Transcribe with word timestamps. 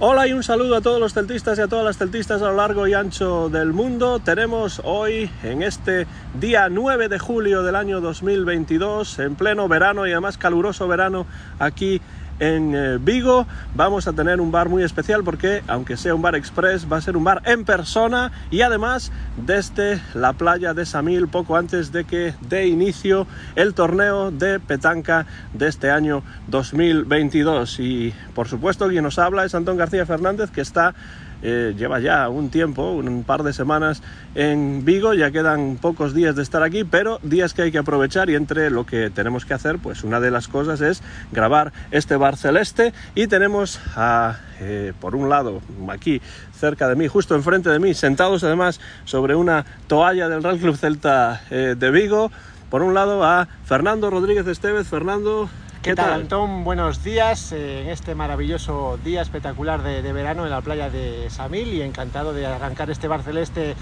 Hola 0.00 0.28
y 0.28 0.32
un 0.32 0.44
saludo 0.44 0.76
a 0.76 0.80
todos 0.80 1.00
los 1.00 1.12
celtistas 1.12 1.58
y 1.58 1.62
a 1.62 1.66
todas 1.66 1.84
las 1.84 1.98
celtistas 1.98 2.40
a 2.40 2.44
lo 2.50 2.54
largo 2.54 2.86
y 2.86 2.94
ancho 2.94 3.48
del 3.48 3.72
mundo. 3.72 4.20
Tenemos 4.20 4.80
hoy, 4.84 5.28
en 5.42 5.60
este 5.60 6.06
día 6.38 6.68
9 6.68 7.08
de 7.08 7.18
julio 7.18 7.64
del 7.64 7.74
año 7.74 8.00
2022, 8.00 9.18
en 9.18 9.34
pleno 9.34 9.66
verano 9.66 10.06
y 10.06 10.12
además 10.12 10.38
caluroso 10.38 10.86
verano 10.86 11.26
aquí 11.58 12.00
en 12.40 12.74
eh, 12.74 12.98
Vigo. 13.00 13.46
Vamos 13.74 14.08
a 14.08 14.12
tener 14.12 14.40
un 14.40 14.50
bar 14.50 14.68
muy 14.68 14.82
especial 14.82 15.24
porque 15.24 15.62
aunque 15.66 15.96
sea 15.96 16.14
un 16.14 16.22
bar 16.22 16.34
express 16.34 16.90
va 16.90 16.96
a 16.96 17.00
ser 17.00 17.16
un 17.16 17.24
bar 17.24 17.42
en 17.44 17.64
persona 17.64 18.32
y 18.50 18.62
además 18.62 19.12
desde 19.36 20.00
la 20.14 20.32
playa 20.32 20.74
de 20.74 20.86
Samil 20.86 21.28
poco 21.28 21.56
antes 21.56 21.92
de 21.92 22.04
que 22.04 22.34
dé 22.40 22.66
inicio 22.66 23.26
el 23.56 23.74
torneo 23.74 24.30
de 24.30 24.60
petanca 24.60 25.26
de 25.54 25.68
este 25.68 25.90
año 25.90 26.22
2022 26.48 27.80
y 27.80 28.14
por 28.34 28.48
supuesto 28.48 28.88
quien 28.88 29.04
nos 29.04 29.18
habla 29.18 29.44
es 29.44 29.54
Antón 29.54 29.76
García 29.76 30.06
Fernández 30.06 30.50
que 30.50 30.60
está 30.60 30.94
eh, 31.42 31.74
lleva 31.76 32.00
ya 32.00 32.28
un 32.28 32.50
tiempo, 32.50 32.90
un 32.92 33.24
par 33.24 33.42
de 33.42 33.52
semanas 33.52 34.02
en 34.34 34.84
Vigo, 34.84 35.14
ya 35.14 35.30
quedan 35.30 35.76
pocos 35.80 36.14
días 36.14 36.36
de 36.36 36.42
estar 36.42 36.62
aquí, 36.62 36.84
pero 36.84 37.18
días 37.22 37.54
que 37.54 37.62
hay 37.62 37.72
que 37.72 37.78
aprovechar 37.78 38.30
y 38.30 38.34
entre 38.34 38.70
lo 38.70 38.86
que 38.86 39.10
tenemos 39.10 39.44
que 39.44 39.54
hacer, 39.54 39.78
pues 39.78 40.04
una 40.04 40.20
de 40.20 40.30
las 40.30 40.48
cosas 40.48 40.80
es 40.80 41.02
grabar 41.32 41.72
este 41.90 42.16
bar 42.16 42.36
celeste 42.36 42.92
y 43.14 43.26
tenemos 43.26 43.80
a, 43.96 44.38
eh, 44.60 44.92
por 45.00 45.14
un 45.14 45.28
lado, 45.28 45.60
aquí 45.88 46.20
cerca 46.58 46.88
de 46.88 46.96
mí, 46.96 47.06
justo 47.08 47.34
enfrente 47.34 47.70
de 47.70 47.78
mí, 47.78 47.94
sentados 47.94 48.42
además 48.44 48.80
sobre 49.04 49.34
una 49.34 49.64
toalla 49.86 50.28
del 50.28 50.42
Real 50.42 50.58
Club 50.58 50.76
Celta 50.76 51.42
eh, 51.50 51.74
de 51.78 51.90
Vigo, 51.90 52.30
por 52.70 52.82
un 52.82 52.94
lado 52.94 53.24
a 53.24 53.48
Fernando 53.64 54.10
Rodríguez 54.10 54.46
Estevez. 54.46 54.86
Fernando, 54.88 55.48
¿Qué, 55.82 55.94
tal, 55.94 56.12
Antón? 56.12 56.64
Buenos 56.64 57.04
días 57.04 57.52
eh, 57.52 57.82
en 57.82 57.88
este 57.88 58.16
maravilloso 58.16 58.98
día 59.04 59.22
espectacular 59.22 59.80
de, 59.82 60.02
de, 60.02 60.12
verano 60.12 60.44
en 60.44 60.50
la 60.50 60.60
playa 60.60 60.90
de 60.90 61.30
Samil 61.30 61.72
y 61.72 61.82
encantado 61.82 62.32
de 62.32 62.46
arrancar 62.46 62.90
este 62.90 63.06
bar 63.06 63.22
celeste 63.22 63.76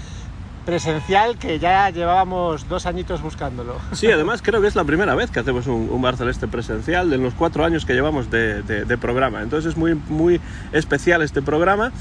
presencial 0.67 1.37
que 1.37 1.59
ya 1.59 1.89
llevábamos 1.91 2.67
dos 2.67 2.85
añitos 2.85 3.21
buscándolo. 3.21 3.75
Sí, 3.93 4.11
además 4.11 4.41
creo 4.41 4.61
que 4.61 4.67
es 4.67 4.75
la 4.75 4.83
primera 4.83 5.15
vez 5.15 5.31
que 5.31 5.39
hacemos 5.39 5.65
un, 5.65 5.89
un 5.89 6.01
bar 6.01 6.17
presencial 6.51 7.09
de 7.09 7.17
los 7.17 7.33
cuatro 7.33 7.63
años 7.63 7.85
que 7.85 7.93
llevamos 7.93 8.29
de 8.29 8.97
programa. 8.99 9.41
Entonces 9.41 9.71
es 9.71 9.77
muy, 9.77 9.95
muy 9.95 10.41
especial 10.73 11.21
este 11.21 11.41
programa. 11.41 11.93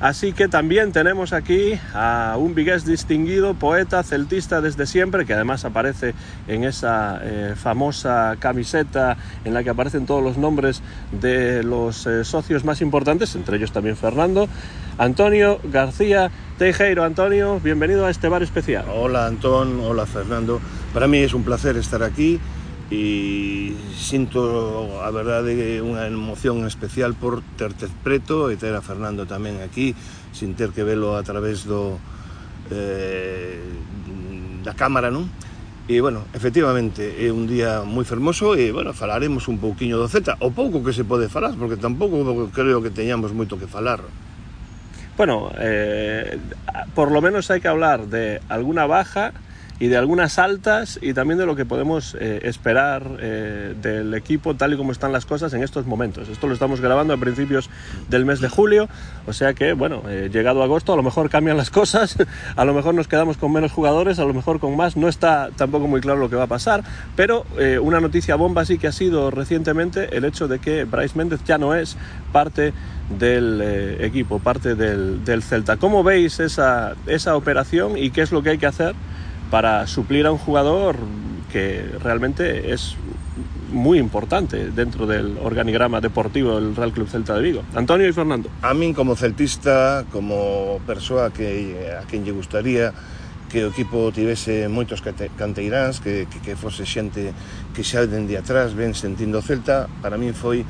Así 0.00 0.32
que 0.32 0.48
también 0.48 0.92
tenemos 0.92 1.32
aquí 1.32 1.78
a 1.94 2.36
un 2.38 2.54
vigués 2.54 2.84
distinguido, 2.84 3.54
poeta, 3.54 4.02
celtista 4.02 4.60
desde 4.60 4.86
siempre, 4.86 5.24
que 5.24 5.34
además 5.34 5.64
aparece 5.64 6.14
en 6.48 6.64
esa 6.64 7.20
eh, 7.22 7.54
famosa 7.56 8.36
camiseta 8.38 9.16
en 9.44 9.54
la 9.54 9.62
que 9.62 9.70
aparecen 9.70 10.06
todos 10.06 10.22
los 10.22 10.36
nombres 10.36 10.82
de 11.12 11.62
los 11.62 12.06
eh, 12.06 12.24
socios 12.24 12.64
más 12.64 12.80
importantes, 12.80 13.34
entre 13.34 13.56
ellos 13.56 13.72
también 13.72 13.96
Fernando. 13.96 14.48
Antonio 14.98 15.58
García 15.64 16.30
Teijeiro. 16.58 17.02
Antonio, 17.02 17.60
bienvenido 17.60 18.06
a 18.06 18.10
este 18.10 18.28
bar 18.28 18.42
especial. 18.42 18.84
Hola 18.94 19.26
Antón, 19.26 19.80
hola 19.80 20.06
Fernando. 20.06 20.60
Para 20.92 21.08
mí 21.08 21.18
es 21.18 21.34
un 21.34 21.42
placer 21.42 21.76
estar 21.76 22.02
aquí 22.02 22.38
e 22.90 23.74
sinto 23.96 25.02
a 25.02 25.10
verdade 25.10 25.82
unha 25.82 26.06
emoción 26.06 26.62
especial 26.68 27.18
por 27.18 27.42
terte 27.58 27.90
preto 28.06 28.52
e 28.52 28.60
ter 28.60 28.76
a 28.76 28.84
Fernando 28.84 29.26
tamén 29.26 29.64
aquí 29.64 29.96
sin 30.30 30.54
ter 30.54 30.70
que 30.70 30.86
velo 30.86 31.18
a 31.18 31.26
través 31.26 31.66
do 31.66 31.98
eh, 32.70 33.58
da 34.62 34.78
cámara, 34.78 35.10
non? 35.10 35.26
E, 35.84 36.00
bueno, 36.00 36.24
efectivamente, 36.32 37.18
é 37.20 37.28
un 37.34 37.44
día 37.50 37.82
moi 37.82 38.06
fermoso 38.06 38.54
e, 38.56 38.70
bueno, 38.70 38.94
falaremos 38.96 39.50
un 39.52 39.58
pouquiño 39.58 39.98
do 39.98 40.08
Z, 40.08 40.38
o 40.40 40.48
pouco 40.54 40.80
que 40.80 40.96
se 40.96 41.04
pode 41.04 41.28
falar, 41.28 41.58
porque 41.58 41.76
tampouco 41.76 42.48
creo 42.54 42.78
que 42.78 42.94
teñamos 42.94 43.34
moito 43.36 43.58
que 43.58 43.66
falar. 43.66 44.00
Bueno, 45.16 45.50
eh, 45.58 46.40
por 46.92 47.12
lo 47.12 47.22
menos 47.22 47.50
hay 47.50 47.60
que 47.60 47.68
hablar 47.68 48.08
de 48.08 48.42
alguna 48.48 48.86
baja 48.86 49.32
y 49.80 49.88
de 49.88 49.96
algunas 49.96 50.38
altas 50.38 50.98
y 51.02 51.14
también 51.14 51.38
de 51.38 51.46
lo 51.46 51.56
que 51.56 51.64
podemos 51.64 52.16
eh, 52.20 52.40
esperar 52.44 53.18
eh, 53.20 53.74
del 53.80 54.14
equipo 54.14 54.54
tal 54.54 54.72
y 54.72 54.76
como 54.76 54.92
están 54.92 55.12
las 55.12 55.26
cosas 55.26 55.52
en 55.54 55.62
estos 55.62 55.86
momentos. 55.86 56.28
Esto 56.28 56.46
lo 56.46 56.54
estamos 56.54 56.80
grabando 56.80 57.14
a 57.14 57.16
principios 57.16 57.68
del 58.08 58.24
mes 58.24 58.40
de 58.40 58.48
julio, 58.48 58.88
o 59.26 59.32
sea 59.32 59.54
que, 59.54 59.72
bueno, 59.72 60.02
eh, 60.08 60.30
llegado 60.32 60.62
agosto 60.62 60.92
a 60.92 60.96
lo 60.96 61.02
mejor 61.02 61.28
cambian 61.30 61.56
las 61.56 61.70
cosas, 61.70 62.16
a 62.56 62.64
lo 62.64 62.74
mejor 62.74 62.94
nos 62.94 63.08
quedamos 63.08 63.36
con 63.36 63.52
menos 63.52 63.72
jugadores, 63.72 64.18
a 64.18 64.24
lo 64.24 64.34
mejor 64.34 64.60
con 64.60 64.76
más, 64.76 64.96
no 64.96 65.08
está 65.08 65.50
tampoco 65.56 65.88
muy 65.88 66.00
claro 66.00 66.20
lo 66.20 66.30
que 66.30 66.36
va 66.36 66.44
a 66.44 66.48
pasar, 66.48 66.84
pero 67.16 67.44
eh, 67.58 67.78
una 67.78 68.00
noticia 68.00 68.36
bomba 68.36 68.64
sí 68.64 68.78
que 68.78 68.86
ha 68.86 68.92
sido 68.92 69.30
recientemente 69.30 70.16
el 70.16 70.24
hecho 70.24 70.48
de 70.48 70.58
que 70.58 70.84
Bryce 70.84 71.18
Méndez 71.18 71.40
ya 71.44 71.58
no 71.58 71.74
es 71.74 71.96
parte 72.32 72.72
del 73.18 73.60
eh, 73.62 74.06
equipo, 74.06 74.38
parte 74.38 74.74
del, 74.74 75.24
del 75.24 75.42
Celta. 75.42 75.76
¿Cómo 75.76 76.02
veis 76.02 76.40
esa, 76.40 76.94
esa 77.06 77.36
operación 77.36 77.98
y 77.98 78.10
qué 78.10 78.22
es 78.22 78.32
lo 78.32 78.42
que 78.42 78.50
hay 78.50 78.58
que 78.58 78.66
hacer? 78.66 78.94
para 79.50 79.86
suplir 79.86 80.26
a 80.26 80.32
un 80.32 80.38
jugador 80.38 80.96
que 81.50 81.84
realmente 82.02 82.72
es 82.72 82.96
muy 83.70 83.98
importante 83.98 84.70
dentro 84.70 85.06
del 85.06 85.36
organigrama 85.38 86.00
deportivo 86.00 86.54
del 86.54 86.74
Real 86.76 86.92
Club 86.92 87.08
Celta 87.08 87.34
de 87.34 87.42
Vigo. 87.42 87.62
Antonio 87.74 88.08
y 88.08 88.12
Fernando. 88.12 88.48
A 88.62 88.72
min 88.74 88.94
como 88.94 89.16
celtista, 89.16 90.04
como 90.10 90.80
persoa 90.86 91.32
que 91.32 91.90
a 91.90 92.06
quen 92.06 92.24
lle 92.24 92.32
gustaría 92.32 92.94
que 93.50 93.66
o 93.66 93.70
equipo 93.70 94.10
tivese 94.10 94.66
moitos 94.66 94.98
canteiráns, 95.38 96.02
que, 96.02 96.26
que, 96.26 96.42
que 96.42 96.58
fose 96.58 96.86
xente 96.86 97.30
que 97.74 97.82
xa 97.86 98.06
dende 98.06 98.34
atrás 98.34 98.74
ven 98.74 98.94
sentindo 98.94 99.38
o 99.38 99.46
Celta, 99.46 99.86
para 100.02 100.18
min 100.18 100.34
foi 100.34 100.66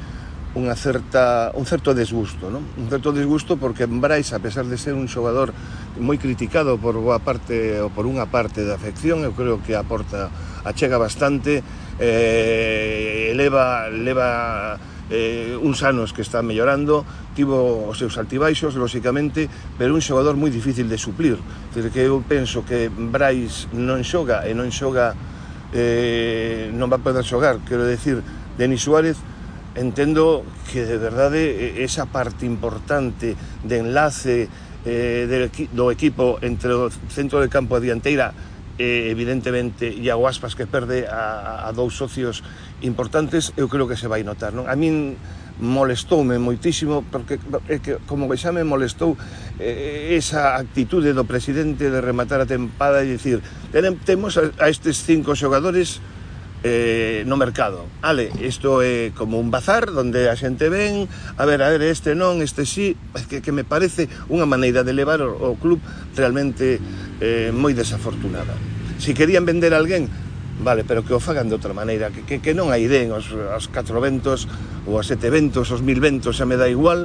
unha 0.54 0.78
certa, 0.78 1.50
un 1.58 1.66
certo 1.66 1.90
desgusto, 1.98 2.46
non? 2.46 2.62
Un 2.78 2.86
certo 2.86 3.10
desgusto 3.10 3.58
porque 3.58 3.90
Brais, 3.90 4.30
a 4.30 4.38
pesar 4.38 4.70
de 4.70 4.78
ser 4.78 4.94
un 4.94 5.10
xogador 5.10 5.50
moi 5.98 6.14
criticado 6.14 6.78
por 6.78 6.94
boa 6.94 7.18
parte 7.18 7.82
ou 7.82 7.90
por 7.90 8.06
unha 8.06 8.30
parte 8.30 8.62
da 8.62 8.78
afección, 8.78 9.26
eu 9.26 9.34
creo 9.34 9.58
que 9.58 9.74
aporta, 9.74 10.30
achega 10.62 10.94
bastante, 10.94 11.58
eh, 11.98 13.34
eleva, 13.34 13.90
leva 13.90 14.78
eh, 15.10 15.58
uns 15.58 15.82
anos 15.82 16.14
que 16.14 16.22
está 16.22 16.38
mellorando, 16.38 17.02
tivo 17.34 17.90
os 17.90 17.98
seus 17.98 18.14
altibaixos, 18.14 18.78
lóxicamente, 18.78 19.50
pero 19.74 19.90
un 19.90 20.02
xogador 20.02 20.38
moi 20.38 20.54
difícil 20.54 20.86
de 20.86 21.02
suplir. 21.02 21.34
Dizer, 21.74 21.90
que 21.90 22.06
eu 22.06 22.22
penso 22.22 22.62
que 22.62 22.86
Brais 22.86 23.66
non 23.74 24.06
xoga 24.06 24.46
e 24.46 24.54
non 24.54 24.70
xoga 24.70 25.18
eh, 25.74 26.70
non 26.70 26.86
va 26.86 27.02
a 27.02 27.02
poder 27.02 27.26
xogar, 27.26 27.58
quero 27.66 27.82
decir, 27.82 28.22
Denis 28.54 28.86
Suárez 28.86 29.18
entendo 29.74 30.44
que 30.70 30.86
de 30.86 30.98
verdade 30.98 31.82
esa 31.82 32.06
parte 32.06 32.46
importante 32.46 33.36
de 33.64 33.76
enlace 33.78 34.48
eh, 34.86 35.26
del, 35.26 35.50
do 35.72 35.90
equipo 35.90 36.38
entre 36.42 36.70
o 36.74 36.90
centro 37.10 37.40
de 37.42 37.48
campo 37.48 37.78
e 37.78 37.82
dianteira 37.82 38.30
eh, 38.78 39.10
evidentemente 39.10 39.90
e 39.90 40.06
a 40.10 40.16
que 40.18 40.66
perde 40.66 41.06
a, 41.06 41.66
a 41.66 41.70
dous 41.72 41.94
socios 41.94 42.42
importantes 42.82 43.54
eu 43.56 43.66
creo 43.66 43.86
que 43.86 43.98
se 43.98 44.06
vai 44.06 44.22
notar 44.22 44.54
non? 44.54 44.66
a 44.70 44.74
min 44.74 45.18
molestoume 45.62 46.38
moitísimo 46.42 47.06
porque 47.06 47.38
é 47.70 47.78
que 47.78 48.02
como 48.10 48.26
que 48.26 48.34
xa 48.34 48.50
me 48.50 48.66
molestou 48.66 49.14
eh, 49.62 50.18
esa 50.18 50.58
actitude 50.58 51.14
do 51.14 51.22
presidente 51.22 51.86
de 51.90 51.98
rematar 52.02 52.42
a 52.42 52.46
tempada 52.46 53.06
e 53.06 53.14
dicir 53.14 53.38
temos 54.02 54.34
a, 54.34 54.50
a 54.58 54.66
estes 54.66 55.06
cinco 55.06 55.38
xogadores 55.38 56.02
eh, 56.64 57.22
no 57.28 57.36
mercado. 57.36 57.84
Ale, 58.00 58.32
isto 58.40 58.80
é 58.80 59.12
como 59.12 59.38
un 59.38 59.52
bazar 59.52 59.92
onde 59.92 60.32
a 60.32 60.34
xente 60.34 60.72
ven, 60.72 61.04
a 61.36 61.44
ver, 61.44 61.60
a 61.60 61.68
ver, 61.68 61.84
este 61.84 62.16
non, 62.16 62.40
este 62.40 62.64
sí, 62.64 62.96
que, 63.28 63.44
que 63.44 63.52
me 63.52 63.68
parece 63.68 64.08
unha 64.32 64.48
maneira 64.48 64.80
de 64.80 64.96
levar 64.96 65.20
o, 65.20 65.36
o 65.36 65.60
club 65.60 65.78
realmente 66.16 66.80
eh, 67.20 67.52
moi 67.52 67.76
desafortunada. 67.76 68.56
Si 68.96 69.12
querían 69.12 69.44
vender 69.44 69.76
a 69.76 69.78
alguén, 69.78 70.08
vale, 70.64 70.88
pero 70.88 71.04
que 71.04 71.12
o 71.12 71.20
fagan 71.20 71.52
de 71.52 71.60
outra 71.60 71.76
maneira, 71.76 72.08
que, 72.08 72.24
que, 72.24 72.40
que 72.40 72.56
non 72.56 72.72
aiden 72.72 73.12
os, 73.12 73.28
os 73.28 73.68
catro 73.68 74.00
ventos 74.00 74.48
ou 74.88 74.96
os 74.96 75.04
sete 75.04 75.28
ventos, 75.28 75.68
os 75.68 75.84
1000 75.84 76.00
ventos, 76.00 76.40
xa 76.40 76.48
me 76.48 76.56
dá 76.56 76.64
igual, 76.72 77.04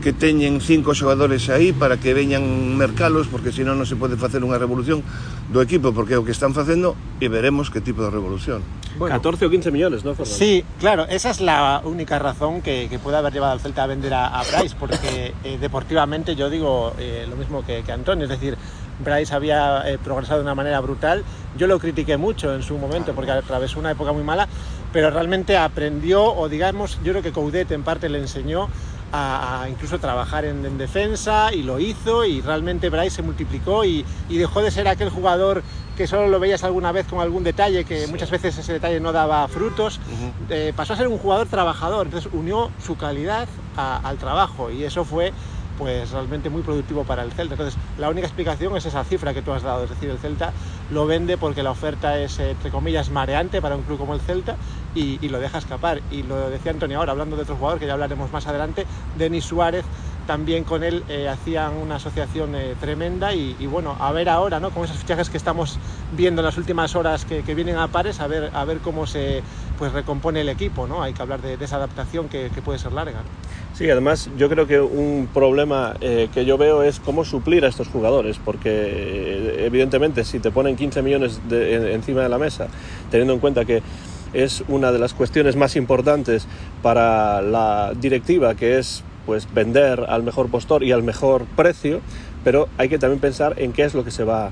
que 0.00 0.12
teñen 0.12 0.60
cinco 0.60 0.96
xogadores 0.96 1.48
aí 1.52 1.72
para 1.72 2.00
que 2.00 2.16
veñan 2.16 2.74
mercalos 2.76 3.28
porque 3.28 3.52
senón 3.52 3.76
non 3.76 3.86
se 3.86 3.94
pode 3.94 4.16
facer 4.16 4.40
unha 4.40 4.56
revolución 4.56 5.04
do 5.52 5.60
equipo 5.60 5.92
porque 5.92 6.16
é 6.16 6.18
o 6.18 6.24
que 6.24 6.32
están 6.32 6.56
facendo 6.56 6.96
e 7.20 7.28
veremos 7.28 7.68
que 7.68 7.84
tipo 7.84 8.02
de 8.02 8.10
revolución. 8.10 8.64
Bueno, 8.98 9.14
14 9.16 9.46
o 9.46 9.50
15 9.50 9.70
millones, 9.70 10.04
¿no, 10.04 10.16
Fernando? 10.16 10.36
Sí, 10.36 10.64
claro, 10.80 11.06
esa 11.06 11.30
es 11.30 11.40
la 11.40 11.80
única 11.84 12.18
razón 12.18 12.60
que, 12.60 12.88
que 12.90 12.98
puede 12.98 13.16
haber 13.16 13.32
llevado 13.32 13.52
al 13.52 13.60
Celta 13.60 13.84
a 13.84 13.86
vender 13.86 14.12
a, 14.12 14.26
a 14.26 14.42
Bryce, 14.42 14.74
porque 14.78 15.32
eh, 15.44 15.58
deportivamente 15.60 16.34
yo 16.34 16.50
digo 16.50 16.92
eh, 16.98 17.26
lo 17.28 17.36
mismo 17.36 17.64
que, 17.64 17.82
que 17.82 17.92
Antonio, 17.92 18.24
es 18.24 18.30
decir, 18.30 18.58
Bryce 19.04 19.34
había 19.34 19.88
eh, 19.88 19.98
progresado 19.98 20.40
de 20.40 20.44
una 20.44 20.54
manera 20.54 20.80
brutal. 20.80 21.24
Yo 21.56 21.66
lo 21.66 21.78
critiqué 21.78 22.16
mucho 22.16 22.54
en 22.54 22.62
su 22.62 22.76
momento 22.78 23.14
porque 23.14 23.30
atravesó 23.30 23.78
una 23.78 23.90
época 23.90 24.12
muy 24.12 24.22
mala, 24.22 24.48
pero 24.92 25.10
realmente 25.10 25.56
aprendió, 25.56 26.24
o 26.24 26.48
digamos, 26.48 26.98
yo 27.02 27.12
creo 27.12 27.22
que 27.22 27.32
Coudet 27.32 27.70
en 27.70 27.82
parte 27.82 28.08
le 28.08 28.18
enseñó 28.18 28.68
a, 29.12 29.66
incluso 29.68 29.98
trabajar 29.98 30.44
en, 30.44 30.78
defensa 30.78 31.52
y 31.52 31.62
lo 31.62 31.78
hizo 31.78 32.24
y 32.24 32.40
realmente 32.40 32.90
Bryce 32.90 33.16
se 33.16 33.22
multiplicó 33.22 33.84
y, 33.84 34.04
dejó 34.28 34.62
de 34.62 34.70
ser 34.70 34.88
aquel 34.88 35.10
jugador 35.10 35.62
que 35.96 36.06
solo 36.06 36.28
lo 36.28 36.40
veías 36.40 36.64
alguna 36.64 36.92
vez 36.92 37.06
con 37.06 37.20
algún 37.20 37.44
detalle, 37.44 37.84
que 37.84 38.06
muchas 38.06 38.30
veces 38.30 38.56
ese 38.56 38.72
detalle 38.72 39.00
no 39.00 39.12
daba 39.12 39.46
frutos, 39.48 40.00
eh, 40.48 40.72
pasó 40.74 40.94
a 40.94 40.96
ser 40.96 41.08
un 41.08 41.18
jugador 41.18 41.46
trabajador, 41.48 42.06
entonces 42.06 42.32
unió 42.32 42.70
su 42.82 42.96
calidad 42.96 43.48
al 43.76 44.16
trabajo 44.18 44.70
y 44.70 44.84
eso 44.84 45.04
fue 45.04 45.32
pues 45.78 46.10
realmente 46.10 46.50
muy 46.50 46.62
productivo 46.62 47.04
para 47.04 47.22
el 47.22 47.32
Celta. 47.32 47.54
Entonces, 47.54 47.78
la 47.98 48.08
única 48.08 48.26
explicación 48.26 48.76
es 48.76 48.86
esa 48.86 49.04
cifra 49.04 49.34
que 49.34 49.42
tú 49.42 49.52
has 49.52 49.62
dado, 49.62 49.84
es 49.84 49.90
decir, 49.90 50.10
el 50.10 50.18
Celta 50.18 50.52
lo 50.90 51.06
vende 51.06 51.38
porque 51.38 51.62
la 51.62 51.70
oferta 51.70 52.18
es, 52.18 52.38
entre 52.38 52.70
comillas, 52.70 53.10
mareante 53.10 53.60
para 53.62 53.76
un 53.76 53.82
club 53.82 53.98
como 53.98 54.14
el 54.14 54.20
Celta 54.20 54.56
y, 54.94 55.28
lo 55.28 55.38
deja 55.38 55.58
escapar. 55.58 56.00
Y 56.10 56.22
lo 56.22 56.50
decía 56.50 56.72
Antonio 56.72 56.98
ahora, 56.98 57.12
hablando 57.12 57.36
de 57.36 57.42
otro 57.42 57.56
jugador 57.56 57.78
que 57.78 57.86
ya 57.86 57.92
hablaremos 57.92 58.32
más 58.32 58.46
adelante, 58.46 58.86
Denis 59.16 59.44
Suárez, 59.44 59.84
también 60.26 60.64
con 60.64 60.84
él 60.84 61.04
eh, 61.08 61.28
hacían 61.28 61.76
una 61.76 61.96
asociación 61.96 62.54
eh, 62.54 62.76
tremenda 62.80 63.34
y, 63.34 63.66
bueno, 63.66 63.96
a 63.98 64.12
ver 64.12 64.28
ahora, 64.28 64.60
¿no? 64.60 64.70
Con 64.70 64.84
esos 64.84 64.96
fichajes 64.98 65.30
que 65.30 65.36
estamos 65.36 65.78
viendo 66.12 66.40
en 66.40 66.46
las 66.46 66.56
últimas 66.56 66.94
horas 66.94 67.24
que, 67.24 67.42
vienen 67.54 67.76
a 67.76 67.88
pares, 67.88 68.20
a 68.20 68.26
ver, 68.26 68.50
a 68.54 68.64
ver 68.64 68.78
cómo 68.78 69.06
se 69.06 69.42
pues 69.78 69.92
recompone 69.92 70.42
el 70.42 70.48
equipo, 70.48 70.86
¿no? 70.86 71.02
Hay 71.02 71.14
que 71.14 71.22
hablar 71.22 71.40
de, 71.40 71.54
esa 71.54 71.76
adaptación 71.76 72.28
que, 72.28 72.50
puede 72.64 72.78
ser 72.78 72.92
larga. 72.92 73.22
Sí, 73.72 73.88
además 73.88 74.28
yo 74.36 74.48
creo 74.48 74.66
que 74.66 74.80
un 74.80 75.28
problema 75.32 75.94
eh, 76.00 76.28
que 76.34 76.44
yo 76.44 76.58
veo 76.58 76.82
es 76.82 77.00
cómo 77.00 77.24
suplir 77.24 77.64
a 77.64 77.68
estos 77.68 77.88
jugadores, 77.88 78.38
porque 78.38 79.64
evidentemente 79.64 80.24
si 80.24 80.38
te 80.38 80.50
ponen 80.50 80.76
15 80.76 81.02
millones 81.02 81.40
encima 81.50 82.22
de 82.22 82.28
la 82.28 82.38
mesa, 82.38 82.66
teniendo 83.10 83.32
en 83.32 83.40
cuenta 83.40 83.64
que 83.64 83.82
es 84.32 84.62
una 84.68 84.92
de 84.92 84.98
las 84.98 85.14
cuestiones 85.14 85.56
más 85.56 85.76
importantes 85.76 86.46
para 86.82 87.42
la 87.42 87.92
directiva, 87.96 88.54
que 88.54 88.78
es 88.78 89.02
pues 89.24 89.46
vender 89.54 90.04
al 90.08 90.24
mejor 90.24 90.48
postor 90.50 90.82
y 90.82 90.92
al 90.92 91.02
mejor 91.02 91.46
precio, 91.56 92.00
pero 92.44 92.68
hay 92.78 92.88
que 92.88 92.98
también 92.98 93.20
pensar 93.20 93.54
en 93.58 93.72
qué 93.72 93.84
es 93.84 93.94
lo 93.94 94.04
que 94.04 94.10
se 94.10 94.24
va 94.24 94.46
a 94.46 94.50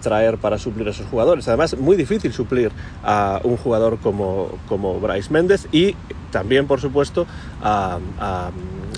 traer 0.00 0.38
para 0.38 0.58
suplir 0.58 0.86
a 0.88 0.90
esos 0.90 1.06
jugadores. 1.06 1.48
Además, 1.48 1.76
muy 1.78 1.96
difícil 1.96 2.32
suplir 2.32 2.72
a 3.02 3.40
un 3.44 3.56
jugador 3.56 3.98
como, 3.98 4.50
como 4.68 5.00
Bryce 5.00 5.32
Méndez 5.32 5.66
y 5.72 5.94
también, 6.30 6.66
por 6.66 6.80
supuesto, 6.80 7.26
a, 7.62 7.98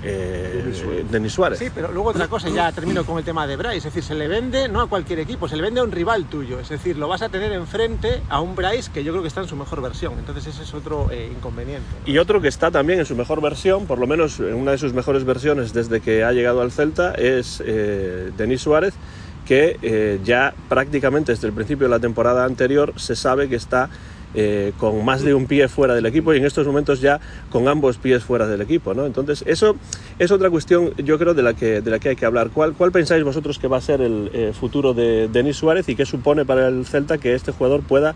eh, 0.03 1.05
Denis 1.11 1.33
Suárez. 1.33 1.59
Sí, 1.59 1.71
pero 1.75 1.93
luego 1.93 2.11
otra 2.11 2.29
cosa, 2.29 2.49
ya 2.49 2.73
termino 2.73 3.05
con 3.05 3.19
el 3.19 3.25
tema 3.25 3.47
de 3.47 3.57
Bryce, 3.57 3.79
es 3.79 3.85
decir, 3.85 4.03
se 4.03 4.15
le 4.15 4.29
vende 4.29 4.69
no 4.69 4.81
a 4.81 4.89
cualquier 4.89 5.21
equipo, 5.21 5.49
se 5.49 5.57
le 5.57 5.63
vende 5.63 5.81
a 5.81 5.85
un 5.85 5.93
rival 5.93 6.27
tuyo, 6.27 6.59
es 6.59 6.69
decir, 6.69 6.97
lo 6.99 7.09
vas 7.09 7.23
a 7.23 7.29
tener 7.29 7.53
enfrente 7.53 8.21
a 8.29 8.41
un 8.41 8.55
Bryce 8.57 8.91
que 8.93 9.05
yo 9.05 9.13
creo 9.13 9.23
que 9.23 9.29
está 9.29 9.41
en 9.41 9.49
su 9.49 9.57
mejor 9.57 9.81
versión, 9.81 10.15
entonces 10.19 10.47
ese 10.47 10.65
es 10.65 10.75
otro 10.75 11.09
eh, 11.11 11.31
inconveniente. 11.33 11.87
Y 12.05 12.19
otro 12.19 12.41
que 12.41 12.49
está 12.49 12.71
también 12.71 12.99
en 12.99 13.07
su 13.07 13.15
mejor 13.15 13.41
versión, 13.41 13.87
por 13.87 13.99
lo 13.99 14.07
menos 14.07 14.41
en 14.41 14.55
una 14.55 14.73
de 14.73 14.79
sus 14.79 14.93
mejores 14.93 15.25
versiones 15.25 15.73
desde 15.73 16.01
que 16.01 16.25
ha 16.25 16.33
llegado 16.33 16.63
al 16.63 16.73
Celta, 16.73 17.13
es 17.13 17.63
eh, 17.65 18.33
Denis 18.37 18.63
Suárez, 18.63 18.95
que 19.47 19.79
eh, 19.83 20.21
ya 20.25 20.55
prácticamente 20.69 21.33
desde 21.33 21.49
el 21.49 21.53
principio 21.53 21.87
de 21.87 21.91
la 21.91 22.01
temporada 22.01 22.45
anterior 22.45 22.93
se 22.97 23.17
sabe 23.17 23.49
que 23.49 23.57
está 23.57 23.91
eh, 24.35 24.73
con 24.79 25.05
más 25.05 25.21
de 25.21 25.35
un 25.35 25.47
pie 25.47 25.69
fuera 25.69 25.95
del 25.95 26.07
equipo 26.07 26.33
y 26.33 26.39
en 26.39 26.47
estos 26.47 26.67
momentos 26.67 27.03
ya 27.03 27.21
con 27.51 27.69
ambos 27.69 27.99
pies 27.99 28.25
fuera 28.25 28.47
del 28.47 28.63
equipo. 28.63 28.95
¿no? 28.95 29.05
Entonces, 29.05 29.45
eso 29.47 29.77
es 30.19 30.31
otra 30.31 30.49
cuestión, 30.49 30.95
yo 30.97 31.19
creo, 31.19 31.35
de 31.35 31.43
la 31.43 31.53
que, 31.53 31.83
de 31.83 31.91
la 31.91 31.99
que 31.99 32.11
hay 32.11 32.17
que 32.17 32.25
hablar. 32.25 32.49
¿Cuál, 32.49 32.73
cuál 32.73 32.93
pensáis 32.93 33.25
vosotros 33.25 33.59
que 33.59 33.69
va 33.69 33.77
a 33.77 33.81
ser 33.83 34.01
el 34.01 34.31
eh, 34.33 34.53
futuro 34.59 34.95
de 34.95 35.29
Denis 35.29 35.57
Suárez 35.57 35.87
y 35.91 35.97
qué 35.97 36.07
supone 36.07 36.47
para 36.47 36.69
el 36.69 36.87
Celta 36.87 37.19
que 37.19 37.35
este 37.35 37.53
jugador 37.53 37.83
pueda 37.83 38.15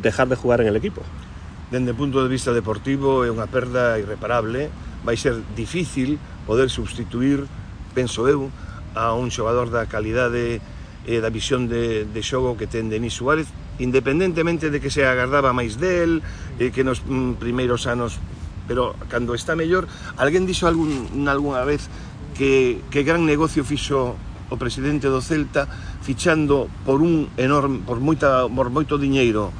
dejar 0.00 0.28
de 0.28 0.36
jugar 0.36 0.62
en 0.62 0.68
el 0.68 0.76
equipo? 0.76 1.02
Desde 1.70 1.90
el 1.90 1.96
punto 1.96 2.22
de 2.22 2.30
vista 2.30 2.52
deportivo, 2.52 3.24
es 3.24 3.30
una 3.30 3.46
perda 3.46 3.98
irreparable. 3.98 4.70
Va 5.06 5.12
a 5.12 5.16
ser 5.16 5.36
difícil 5.54 6.18
poder 6.46 6.70
sustituir, 6.70 7.44
penso 7.94 8.26
eu, 8.26 8.50
a 8.94 9.14
un 9.14 9.30
xogador 9.30 9.70
da 9.70 9.86
calidade 9.86 10.60
e 11.02 11.18
da 11.18 11.30
visión 11.34 11.66
de, 11.66 12.06
de 12.06 12.20
xogo 12.22 12.54
que 12.54 12.70
ten 12.70 12.86
Denis 12.86 13.18
Suárez 13.18 13.50
independentemente 13.82 14.70
de 14.70 14.78
que 14.78 14.92
se 14.92 15.02
agardaba 15.02 15.50
máis 15.50 15.80
del 15.80 16.22
e 16.60 16.70
que 16.70 16.86
nos 16.86 17.02
mm, 17.02 17.42
primeiros 17.42 17.90
anos 17.90 18.22
pero 18.70 18.94
cando 19.10 19.34
está 19.34 19.58
mellor 19.58 19.90
alguén 20.20 20.46
dixo 20.46 20.70
algún, 20.70 21.26
algunha 21.26 21.66
vez 21.66 21.90
que, 22.38 22.80
que 22.94 23.02
gran 23.02 23.26
negocio 23.26 23.66
fixo 23.66 24.14
o 24.52 24.56
presidente 24.60 25.08
do 25.08 25.24
Celta 25.24 25.66
fichando 26.04 26.68
por 26.84 27.00
un 27.00 27.32
enorme 27.40 27.82
por 27.82 27.98
moita 27.98 28.46
por 28.46 28.68
moito 28.68 29.00
diñeiro 29.00 29.50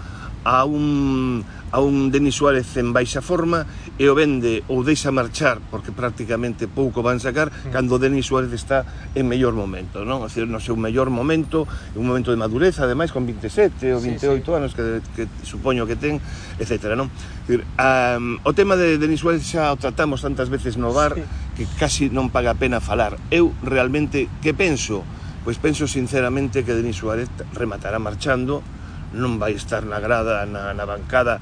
a 0.44 0.62
un 0.68 1.42
a 1.72 1.80
un 1.80 2.12
Denis 2.12 2.36
Suárez 2.36 2.76
en 2.76 2.92
baixa 2.92 3.24
forma 3.24 3.64
e 4.00 4.08
o 4.08 4.16
vende 4.16 4.64
ou 4.72 4.80
deixa 4.80 5.12
marchar 5.12 5.60
porque 5.68 5.92
prácticamente 5.92 6.64
pouco 6.64 7.04
van 7.04 7.20
sacar 7.20 7.52
mm. 7.52 7.76
cando 7.76 8.00
Denis 8.00 8.24
Suárez 8.24 8.52
está 8.56 8.88
en 9.12 9.28
mellor 9.28 9.52
momento, 9.52 10.00
non? 10.08 10.24
O 10.24 10.28
sea, 10.32 10.48
no 10.48 10.58
seu 10.64 10.80
mellor 10.80 11.12
momento, 11.12 11.68
un 11.92 12.08
momento 12.08 12.32
de 12.32 12.40
madurez 12.40 12.80
ademais 12.80 13.12
con 13.12 13.28
27 13.28 13.92
ou 13.92 14.00
28 14.00 14.40
sí, 14.40 14.40
sí. 14.40 14.48
anos 14.48 14.72
que, 14.72 15.04
que 15.12 15.28
supoño 15.44 15.84
que 15.84 16.00
ten, 16.00 16.16
etc. 16.56 16.96
non? 16.96 17.12
Decir, 17.44 17.68
um, 17.76 18.40
o 18.48 18.52
tema 18.56 18.80
de 18.80 18.96
Denis 18.96 19.20
Suárez 19.20 19.44
xa 19.44 19.68
o 19.70 19.76
tratamos 19.76 20.24
tantas 20.24 20.48
veces 20.48 20.80
no 20.80 20.96
bar 20.96 21.20
sí. 21.20 21.24
que 21.60 21.64
casi 21.76 22.08
non 22.08 22.32
paga 22.32 22.56
pena 22.56 22.80
falar. 22.80 23.20
Eu 23.28 23.52
realmente 23.60 24.32
que 24.40 24.56
penso? 24.56 25.04
Pois 25.44 25.60
penso 25.60 25.84
sinceramente 25.84 26.64
que 26.64 26.72
Denis 26.72 26.96
Suárez 26.96 27.28
rematará 27.52 28.00
marchando, 28.00 28.64
non 29.12 29.36
vai 29.36 29.52
estar 29.52 29.84
na 29.84 30.00
grada, 30.00 30.48
na, 30.48 30.72
na 30.72 30.84
bancada, 30.88 31.36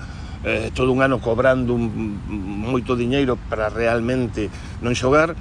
eh, 0.45 0.71
todo 0.73 0.93
un 0.93 1.03
ano 1.03 1.21
cobrando 1.21 1.75
un, 1.75 2.17
moito 2.71 2.95
diñeiro 2.97 3.37
para 3.51 3.69
realmente 3.69 4.49
non 4.81 4.97
xogar 4.97 5.35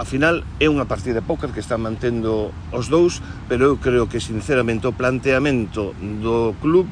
a 0.00 0.04
final 0.08 0.42
é 0.58 0.66
unha 0.66 0.88
partida 0.88 1.20
de 1.20 1.24
póker 1.24 1.52
que 1.52 1.60
está 1.60 1.76
mantendo 1.76 2.50
os 2.72 2.88
dous, 2.88 3.20
pero 3.46 3.70
eu 3.70 3.76
creo 3.78 4.08
que 4.08 4.24
sinceramente 4.24 4.88
o 4.88 4.96
planteamento 4.96 5.92
do 6.00 6.56
club 6.58 6.88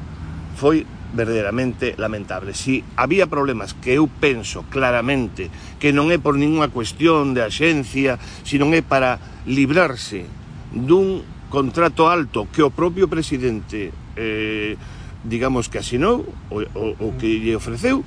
foi 0.53 0.85
verdadeiramente 1.11 1.97
lamentable. 1.97 2.53
Si 2.53 2.85
había 2.95 3.27
problemas 3.27 3.73
que 3.73 3.97
eu 3.99 4.07
penso 4.07 4.63
claramente 4.69 5.51
que 5.81 5.91
non 5.91 6.13
é 6.13 6.21
por 6.21 6.37
ninguna 6.39 6.71
cuestión 6.71 7.35
de 7.35 7.43
axencia, 7.43 8.15
sino 8.45 8.69
é 8.71 8.85
para 8.85 9.19
librarse 9.49 10.23
dun 10.71 11.25
contrato 11.51 12.07
alto 12.07 12.47
que 12.47 12.63
o 12.63 12.71
propio 12.71 13.11
presidente 13.11 13.91
eh, 14.15 14.79
digamos 15.23 15.69
que 15.69 15.77
asinou 15.77 16.25
o, 16.49 16.65
o, 16.73 16.85
o 16.97 17.07
que 17.17 17.41
lle 17.41 17.55
ofreceu 17.55 18.01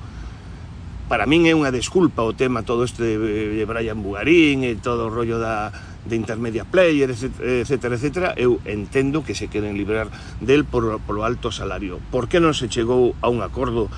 para 1.07 1.29
min 1.29 1.45
é 1.45 1.53
unha 1.53 1.69
desculpa 1.69 2.25
o 2.25 2.33
tema 2.33 2.65
todo 2.65 2.81
este 2.81 3.17
de 3.21 3.63
Brian 3.69 4.01
Bugarín 4.01 4.65
e 4.65 4.73
todo 4.81 5.05
o 5.05 5.13
rollo 5.13 5.37
da, 5.37 5.69
de 6.05 6.15
intermedia 6.15 6.65
player, 6.65 7.09
etc, 7.13 7.69
etc, 7.69 8.33
eu 8.37 8.57
entendo 8.65 9.21
que 9.21 9.37
se 9.37 9.45
queren 9.45 9.77
librar 9.77 10.09
del 10.41 10.65
por, 10.65 10.97
polo 11.05 11.25
alto 11.25 11.53
salario. 11.53 12.01
Por 12.09 12.25
que 12.25 12.41
non 12.41 12.57
se 12.57 12.69
chegou 12.69 13.13
a 13.21 13.29
un 13.29 13.45
acordo 13.45 13.89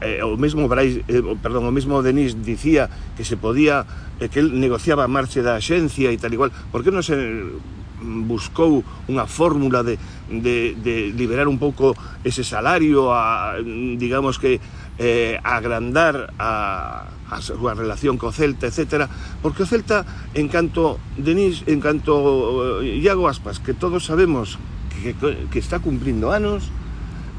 eh, 0.00 0.24
o 0.24 0.36
mesmo 0.40 0.64
Brais, 0.68 1.04
eh, 1.08 1.20
perdón, 1.44 1.68
o 1.68 1.72
mesmo 1.72 2.00
Denis 2.00 2.40
dicía 2.40 2.88
que 3.16 3.24
se 3.24 3.36
podía 3.36 3.84
eh, 4.20 4.32
que 4.32 4.40
el 4.40 4.56
negociaba 4.60 5.04
a 5.04 5.12
marcha 5.12 5.44
da 5.44 5.60
axencia 5.60 6.08
e 6.08 6.16
tal 6.16 6.32
igual, 6.32 6.52
por 6.72 6.80
que 6.80 6.92
non 6.92 7.04
se 7.04 7.16
buscou 8.00 8.82
unha 9.06 9.28
fórmula 9.28 9.84
de, 9.84 10.00
de, 10.28 10.74
de 10.76 11.12
liberar 11.12 11.46
un 11.46 11.60
pouco 11.60 11.94
ese 12.24 12.42
salario 12.42 13.12
a, 13.12 13.60
digamos 13.60 14.40
que 14.40 14.60
eh, 15.00 15.40
agrandar 15.44 16.32
a, 16.36 17.08
a 17.30 17.36
súa 17.40 17.72
relación 17.72 18.18
co 18.20 18.34
Celta, 18.34 18.68
etc. 18.68 19.08
Porque 19.40 19.64
o 19.64 19.68
Celta, 19.68 20.04
en 20.34 20.50
canto 20.52 21.00
Denis, 21.16 21.64
en 21.64 21.80
canto 21.80 22.82
eh, 22.82 23.00
Iago 23.00 23.30
Aspas, 23.30 23.62
que 23.62 23.72
todos 23.72 24.04
sabemos 24.04 24.60
que, 24.90 25.16
que 25.48 25.58
está 25.58 25.78
cumprindo 25.80 26.34
anos, 26.34 26.68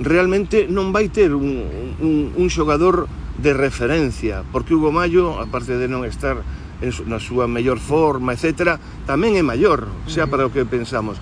realmente 0.01 0.65
non 0.65 0.89
vai 0.89 1.13
ter 1.13 1.38
un, 1.38 1.62
un, 2.01 2.34
un 2.34 2.48
xogador 2.50 3.06
de 3.38 3.53
referencia, 3.53 4.44
porque 4.51 4.74
Hugo 4.74 4.91
Mayo, 4.91 5.38
aparte 5.38 5.77
de 5.77 5.86
non 5.86 6.01
estar 6.06 6.41
en, 6.82 6.92
na 7.08 7.22
súa 7.22 7.46
mellor 7.46 7.80
forma, 7.80 8.34
etc., 8.34 8.78
tamén 9.06 9.38
é 9.38 9.44
maior, 9.46 9.88
sea 10.10 10.26
para 10.26 10.46
o 10.46 10.54
que 10.54 10.66
pensamos. 10.66 11.22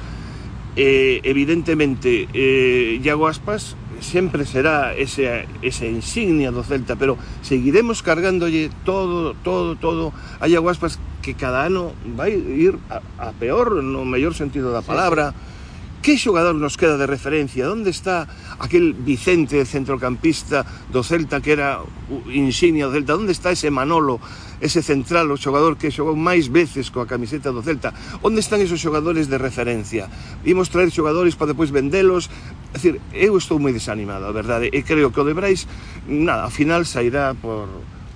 Eh, 0.80 1.20
evidentemente, 1.28 2.32
eh, 2.32 2.98
Iago 3.04 3.28
Aspas 3.28 3.75
sempre 4.00 4.48
será 4.48 4.96
ese, 4.96 5.44
ese 5.62 5.92
insignia 5.92 6.56
do 6.56 6.63
Celta, 6.63 6.96
pero 6.96 7.20
seguiremos 7.44 8.00
cargándolle 8.00 8.72
todo, 8.88 9.36
todo, 9.44 9.75
todo 9.75 10.16
a 10.39 10.48
Iago 10.48 10.72
Aspas 10.72 10.98
que 11.20 11.36
cada 11.36 11.68
ano 11.68 11.92
vai 12.16 12.32
ir 12.32 12.80
a, 12.88 13.04
a 13.20 13.36
peor 13.36 13.84
no 13.84 14.08
mellor 14.08 14.32
sentido 14.34 14.72
da 14.72 14.80
palabra. 14.80 15.36
Sí, 15.36 15.38
sí. 15.38 15.60
Que 16.00 16.16
xogador 16.16 16.56
nos 16.56 16.80
queda 16.80 16.96
de 16.96 17.12
referencia? 17.12 17.68
Onde 17.68 17.92
está 17.92 18.24
aquel 18.56 18.96
Vicente 18.96 19.60
centrocampista 19.68 20.63
do 20.88 21.04
Celta 21.04 21.44
que 21.44 21.51
era 21.51 21.84
insignia 22.32 22.88
do 22.88 22.96
Celta? 22.96 23.20
Onde 23.20 23.36
está 23.36 23.51
ese 23.51 23.68
Manolo? 23.68 24.24
ese 24.60 24.84
central, 24.84 25.32
o 25.32 25.39
xogador 25.39 25.80
que 25.80 25.92
xogou 25.92 26.16
máis 26.16 26.51
veces 26.51 26.92
coa 26.92 27.08
camiseta 27.08 27.51
do 27.51 27.63
Celta. 27.63 27.96
Onde 28.22 28.44
están 28.44 28.60
esos 28.60 28.80
xogadores 28.80 29.32
de 29.32 29.39
referencia? 29.39 30.12
Imos 30.44 30.70
traer 30.70 30.92
xogadores 30.92 31.36
para 31.36 31.56
depois 31.56 31.72
vendelos, 31.72 32.30
É 32.70 32.78
dicir, 32.78 33.01
eu 33.13 33.34
estou 33.34 33.58
moi 33.58 33.74
desanimado, 33.74 34.30
a 34.30 34.32
verdade, 34.32 34.70
e 34.70 34.86
creo 34.86 35.10
que 35.10 35.20
o 35.20 35.25
de 35.25 35.34
Brais, 35.34 35.66
nada, 36.06 36.46
ao 36.46 36.54
final 36.54 36.86
sairá 36.86 37.34
por, 37.34 37.66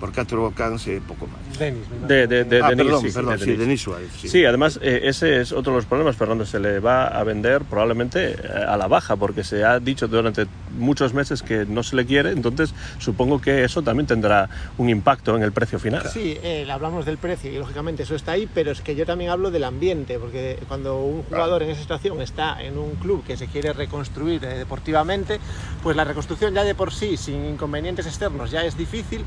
por 0.03 0.11
catro 0.11 0.51
cans 0.51 0.83
e 0.91 0.99
pouco 0.99 1.31
máis. 1.31 1.55
Denis, 1.55 1.87
De, 2.03 2.27
de, 2.27 2.43
de, 2.43 2.59
ah, 2.59 2.75
Denis, 2.75 2.91
perdón, 2.91 3.01
sí, 3.07 3.11
perdón, 3.15 3.39
de 3.39 3.45
sí, 3.45 3.55
Denis. 3.55 3.81
Suárez. 3.81 4.11
Sí. 4.19 4.27
Sí, 4.27 4.43
además 4.43 4.77
eh, 4.83 5.07
ese 5.07 5.39
es 5.39 5.53
otro 5.53 5.71
de 5.71 5.77
los 5.79 5.85
problemas, 5.85 6.17
Fernando, 6.17 6.43
se 6.43 6.59
le 6.59 6.83
va 6.83 7.07
a 7.07 7.23
vender 7.23 7.63
probablemente 7.63 8.35
eh, 8.35 8.67
a 8.67 8.75
la 8.75 8.87
baja, 8.91 9.15
porque 9.15 9.45
se 9.45 9.63
ha 9.63 9.79
dicho 9.79 10.09
durante 10.09 10.45
muchos 10.77 11.13
meses 11.13 11.41
que 11.41 11.65
no 11.65 11.83
se 11.83 11.95
le 11.95 12.05
quiere, 12.05 12.31
entonces 12.31 12.73
supongo 12.99 13.39
que 13.39 13.63
eso 13.63 13.81
también 13.81 14.05
tendrá 14.05 14.49
un 14.77 14.89
impacto 14.89 15.37
en 15.37 15.43
el 15.43 15.53
precio 15.53 15.79
final. 15.79 16.03
Sí, 16.11 16.37
eh, 16.43 16.67
hablamos 16.69 17.05
del 17.05 17.17
precio 17.17 17.49
y 17.49 17.57
lógicamente 17.57 18.03
eso 18.03 18.15
está 18.15 18.33
ahí, 18.33 18.49
pero 18.53 18.71
es 18.71 18.81
que 18.81 18.97
yo 18.97 19.05
también 19.05 19.29
hablo 19.31 19.51
del 19.51 19.63
ambiente, 19.63 20.19
porque 20.19 20.59
cuando 20.67 20.99
un 20.99 21.23
jugador 21.23 21.63
en 21.63 21.69
esa 21.69 21.79
situación 21.79 22.21
está 22.21 22.61
en 22.61 22.77
un 22.77 22.95
club 22.95 23.23
que 23.23 23.37
se 23.37 23.47
quiere 23.47 23.71
reconstruir 23.71 24.43
eh, 24.43 24.57
deportivamente, 24.57 25.39
pues 25.81 25.95
la 25.95 26.03
reconstrucción 26.03 26.53
ya 26.53 26.65
de 26.65 26.75
por 26.75 26.91
sí, 26.91 27.15
sin 27.15 27.45
inconvenientes 27.45 28.05
externos, 28.05 28.51
ya 28.51 28.65
es 28.65 28.75
difícil. 28.75 29.23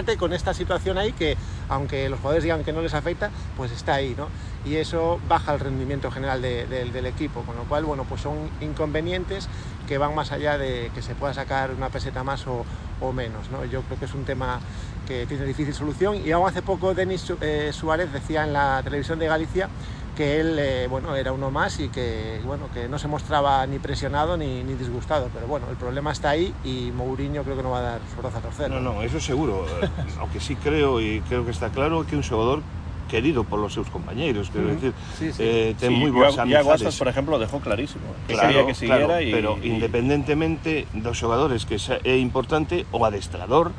Con 0.00 0.32
esta 0.32 0.54
situación 0.54 0.96
ahí 0.96 1.12
que, 1.12 1.36
aunque 1.68 2.08
los 2.08 2.18
jugadores 2.20 2.42
digan 2.42 2.64
que 2.64 2.72
no 2.72 2.80
les 2.80 2.94
afecta, 2.94 3.30
pues 3.54 3.70
está 3.70 3.94
ahí, 3.94 4.14
¿no? 4.16 4.30
Y 4.64 4.76
eso 4.76 5.20
baja 5.28 5.52
el 5.52 5.60
rendimiento 5.60 6.10
general 6.10 6.40
de- 6.40 6.66
del- 6.66 7.04
equipo, 7.06 7.42
con 7.44 7.56
lo 7.56 7.64
cual, 7.64 7.84
bueno, 7.84 8.04
pues 8.04 8.20
son 8.22 8.50
inconvenientes 8.60 9.48
que 9.86 9.98
van 9.98 10.14
más 10.14 10.32
allá 10.32 10.56
de 10.58 10.90
que 10.94 11.02
se 11.02 11.14
pueda 11.14 11.34
sacar 11.34 11.70
una 11.70 11.88
peseta 11.90 12.24
más 12.24 12.46
o, 12.46 12.64
o 13.00 13.12
menos, 13.12 13.50
¿no? 13.50 13.64
Yo 13.66 13.82
creo 13.82 13.98
que 13.98 14.04
es 14.06 14.14
un 14.14 14.24
tema 14.24 14.58
que 15.06 15.26
tiene 15.26 15.44
difícil 15.44 15.74
solución 15.74 16.16
y 16.16 16.30
aún 16.30 16.48
hace 16.48 16.62
poco 16.62 16.94
Denis 16.94 17.32
eh, 17.40 17.70
Suárez 17.72 18.12
decía 18.12 18.44
en 18.44 18.52
la 18.52 18.80
televisión 18.84 19.18
de 19.18 19.26
Galicia 19.26 19.68
que 20.14 20.40
él 20.40 20.58
eh, 20.58 20.86
bueno, 20.88 21.14
era 21.16 21.32
uno 21.32 21.50
más 21.50 21.78
y 21.80 21.88
que, 21.88 22.40
bueno, 22.44 22.68
que 22.72 22.88
no 22.88 22.98
se 22.98 23.08
mostraba 23.08 23.66
ni 23.66 23.78
presionado 23.78 24.36
ni, 24.36 24.62
ni 24.64 24.74
disgustado, 24.74 25.30
pero 25.32 25.46
bueno, 25.46 25.70
el 25.70 25.76
problema 25.76 26.12
está 26.12 26.30
ahí 26.30 26.54
y 26.62 26.90
Mourinho 26.92 27.44
creo 27.44 27.56
que 27.56 27.62
no 27.62 27.70
va 27.70 27.78
a 27.78 27.82
dar 27.82 28.02
su 28.06 28.20
brazo 28.20 28.38
a 28.38 28.40
torcer. 28.40 28.70
No, 28.70 28.80
no, 28.80 29.02
eso 29.02 29.20
seguro. 29.20 29.64
Eh, 29.82 29.88
Aunque 30.20 30.40
sí 30.40 30.56
creo 30.56 31.00
e 31.00 31.22
creo 31.26 31.44
que 31.44 31.50
está 31.52 31.70
claro 31.70 32.04
que 32.04 32.16
un 32.16 32.22
xogador 32.22 32.62
querido 33.06 33.42
polos 33.42 33.72
seus 33.74 33.90
compañeiros, 33.90 34.50
quero 34.50 34.66
Ujú. 34.66 34.74
decir, 34.74 34.94
Sí, 35.18 35.32
sí. 35.32 35.42
eh, 35.42 35.74
ten 35.78 35.90
Sí, 35.98 36.04
Iago- 36.04 36.30
Iago 36.30 36.40
amizades. 36.42 36.70
Aspas, 36.86 36.96
por 36.96 37.08
ejemplo, 37.08 37.32
lo 37.34 37.38
dejó 37.42 37.60
clarísimo. 37.60 38.14
Que 38.26 38.34
Claro, 38.34 38.48
quería 38.54 38.66
que 38.66 38.74
siguiera 38.74 39.06
claro, 39.06 39.20
y, 39.20 39.30
pero 39.32 39.58
y- 39.62 39.66
independentemente 39.66 40.86
dos 40.92 41.18
xogadores 41.18 41.66
que 41.66 41.74
é 42.04 42.16
importante, 42.18 42.86
o 42.90 43.04
adestrador 43.04 43.74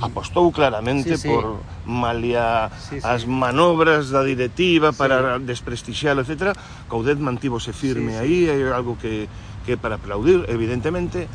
apostou 0.00 0.50
claramente 0.52 1.16
sí, 1.16 1.26
sí. 1.26 1.28
por 1.28 1.62
malia 1.86 2.70
sí, 2.78 3.00
sí. 3.00 3.06
as 3.06 3.26
manobras 3.26 4.10
da 4.10 4.22
directiva 4.22 4.92
para 4.92 5.38
sí. 5.38 5.44
desprestixialo, 5.44 6.22
etc. 6.22 6.56
Coudet 6.88 7.18
mantivose 7.18 7.72
firme 7.72 8.16
sí, 8.16 8.18
sí. 8.18 8.22
aí, 8.22 8.36
é 8.48 8.72
algo 8.72 8.98
que, 8.98 9.28
que 9.66 9.76
para 9.76 9.96
aplaudir, 9.96 10.46
evidentemente, 10.48 11.26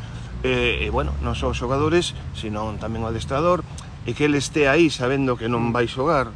e, 0.42 0.84
e 0.84 0.88
bueno, 0.90 1.12
non 1.20 1.34
só 1.34 1.50
os 1.50 1.58
xogadores, 1.58 2.14
sino 2.36 2.72
tamén 2.78 3.04
o 3.04 3.10
adestrador, 3.10 3.66
e 4.06 4.14
que 4.14 4.24
ele 4.30 4.38
este 4.40 4.70
aí 4.70 4.88
sabendo 4.88 5.36
que 5.36 5.50
non 5.50 5.68
mm. 5.68 5.74
vai 5.74 5.86
xogar, 5.90 6.32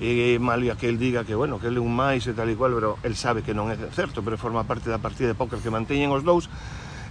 e 0.00 0.40
malia 0.40 0.80
que 0.80 0.88
el 0.88 0.96
diga 0.96 1.28
que, 1.28 1.36
bueno, 1.36 1.60
que 1.60 1.68
ele 1.68 1.76
un 1.76 1.92
máis 1.92 2.24
e 2.24 2.32
tal 2.32 2.48
e 2.48 2.56
cual, 2.56 2.72
pero 2.72 2.96
el 3.04 3.14
sabe 3.20 3.44
que 3.44 3.52
non 3.52 3.68
é 3.68 3.76
certo, 3.92 4.24
pero 4.24 4.40
forma 4.40 4.64
parte 4.64 4.88
da 4.88 4.96
partida 4.96 5.28
de 5.28 5.36
póker 5.36 5.60
que 5.60 5.68
manteñen 5.68 6.08
os 6.08 6.24
dous, 6.24 6.48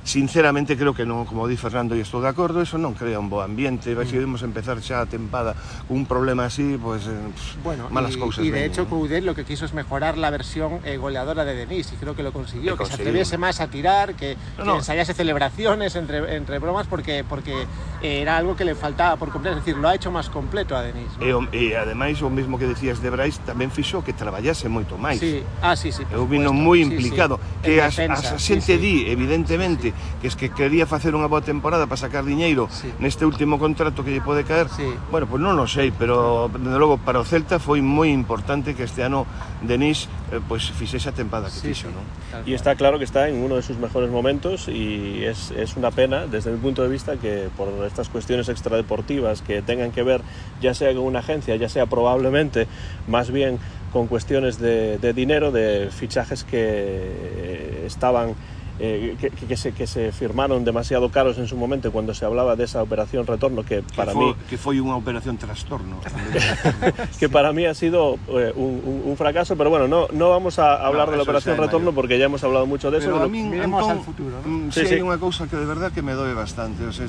Sinceramente 0.03 0.77
creo 0.77 0.95
que 0.95 1.05
non, 1.05 1.27
como 1.27 1.45
di 1.45 1.59
Fernando 1.59 1.93
e 1.93 2.01
estou 2.01 2.23
de 2.23 2.31
acordo, 2.31 2.63
eso 2.63 2.79
non 2.79 2.95
crea 2.95 3.19
un 3.19 3.27
bo 3.29 3.43
ambiente, 3.43 3.93
vai 3.93 4.07
se 4.07 4.17
empezar 4.17 4.79
xa 4.81 5.03
a 5.03 5.05
tempada 5.05 5.53
un 5.91 6.07
problema 6.07 6.47
así, 6.47 6.79
pues, 6.81 7.05
eh, 7.05 7.13
Bueno, 7.61 7.89
malas 7.91 8.15
y, 8.15 8.19
cousas. 8.19 8.41
y 8.45 8.49
de 8.49 8.65
hecho. 8.65 8.87
Coudet 8.89 9.23
lo 9.23 9.35
que 9.35 9.45
quiso 9.45 9.65
es 9.65 9.73
mejorar 9.73 10.17
la 10.17 10.31
versión 10.31 10.79
eh, 10.83 10.97
goleadora 10.97 11.45
de 11.45 11.53
Denis 11.53 11.91
y 11.93 11.95
creo 11.97 12.15
que 12.15 12.23
lo 12.23 12.31
consiguió, 12.33 12.73
Que 12.77 12.83
que 12.85 12.89
se 12.89 12.95
atreviese 12.95 13.37
más 13.37 13.59
a 13.61 13.67
tirar, 13.67 14.15
que, 14.15 14.35
No, 14.57 14.73
que 14.73 14.77
ensayase 14.79 15.13
celebraciones 15.13 15.95
entre, 15.95 16.35
entre 16.35 16.57
bromas 16.59 16.87
porque, 16.87 17.23
porque 17.27 17.67
era 18.01 18.37
algo 18.37 18.55
que 18.55 18.65
le 18.65 18.73
faltaba 18.75 19.17
por 19.17 19.29
completo, 19.29 19.59
es 19.59 19.65
decir, 19.65 19.77
lo 19.77 19.89
ha 19.89 19.95
hecho 19.95 20.09
más 20.11 20.29
completo 20.29 20.75
a 20.75 20.81
Denis. 20.81 21.11
¿no? 21.19 21.43
E, 21.51 21.69
e 21.69 21.77
ademais 21.77 22.17
o 22.23 22.29
mismo 22.31 22.57
que 22.57 22.65
decías 22.65 23.03
de 23.03 23.11
Brais 23.11 23.37
tamén 23.45 23.69
fixo 23.69 24.01
que 24.01 24.15
traballase 24.15 24.71
moito 24.71 24.95
máis. 24.97 25.19
Sí, 25.19 25.43
ah, 25.61 25.75
sí, 25.75 25.91
sí. 25.91 26.01
Eu 26.09 26.25
vino 26.25 26.49
moi 26.55 26.79
Sí, 26.81 26.87
sí. 26.87 26.95
implicado 26.95 27.37
En 27.61 27.75
que 27.75 27.81
as, 27.83 27.99
as 27.99 28.39
sí, 28.41 28.55
xente 28.57 28.79
sí. 28.79 28.81
di 28.81 28.93
evidentemente 29.11 29.91
que 30.21 30.27
es 30.27 30.35
que 30.35 30.49
quería 30.51 30.85
facer 30.85 31.15
unha 31.15 31.27
boa 31.27 31.41
temporada 31.43 31.87
para 31.87 31.97
sacar 31.99 32.23
diñeiro 32.27 32.67
Sí. 32.71 32.91
neste 32.99 33.23
último 33.25 33.57
contrato 33.59 34.03
que 34.03 34.11
lle 34.11 34.21
pode 34.23 34.43
caer 34.43 34.67
Sí. 34.69 34.85
bueno, 35.11 35.25
pois 35.27 35.39
non 35.41 35.55
o 35.59 35.67
sei 35.67 35.91
pero 35.95 36.49
desde 36.51 36.77
logo 36.79 36.99
para 36.99 37.19
o 37.21 37.25
Celta 37.25 37.59
foi 37.59 37.79
moi 37.83 38.09
importante 38.11 38.75
que 38.75 38.83
este 38.83 39.01
ano 39.05 39.23
Denis 39.63 40.07
eh, 40.31 40.39
pois 40.43 40.67
fixese 40.71 41.09
a 41.09 41.15
tempada 41.15 41.47
que 41.47 41.59
Sí, 41.59 41.71
fixo 41.73 41.87
sí. 41.87 41.95
non? 41.95 42.05
Y 42.45 42.53
está 42.53 42.75
claro 42.75 42.97
que 42.99 43.05
está 43.07 43.27
en 43.27 43.41
uno 43.41 43.55
de 43.57 43.63
sus 43.63 43.77
mejores 43.77 44.09
momentos 44.11 44.67
y 44.69 45.23
es, 45.25 45.51
es 45.51 45.75
una 45.75 45.89
pena 45.91 46.27
desde 46.27 46.51
mi 46.51 46.57
punto 46.59 46.83
de 46.83 46.89
vista 46.89 47.17
que 47.17 47.49
por 47.57 47.67
estas 47.85 48.07
cuestiones 48.09 48.47
extradeportivas 48.49 49.41
que 49.41 49.61
tengan 49.61 49.91
que 49.91 50.03
ver 50.03 50.21
ya 50.61 50.73
sea 50.73 50.93
con 50.93 51.03
una 51.03 51.19
agencia, 51.19 51.55
ya 51.55 51.67
sea 51.69 51.85
probablemente 51.87 52.67
más 53.07 53.31
bien 53.31 53.57
con 53.91 54.05
cuestiones 54.05 54.59
de, 54.59 54.99
de 54.99 55.13
dinero, 55.13 55.51
de 55.51 55.89
fichajes 55.91 56.43
que 56.43 57.83
estaban... 57.85 58.35
eh, 58.79 59.15
que, 59.19 59.29
que, 59.29 59.57
se, 59.57 59.73
que 59.73 59.85
se 59.87 60.11
firmaron 60.11 60.63
demasiado 60.63 61.09
caros 61.11 61.37
en 61.37 61.47
su 61.47 61.57
momento 61.57 61.91
cuando 61.91 62.13
se 62.13 62.25
hablaba 62.25 62.55
de 62.55 62.63
esa 62.63 62.81
operación 62.81 63.27
retorno 63.27 63.63
que 63.63 63.83
para 63.95 64.13
que 64.13 64.17
foi, 64.17 64.25
mí... 64.25 64.35
Que 64.49 64.57
foi 64.57 64.75
unha 64.79 64.95
operación 64.95 65.35
trastorno. 65.35 65.99
que 67.19 67.27
para 67.27 67.51
mí 67.51 67.67
ha 67.67 67.75
sido 67.75 68.15
eh, 68.31 68.55
un, 68.55 68.79
un, 68.79 68.97
un 69.11 69.15
fracaso, 69.19 69.59
pero 69.59 69.69
bueno, 69.69 69.91
no, 69.91 70.07
no 70.15 70.29
vamos 70.31 70.57
a 70.59 70.79
hablar 70.79 71.07
no, 71.07 71.11
de 71.11 71.17
la 71.19 71.23
operación 71.23 71.59
retorno 71.59 71.91
mayor. 71.91 71.95
porque 71.99 72.15
ya 72.17 72.25
hemos 72.25 72.43
hablado 72.43 72.65
mucho 72.65 72.87
de 72.89 73.03
pero 73.03 73.11
eso. 73.11 73.19
Pero 73.19 73.25
a 73.25 73.31
mí, 73.31 73.43
miremos 73.43 73.83
entón, 73.83 73.97
al 73.99 74.03
futuro, 74.03 74.35
¿no? 74.39 74.47
Mm, 74.47 74.71
sí, 74.71 74.81
sí, 74.81 74.87
sí. 74.87 74.93
hai 74.95 75.03
unha 75.03 75.19
cousa 75.19 75.51
que 75.51 75.59
de 75.59 75.67
verdad 75.67 75.91
que 75.91 75.99
me 75.99 76.15
doe 76.15 76.31
bastante, 76.31 76.87
o 76.87 76.95
sea, 76.95 77.07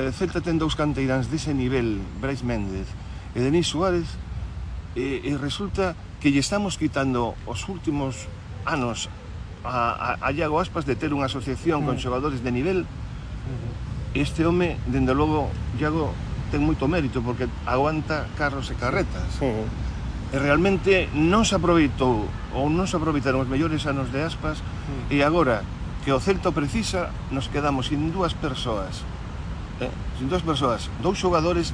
eh, 0.00 0.08
Celta 0.16 0.40
ten 0.40 0.56
dous 0.56 0.72
canteiráns 0.72 1.28
dese 1.28 1.52
nivel, 1.52 2.00
Brais 2.18 2.40
Méndez 2.40 2.88
e 3.36 3.44
Denis 3.44 3.68
Suárez, 3.68 4.08
e, 4.96 5.20
e 5.20 5.30
resulta 5.36 5.92
que 6.24 6.32
lle 6.32 6.40
estamos 6.40 6.80
quitando 6.80 7.36
os 7.44 7.68
últimos 7.68 8.30
anos 8.64 9.12
a, 9.64 10.16
a, 10.20 10.28
a 10.28 10.28
Iago 10.32 10.60
Aspas 10.60 10.84
de 10.84 10.94
ter 10.94 11.10
unha 11.16 11.26
asociación 11.26 11.82
mm. 11.82 11.86
con 11.88 11.96
xogadores 11.96 12.44
de 12.44 12.52
nivel, 12.52 12.78
mm-hmm. 12.84 14.20
este 14.20 14.44
home, 14.44 14.76
dende 14.86 15.16
logo, 15.16 15.48
Iago, 15.80 16.12
ten 16.52 16.62
moito 16.62 16.86
mérito 16.86 17.24
porque 17.24 17.48
aguanta 17.66 18.28
carros 18.38 18.70
e 18.70 18.78
carretas. 18.78 19.40
Sí. 19.40 19.48
E 20.34 20.36
realmente 20.38 21.08
non 21.16 21.42
se 21.48 21.56
aproveitou 21.56 22.28
ou 22.54 22.66
non 22.68 22.86
se 22.86 22.94
aproveitaron 22.94 23.42
os 23.42 23.50
mellores 23.50 23.88
anos 23.88 24.12
de 24.12 24.22
Aspas 24.22 24.60
mm. 24.60 25.10
e 25.10 25.24
agora 25.24 25.64
que 26.04 26.12
o 26.12 26.20
Celta 26.20 26.52
precisa 26.52 27.10
nos 27.32 27.48
quedamos 27.48 27.88
sin 27.88 28.12
dúas 28.12 28.36
persoas. 28.36 29.02
Eh? 29.80 29.90
Sin 30.20 30.28
dúas 30.28 30.44
persoas, 30.44 30.92
dous 31.00 31.16
xogadores 31.16 31.72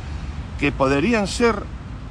que 0.62 0.70
poderían 0.70 1.26
ser 1.26 1.60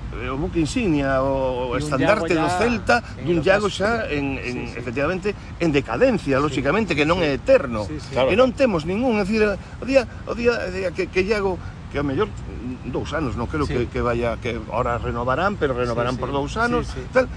Eh, 0.10 0.30
o 0.30 0.38
buque 0.42 0.58
insignia, 0.58 1.22
o, 1.22 1.70
o 1.70 1.78
estandarte 1.78 2.34
do 2.34 2.50
Celta, 2.50 3.06
dun 3.22 3.46
Iago 3.46 3.70
xa 3.70 4.10
en, 4.10 4.42
en 4.42 4.56
sí, 4.66 4.74
sí. 4.74 4.80
efectivamente 4.82 5.38
en 5.62 5.70
decadencia, 5.70 6.42
lógicamente, 6.42 6.98
que 6.98 7.06
non 7.06 7.22
é 7.22 7.38
eterno. 7.38 7.86
Sí, 7.86 8.02
sí. 8.02 8.18
Claro. 8.18 8.34
E 8.34 8.36
non 8.36 8.50
temos 8.58 8.90
ningún, 8.90 9.22
é 9.22 9.24
dicir, 9.24 9.46
o 9.46 9.86
día, 9.86 10.10
o 10.26 10.34
día, 10.34 10.58
día 10.74 10.90
que, 10.90 11.14
que 11.14 11.22
Iago 11.22 11.62
que 11.94 12.02
a 12.02 12.06
mellor 12.06 12.30
mm, 12.30 12.90
dous 12.90 13.14
anos, 13.14 13.38
non 13.38 13.46
creo 13.46 13.70
sí. 13.70 13.74
que, 13.74 13.82
que 13.90 14.02
vaya, 14.02 14.38
que 14.42 14.58
ahora 14.74 14.98
renovarán, 14.98 15.58
pero 15.62 15.78
renovarán 15.78 16.18
sí, 16.18 16.18
sí. 16.18 16.22
por 16.26 16.34
dous 16.34 16.54
anos, 16.58 16.90
sí, 16.90 17.02
sí. 17.02 17.14
tal, 17.14 17.30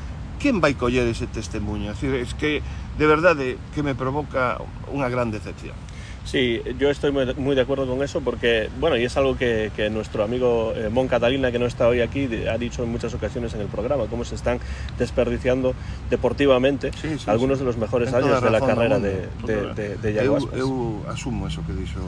quen 0.43 0.59
vai 0.59 0.75
coller 0.75 1.07
ese 1.07 1.29
testemunho? 1.29 1.93
É 1.93 1.95
decir, 1.95 2.12
es 2.17 2.33
que, 2.35 2.64
de 2.99 3.07
verdade, 3.07 3.61
que 3.76 3.85
me 3.85 3.95
provoca 3.95 4.59
unha 4.91 5.07
gran 5.07 5.31
decepción. 5.31 5.76
Sí, 6.25 6.62
yo 6.79 6.88
estoy 6.88 7.11
muy, 7.11 7.55
de 7.55 7.61
acuerdo 7.61 7.87
con 7.87 8.02
eso 8.02 8.21
porque, 8.21 8.71
bueno, 8.79 8.97
y 8.97 9.05
es 9.05 9.17
algo 9.17 9.37
que, 9.37 9.71
que 9.75 9.91
nuestro 9.91 10.23
amigo 10.23 10.73
eh, 10.76 10.88
Mon 10.88 11.09
Catalina, 11.09 11.50
que 11.50 11.59
no 11.59 11.67
está 11.67 11.88
hoy 11.88 12.00
aquí, 12.00 12.29
ha 12.49 12.57
dicho 12.59 12.85
en 12.85 12.91
muchas 12.91 13.12
ocasiones 13.12 13.55
en 13.55 13.61
el 13.61 13.67
programa, 13.67 14.07
cómo 14.07 14.25
se 14.25 14.37
están 14.37 14.61
desperdiciando 14.99 15.75
deportivamente 16.11 16.93
Sí, 17.00 17.19
sí, 17.19 17.25
algunos 17.26 17.59
sí. 17.59 17.64
de 17.64 17.67
los 17.67 17.76
mejores 17.76 18.12
años 18.12 18.41
de 18.43 18.50
la 18.50 18.61
carrera 18.61 18.99
de, 18.99 19.29
de, 19.45 19.97
de, 19.97 20.25
eu, 20.25 20.38
eu 20.55 21.05
asumo 21.09 21.47
eso 21.47 21.62
que 21.67 21.73
dixo 21.73 21.99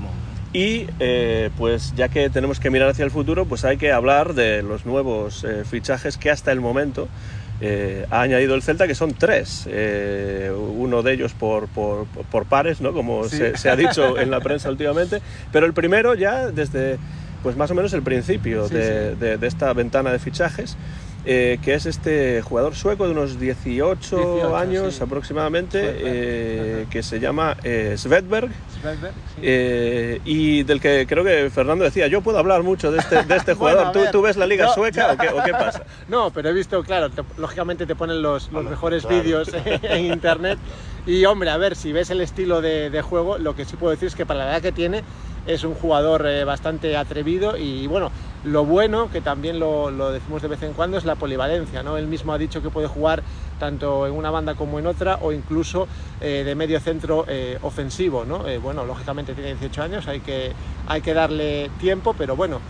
Mon. 0.00 0.10
Y 0.52 0.86
eh, 0.98 1.50
pues 1.56 1.94
ya 1.94 2.08
que 2.08 2.28
tenemos 2.28 2.58
que 2.58 2.70
mirar 2.70 2.88
hacia 2.88 3.04
el 3.04 3.12
futuro, 3.12 3.46
pues 3.46 3.64
hay 3.64 3.76
que 3.76 3.92
hablar 3.92 4.34
de 4.34 4.62
los 4.62 4.84
nuevos 4.84 5.44
eh, 5.44 5.62
fichajes 5.64 6.16
que 6.16 6.28
hasta 6.28 6.50
el 6.50 6.60
momento 6.60 7.06
eh, 7.60 8.06
ha 8.10 8.22
añadido 8.22 8.54
el 8.54 8.62
Celta, 8.62 8.86
que 8.86 8.94
son 8.94 9.12
tres. 9.14 9.66
Eh, 9.70 10.50
uno 10.76 11.02
de 11.02 11.12
ellos 11.12 11.32
por, 11.34 11.68
por, 11.68 12.06
por 12.06 12.46
pares, 12.46 12.80
¿no? 12.80 12.92
como 12.92 13.24
Sí. 13.28 13.36
se, 13.36 13.56
se 13.56 13.68
ha 13.70 13.76
dicho 13.76 14.18
en 14.18 14.30
la 14.30 14.40
prensa 14.40 14.70
últimamente. 14.70 15.20
Pero 15.52 15.66
el 15.66 15.72
primero 15.74 16.14
ya 16.14 16.48
desde 16.50 16.98
pues 17.42 17.56
más 17.56 17.70
o 17.70 17.74
menos 17.74 17.92
el 17.94 18.02
principio 18.02 18.68
Sí, 18.68 18.74
de, 18.74 19.16
de- 19.16 19.38
de 19.38 19.46
esta 19.46 19.72
ventana 19.72 20.12
de 20.12 20.18
fichajes. 20.18 20.76
Eh, 21.24 21.58
que 21.62 21.74
es 21.74 21.86
este 21.86 22.40
jugador 22.42 22.74
sueco 22.74 23.04
de 23.04 23.12
unos 23.12 23.38
18, 23.38 24.16
18, 24.16 24.56
años 24.56 24.94
sí. 24.94 25.02
aproximadamente, 25.02 25.78
Svedberg, 25.80 26.02
eh, 26.06 26.76
ajá. 26.82 26.90
que 26.90 27.02
se 27.02 27.20
llama 27.20 27.56
eh, 27.62 27.94
Svedberg, 27.98 28.50
Svedberg, 28.80 29.14
sí. 29.34 29.40
eh, 29.42 30.20
y 30.24 30.62
del 30.62 30.80
que 30.80 31.06
creo 31.06 31.22
que 31.24 31.50
Fernando 31.50 31.84
decía, 31.84 32.06
yo 32.06 32.22
puedo 32.22 32.38
hablar 32.38 32.62
mucho 32.62 32.90
de 32.90 32.98
este, 32.98 33.22
de 33.22 33.36
este 33.36 33.54
Bueno, 33.60 33.78
jugador. 33.80 33.86
a 33.86 33.92
¿Tú, 34.06 34.12
tú 34.18 34.22
ves 34.22 34.36
la 34.36 34.46
liga 34.46 34.72
sueca 34.72 35.12
o, 35.12 35.16
qué, 35.18 35.28
o 35.28 35.42
qué 35.44 35.52
pasa? 35.52 35.84
No, 36.08 36.30
pero 36.32 36.48
he 36.48 36.52
visto, 36.52 36.82
claro, 36.82 37.10
te- 37.10 37.22
lógicamente 37.36 37.86
te 37.86 37.94
ponen 37.96 38.22
los, 38.22 38.50
los 38.50 38.64
mejores 38.64 39.02
claro. 39.04 39.22
vídeos 39.22 39.50
en 39.82 40.06
internet. 40.06 40.58
Y 41.06 41.24
hombre, 41.24 41.50
a 41.50 41.56
ver, 41.56 41.76
si 41.76 41.92
ves 41.92 42.10
el 42.10 42.20
estilo 42.20 42.60
de, 42.60 42.90
de 42.90 43.02
juego, 43.02 43.38
lo 43.38 43.54
que 43.54 43.64
sí 43.64 43.76
puedo 43.76 43.90
decir 43.90 44.08
es 44.08 44.14
que 44.14 44.26
para 44.26 44.40
la 44.44 44.52
edad 44.52 44.62
que 44.62 44.72
tiene 44.72 45.04
es 45.44 45.64
un 45.64 45.74
jugador 45.74 46.26
eh, 46.26 46.44
bastante 46.44 46.96
atrevido 46.96 47.56
y 47.56 47.86
bueno, 47.86 48.12
Lo 48.42 48.64
bueno, 48.64 49.10
que 49.10 49.20
también 49.20 49.60
lo, 49.60 49.90
decimos 50.12 50.40
de 50.40 50.48
vez 50.48 50.62
en 50.62 50.72
cuando, 50.72 50.96
es 50.96 51.04
la 51.04 51.14
polivalencia. 51.14 51.82
¿no? 51.82 51.98
Él 51.98 52.06
mismo 52.06 52.32
ha 52.32 52.38
dicho 52.38 52.62
que 52.62 52.70
puede 52.70 52.86
jugar 52.86 53.22
tanto 53.58 54.06
en 54.06 54.14
una 54.14 54.30
banda 54.30 54.54
como 54.54 54.78
en 54.78 54.86
otra 54.86 55.18
o 55.20 55.32
incluso 55.32 55.86
eh, 56.22 56.42
de 56.44 56.54
medio 56.54 56.80
centro 56.80 57.26
eh, 57.28 57.58
ofensivo. 57.60 58.24
¿no? 58.24 58.48
Eh, 58.48 58.56
bueno, 58.56 58.86
lógicamente 58.86 59.34
tiene 59.34 59.50
18 59.50 59.82
años, 59.82 60.08
hay 60.08 60.20
que, 60.20 60.52
hay 60.86 61.02
que 61.02 61.12
darle 61.12 61.70
tiempo, 61.78 62.14
pero 62.16 62.34
bueno, 62.34 62.60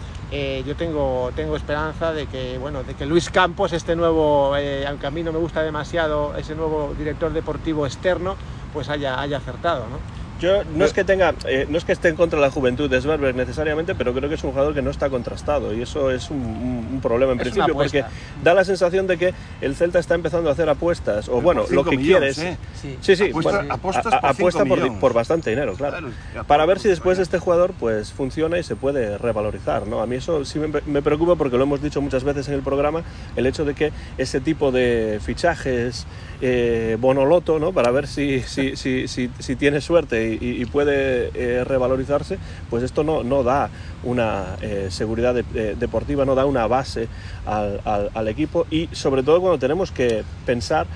yo 0.64 0.76
tengo, 0.76 1.32
tengo 1.34 1.56
esperanza 1.56 2.12
de 2.12 2.26
que, 2.26 2.56
bueno, 2.58 2.84
de 2.84 2.94
que 2.94 3.04
Luis 3.04 3.30
Campos, 3.30 3.72
este 3.72 3.96
nuevo, 3.96 4.56
eh, 4.56 4.86
aunque 4.86 5.08
a 5.08 5.10
mí 5.10 5.24
no 5.24 5.32
me 5.32 5.38
gusta 5.38 5.62
demasiado, 5.62 6.36
ese 6.36 6.54
nuevo 6.54 6.94
director 6.96 7.32
deportivo 7.32 7.84
externo, 7.84 8.36
pues 8.72 8.88
haya, 8.88 9.20
haya 9.20 9.38
acertado. 9.38 9.86
¿no? 9.88 10.19
Yo 10.40 10.64
no 10.74 10.84
es 10.86 10.92
que 10.94 11.04
tenga, 11.04 11.34
eh, 11.46 11.66
no 11.68 11.76
es 11.76 11.84
que 11.84 11.92
esté 11.92 12.08
en 12.08 12.16
contra 12.16 12.38
de 12.40 12.46
la 12.46 12.50
juventud 12.50 12.88
de 12.88 13.00
Sverber 13.00 13.34
necesariamente, 13.34 13.94
pero 13.94 14.14
creo 14.14 14.28
que 14.28 14.36
es 14.36 14.42
un 14.44 14.50
jugador 14.52 14.72
que 14.74 14.80
no 14.80 14.90
está 14.90 15.10
contrastado 15.10 15.74
y 15.74 15.82
eso 15.82 16.10
es 16.10 16.30
un, 16.30 16.38
un, 16.38 16.88
un 16.94 17.00
problema 17.02 17.32
en 17.32 17.38
Es 17.40 17.42
principio 17.42 17.74
porque 17.74 18.04
da 18.42 18.54
la 18.54 18.64
sensación 18.64 19.06
de 19.06 19.18
que 19.18 19.34
el 19.60 19.76
Celta 19.76 19.98
está 19.98 20.14
empezando 20.14 20.48
a 20.48 20.52
hacer 20.52 20.68
apuestas 20.70 21.28
o 21.28 21.40
bueno, 21.42 21.66
lo 21.70 21.84
que 21.84 21.96
millones, 21.96 22.36
quiere 22.36 22.52
es 22.52 22.58
¿eh? 22.58 22.58
Sí. 22.80 22.96
Sí, 23.02 23.16
sí, 23.16 23.24
Apuesta- 23.30 23.58
bueno, 23.58 23.74
apuestas 23.74 24.12
a- 24.14 24.16
a- 24.16 24.20
por 24.20 24.30
apuesta 24.30 24.64
por, 25.00 25.12
bastante 25.12 25.50
dinero, 25.50 25.74
claro. 25.74 26.08
Para 26.46 26.64
ver 26.64 26.78
si 26.78 26.88
después 26.88 27.18
vaya. 27.18 27.22
este 27.22 27.38
jugador 27.38 27.72
pues 27.78 28.10
funciona 28.12 28.58
y 28.58 28.62
se 28.62 28.76
puede 28.76 29.18
revalorizar, 29.18 29.86
¿no? 29.86 30.00
A 30.00 30.06
mí 30.06 30.16
eso 30.16 30.44
sí 30.46 30.58
me, 30.58 30.68
me 30.86 31.02
preocupa 31.02 31.36
porque 31.36 31.56
lo 31.58 31.64
hemos 31.64 31.82
dicho 31.82 32.00
muchas 32.00 32.24
veces 32.24 32.48
en 32.48 32.54
el 32.54 32.62
programa, 32.62 33.02
el 33.36 33.46
hecho 33.46 33.64
de 33.66 33.74
que 33.74 33.92
ese 34.16 34.40
tipo 34.40 34.72
de 34.72 35.20
fichajes 35.22 36.06
eh, 36.40 36.96
bonoloto, 36.98 37.58
¿no? 37.58 37.72
Para 37.72 37.90
ver 37.90 38.06
si, 38.06 38.40
si, 38.40 38.74
si, 38.76 39.06
si, 39.08 39.30
si 39.38 39.56
tiene 39.56 39.80
suerte 39.82 40.29
y, 40.40 40.64
puede 40.66 41.30
eh, 41.34 41.64
revalorizarse, 41.64 42.38
pues 42.68 42.82
esto 42.82 43.02
no, 43.04 43.22
no 43.24 43.42
da 43.42 43.70
una 44.04 44.56
eh, 44.60 44.88
seguridad 44.90 45.36
eh, 45.36 45.76
deportiva, 45.78 46.24
no 46.24 46.34
da 46.34 46.46
una 46.46 46.66
base 46.66 47.08
al, 47.46 48.28
equipo 48.28 48.66
y 48.70 48.88
sobre 48.92 49.22
todo 49.22 49.40
cuando 49.40 49.58
tenemos 49.58 49.90
que 49.90 50.22
pensar 50.46 50.86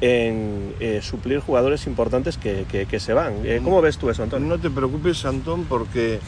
en 0.00 0.74
suplir 1.02 1.40
jugadores 1.40 1.86
importantes 1.88 2.38
que, 2.38 2.64
que- 2.70 3.00
se 3.00 3.12
van. 3.12 3.34
¿Cómo 3.64 3.80
ves 3.82 3.98
tú 3.98 4.08
eso, 4.08 4.22
Antonio? 4.22 4.48
No 4.48 4.58
te 4.58 4.70
preocupes, 4.70 5.24
Antón, 5.24 5.64
porque 5.64 6.20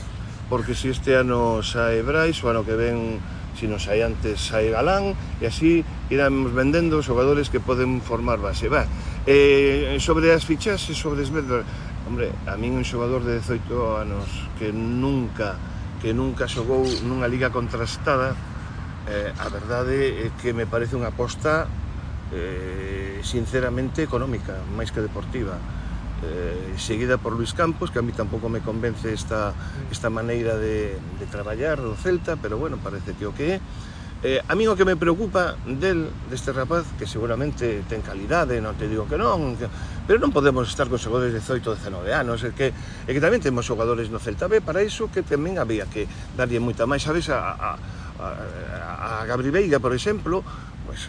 porque 0.51 0.75
si 0.75 0.89
este 0.89 1.17
ano 1.17 1.63
sae 1.63 2.03
Brais, 2.03 2.43
o 2.43 2.51
ano 2.51 2.67
que 2.67 2.75
ven, 2.75 3.23
si 3.55 3.71
non 3.71 3.79
sae 3.79 4.03
antes, 4.03 4.51
sae 4.51 4.75
Galán, 4.75 5.15
e 5.39 5.47
así 5.47 5.87
iremos 6.11 6.51
vendendo 6.51 6.99
xogadores 7.07 7.55
que 7.55 7.63
poden 7.63 8.03
formar 8.03 8.43
base. 8.43 8.67
Va, 8.67 8.83
eh, 9.31 9.95
sobre 10.03 10.35
as 10.35 10.43
fichaxes, 10.43 10.99
sobre 10.99 11.23
Svedra, 11.23 11.63
Hombre, 12.11 12.35
a 12.51 12.59
min 12.59 12.75
un 12.75 12.83
xogador 12.83 13.23
de 13.23 13.39
18 13.39 13.95
anos 13.95 14.27
que 14.59 14.75
nunca 14.75 15.55
que 16.03 16.11
nunca 16.11 16.51
xogou 16.51 16.83
nunha 17.07 17.31
liga 17.31 17.55
contrastada, 17.55 18.35
eh, 19.07 19.31
a 19.31 19.47
verdade 19.47 20.27
é 20.27 20.35
que 20.43 20.51
me 20.51 20.67
parece 20.67 20.99
unha 20.99 21.15
aposta 21.15 21.71
eh, 22.35 23.23
sinceramente 23.23 24.03
económica, 24.03 24.59
máis 24.75 24.91
que 24.91 24.99
deportiva. 24.99 25.55
Eh, 26.27 26.75
seguida 26.83 27.15
por 27.15 27.39
Luis 27.39 27.55
Campos, 27.55 27.95
que 27.95 28.03
a 28.03 28.05
mí 28.05 28.11
tampouco 28.11 28.51
me 28.51 28.59
convence 28.59 29.15
esta, 29.15 29.55
esta 29.87 30.11
maneira 30.11 30.59
de, 30.59 30.99
de 30.99 31.27
traballar 31.31 31.79
do 31.79 31.95
Celta, 31.95 32.35
pero 32.35 32.59
bueno, 32.59 32.83
parece 32.83 33.15
que 33.15 33.23
o 33.23 33.31
que 33.31 33.55
é. 33.55 33.57
Eh, 34.23 34.43
a 34.49 34.55
mí 34.55 34.69
o 34.69 34.77
que 34.77 34.85
me 34.85 35.01
preocupa 35.01 35.57
del, 35.65 36.13
deste 36.29 36.53
rapaz 36.53 36.85
que 37.01 37.09
seguramente 37.09 37.81
ten 37.89 38.05
calidade, 38.05 38.61
non 38.61 38.77
te 38.77 38.85
digo 38.85 39.09
que 39.09 39.17
non 39.17 39.57
que, 39.57 39.65
pero 40.05 40.21
non 40.21 40.29
podemos 40.29 40.69
estar 40.69 40.93
con 40.93 41.01
xogadores 41.01 41.33
de 41.33 41.41
18 41.41 41.81
19 41.81 42.05
anos 42.13 42.45
é 42.45 42.53
que, 42.53 42.69
é 42.69 43.11
que 43.17 43.23
tamén 43.25 43.41
temos 43.41 43.65
xogadores 43.65 44.13
no 44.13 44.21
Celta 44.21 44.45
B 44.45 44.61
para 44.61 44.85
iso 44.85 45.09
que 45.09 45.25
tamén 45.25 45.57
había 45.57 45.89
que 45.89 46.05
darlle 46.37 46.61
moita 46.61 46.85
máis 46.85 47.01
sabes 47.01 47.33
a, 47.33 47.41
a, 47.41 47.71
a, 48.21 49.25
a 49.25 49.25
Gabri 49.25 49.49
Veiga, 49.49 49.81
por 49.81 49.97
exemplo 49.97 50.45
pois, 50.85 51.09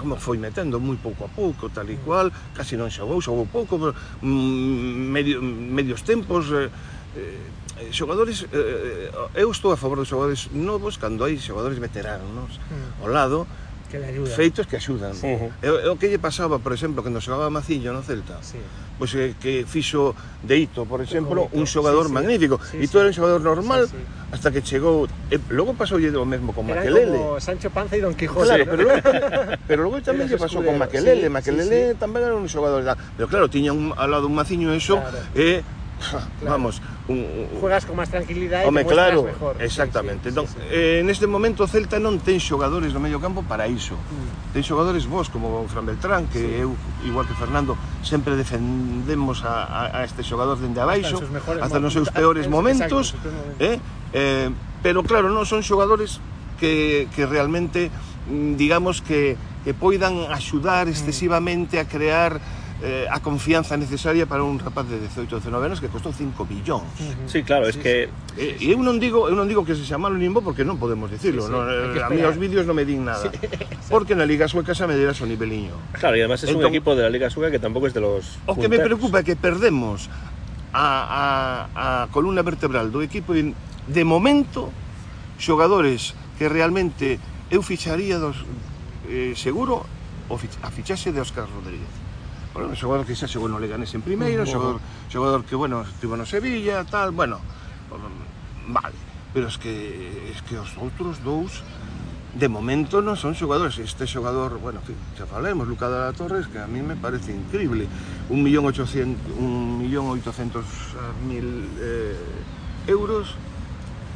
como 0.00 0.16
foi 0.16 0.40
metendo 0.40 0.80
moi 0.80 0.96
pouco 0.96 1.28
a 1.28 1.30
pouco, 1.30 1.68
tal 1.68 1.84
e 1.92 2.00
cual, 2.00 2.32
casi 2.56 2.72
non 2.80 2.88
xogou, 2.88 3.20
xogou 3.20 3.44
pouco, 3.44 3.76
pero, 3.76 3.92
mm, 4.24 5.12
medio, 5.12 5.44
medios 5.44 6.00
tempos, 6.08 6.48
eh, 6.56 6.72
eh, 7.20 7.59
Eh, 7.80 7.92
xogadores 7.92 8.44
eh, 8.44 8.48
eh, 8.52 9.10
eh, 9.10 9.42
eu 9.42 9.50
estou 9.50 9.72
a 9.72 9.78
favor 9.80 9.96
dos 9.96 10.08
xogadores 10.08 10.52
novos 10.52 11.00
cando 11.00 11.24
hai 11.24 11.40
xogadores 11.40 11.80
veteranos 11.80 12.60
mm. 12.68 13.00
ao 13.00 13.08
lado 13.08 13.48
que 13.90 13.98
le 13.98 14.06
ayudan. 14.06 14.36
feitos 14.36 14.66
que 14.68 14.76
axudan. 14.76 15.14
Sí. 15.14 15.26
É, 15.26 15.66
é 15.66 15.90
o 15.90 15.96
que 15.96 16.06
lle 16.06 16.20
pasaba, 16.20 16.60
por 16.60 16.72
exemplo, 16.72 17.02
cando 17.02 17.20
xogaba 17.20 17.50
Macillo 17.50 17.90
no 17.92 18.04
Celta. 18.04 18.38
Sí. 18.44 18.60
Pois 19.00 19.10
que, 19.10 19.34
que 19.40 19.64
fixo 19.64 20.14
de 20.44 20.60
Ito, 20.60 20.84
por 20.84 21.00
exemplo, 21.00 21.48
un 21.56 21.66
xogador 21.66 22.06
sí, 22.06 22.12
sí. 22.12 22.14
magnífico. 22.14 22.60
Sí, 22.60 22.76
Ito 22.84 22.92
sí. 22.92 22.98
era 23.00 23.08
un 23.08 23.16
xogador 23.16 23.40
normal 23.40 23.88
sí, 23.88 23.96
sí. 23.96 24.04
hasta 24.30 24.52
que 24.52 24.60
chegou, 24.62 25.08
e 25.32 25.40
logo 25.50 25.74
pasou 25.74 25.98
o 25.98 26.26
mesmo 26.28 26.52
con 26.52 26.68
Eran 26.68 26.84
Maquelele. 26.84 27.18
como 27.18 27.40
Sancho 27.40 27.72
Panza 27.72 27.96
e 27.96 28.04
Don 28.04 28.14
Quijote. 28.14 28.46
Claro, 28.46 28.64
¿no? 28.64 28.70
pero 28.70 28.82
logo, 28.84 28.94
pero 29.68 29.80
logo 29.88 29.96
tamén 30.04 30.28
lle 30.28 30.36
pasou 30.36 30.60
con 30.62 30.76
Maquelele, 30.76 31.26
sí, 31.26 31.32
Maquelele 31.32 31.80
sí, 31.80 31.90
sí. 31.96 31.98
tamén 31.98 32.28
era 32.28 32.36
un 32.36 32.46
xogador, 32.46 32.84
pero 33.16 33.26
claro, 33.26 33.48
tiña 33.48 33.72
un, 33.72 33.96
al 33.96 34.12
lado 34.12 34.28
un 34.28 34.36
Maciño 34.36 34.70
eso 34.70 35.00
claro. 35.00 35.18
e 35.34 35.64
eh, 35.64 35.79
claro. 36.00 36.26
vamos, 36.56 36.80
un, 37.08 37.20
un... 37.20 37.60
juegas 37.60 37.84
con 37.84 38.00
máis 38.00 38.08
tranquilidade 38.08 38.64
Home, 38.64 38.82
e 38.82 38.88
claro, 38.88 39.28
mejor. 39.28 39.60
Exactamente. 39.60 40.30
Sí, 40.30 40.34
sí, 40.34 40.40
entón, 40.40 40.46
sí, 40.48 40.56
sí. 40.56 40.66
Eh, 40.72 41.00
neste 41.04 41.28
momento 41.28 41.62
o 41.62 41.68
Celta 41.68 42.00
non 42.00 42.16
ten 42.18 42.40
xogadores 42.40 42.96
no 42.96 43.00
medio 43.04 43.20
campo 43.20 43.44
para 43.44 43.68
iso. 43.68 43.94
Mm. 43.94 44.56
Ten 44.56 44.62
xogadores 44.64 45.04
vos 45.04 45.28
como 45.28 45.68
Fran 45.68 45.84
Beltrán, 45.84 46.26
que 46.32 46.40
sí. 46.40 46.64
eu 46.64 46.72
igual 47.04 47.28
que 47.28 47.36
Fernando 47.36 47.76
sempre 48.00 48.34
defendemos 48.34 49.44
a, 49.44 49.68
a, 49.68 49.80
a 50.00 50.08
este 50.08 50.24
xogador 50.24 50.56
dende 50.56 50.80
abaixo, 50.80 51.20
hasta 51.60 51.78
nos 51.78 51.92
seus 51.92 52.08
peores 52.08 52.48
momentos, 52.48 53.14
exacto, 53.14 53.60
eh? 53.60 53.76
Eh, 54.16 54.48
pero 54.82 55.04
claro, 55.04 55.28
non 55.28 55.44
son 55.44 55.60
xogadores 55.60 56.18
que, 56.58 57.08
que 57.16 57.24
realmente 57.26 57.90
mm, 58.28 58.56
digamos 58.56 59.00
que, 59.02 59.36
que 59.64 59.72
poidan 59.74 60.28
axudar 60.28 60.86
mm. 60.86 60.92
excesivamente 60.92 61.80
a 61.80 61.88
crear 61.88 62.40
eh, 62.82 63.06
a 63.10 63.20
confianza 63.20 63.76
necesaria 63.76 64.24
para 64.24 64.42
un 64.42 64.58
rapaz 64.58 64.88
de 64.88 64.96
18 64.98 65.28
ou 65.36 65.40
19 65.40 65.68
anos 65.68 65.78
que 65.80 65.88
costou 65.92 66.12
5 66.12 66.32
billóns. 66.48 66.88
Uh 66.96 67.04
-huh. 67.04 67.28
Sí, 67.28 67.42
claro, 67.44 67.68
sí, 67.68 67.76
es 67.76 67.76
que 67.76 68.08
e, 68.40 68.56
e 68.56 68.72
eh, 68.72 68.72
eu 68.72 68.80
non 68.80 68.96
digo, 68.96 69.28
eu 69.28 69.36
non 69.36 69.44
digo 69.44 69.68
que 69.68 69.76
se 69.76 69.84
chama 69.84 70.08
limbo 70.08 70.40
porque 70.40 70.64
non 70.64 70.80
podemos 70.80 71.12
dicirlo, 71.12 71.44
sí, 71.44 71.48
sí, 71.48 71.52
no, 71.52 71.68
eh, 71.68 72.00
a 72.00 72.08
mí 72.08 72.24
os 72.24 72.40
vídeos 72.40 72.64
non 72.64 72.72
me 72.72 72.88
din 72.88 73.04
nada. 73.04 73.28
Sí. 73.28 73.36
porque 73.92 74.16
na 74.16 74.24
Liga 74.24 74.48
Sueca 74.48 74.72
xa 74.72 74.88
me 74.88 74.96
deras 74.96 75.20
o 75.20 75.28
niveliño. 75.28 75.76
Claro, 76.00 76.16
e 76.16 76.24
además 76.24 76.40
es 76.40 76.48
Entón, 76.48 76.64
un 76.64 76.72
equipo 76.72 76.96
de 76.96 77.04
la 77.04 77.12
Liga 77.12 77.28
Sueca 77.28 77.52
que 77.52 77.60
tampouco 77.60 77.84
es 77.84 77.92
de 77.92 78.00
los 78.00 78.40
O 78.48 78.56
que 78.56 78.72
me 78.72 78.80
punteros. 78.80 78.88
preocupa 78.88 79.16
é 79.20 79.24
que 79.28 79.36
perdemos 79.36 80.08
a, 80.72 81.68
a, 81.76 82.04
a 82.04 82.08
columna 82.08 82.40
vertebral 82.40 82.88
do 82.88 83.04
equipo 83.04 83.36
e 83.36 83.52
de 83.90 84.04
momento 84.08 84.72
xogadores 85.36 86.16
que 86.40 86.48
realmente 86.48 87.20
eu 87.52 87.60
ficharía 87.60 88.16
dos, 88.16 88.40
eh, 89.12 89.36
seguro 89.36 89.84
o 90.32 90.38
fich, 90.40 90.56
a 90.64 90.72
fichase 90.72 91.12
de 91.12 91.20
Óscar 91.20 91.44
Rodríguez 91.44 91.99
un 92.54 92.74
xogador 92.74 93.06
que 93.06 93.14
xa 93.14 93.30
xogou 93.30 93.46
no 93.46 93.62
Leganés 93.62 93.94
en 93.94 94.02
primeiro, 94.02 94.42
xogador, 94.42 94.82
xogador 95.06 95.46
que, 95.46 95.54
bueno, 95.54 95.86
estivo 95.86 96.18
no 96.18 96.26
Sevilla, 96.26 96.82
tal, 96.82 97.14
bueno, 97.14 97.38
vale, 98.66 98.98
pero 99.32 99.46
es 99.46 99.58
que, 99.58 100.30
es 100.34 100.42
que 100.42 100.58
os 100.58 100.74
outros 100.78 101.22
dous 101.22 101.62
de 102.34 102.48
momento 102.48 103.02
non 103.02 103.18
son 103.18 103.34
xogadores. 103.34 103.78
Este 103.82 104.06
xogador, 104.06 104.62
bueno, 104.62 104.78
que 104.86 104.94
xa 105.18 105.26
falemos, 105.26 105.66
Luca 105.66 105.90
de 105.90 105.98
la 105.98 106.12
Torres, 106.14 106.46
que 106.46 106.62
a 106.62 106.70
mí 106.70 106.78
me 106.82 106.94
parece 106.94 107.34
increíble. 107.34 107.90
1.800.000 108.30 109.18
eh, 111.82 112.14
euros, 112.86 113.34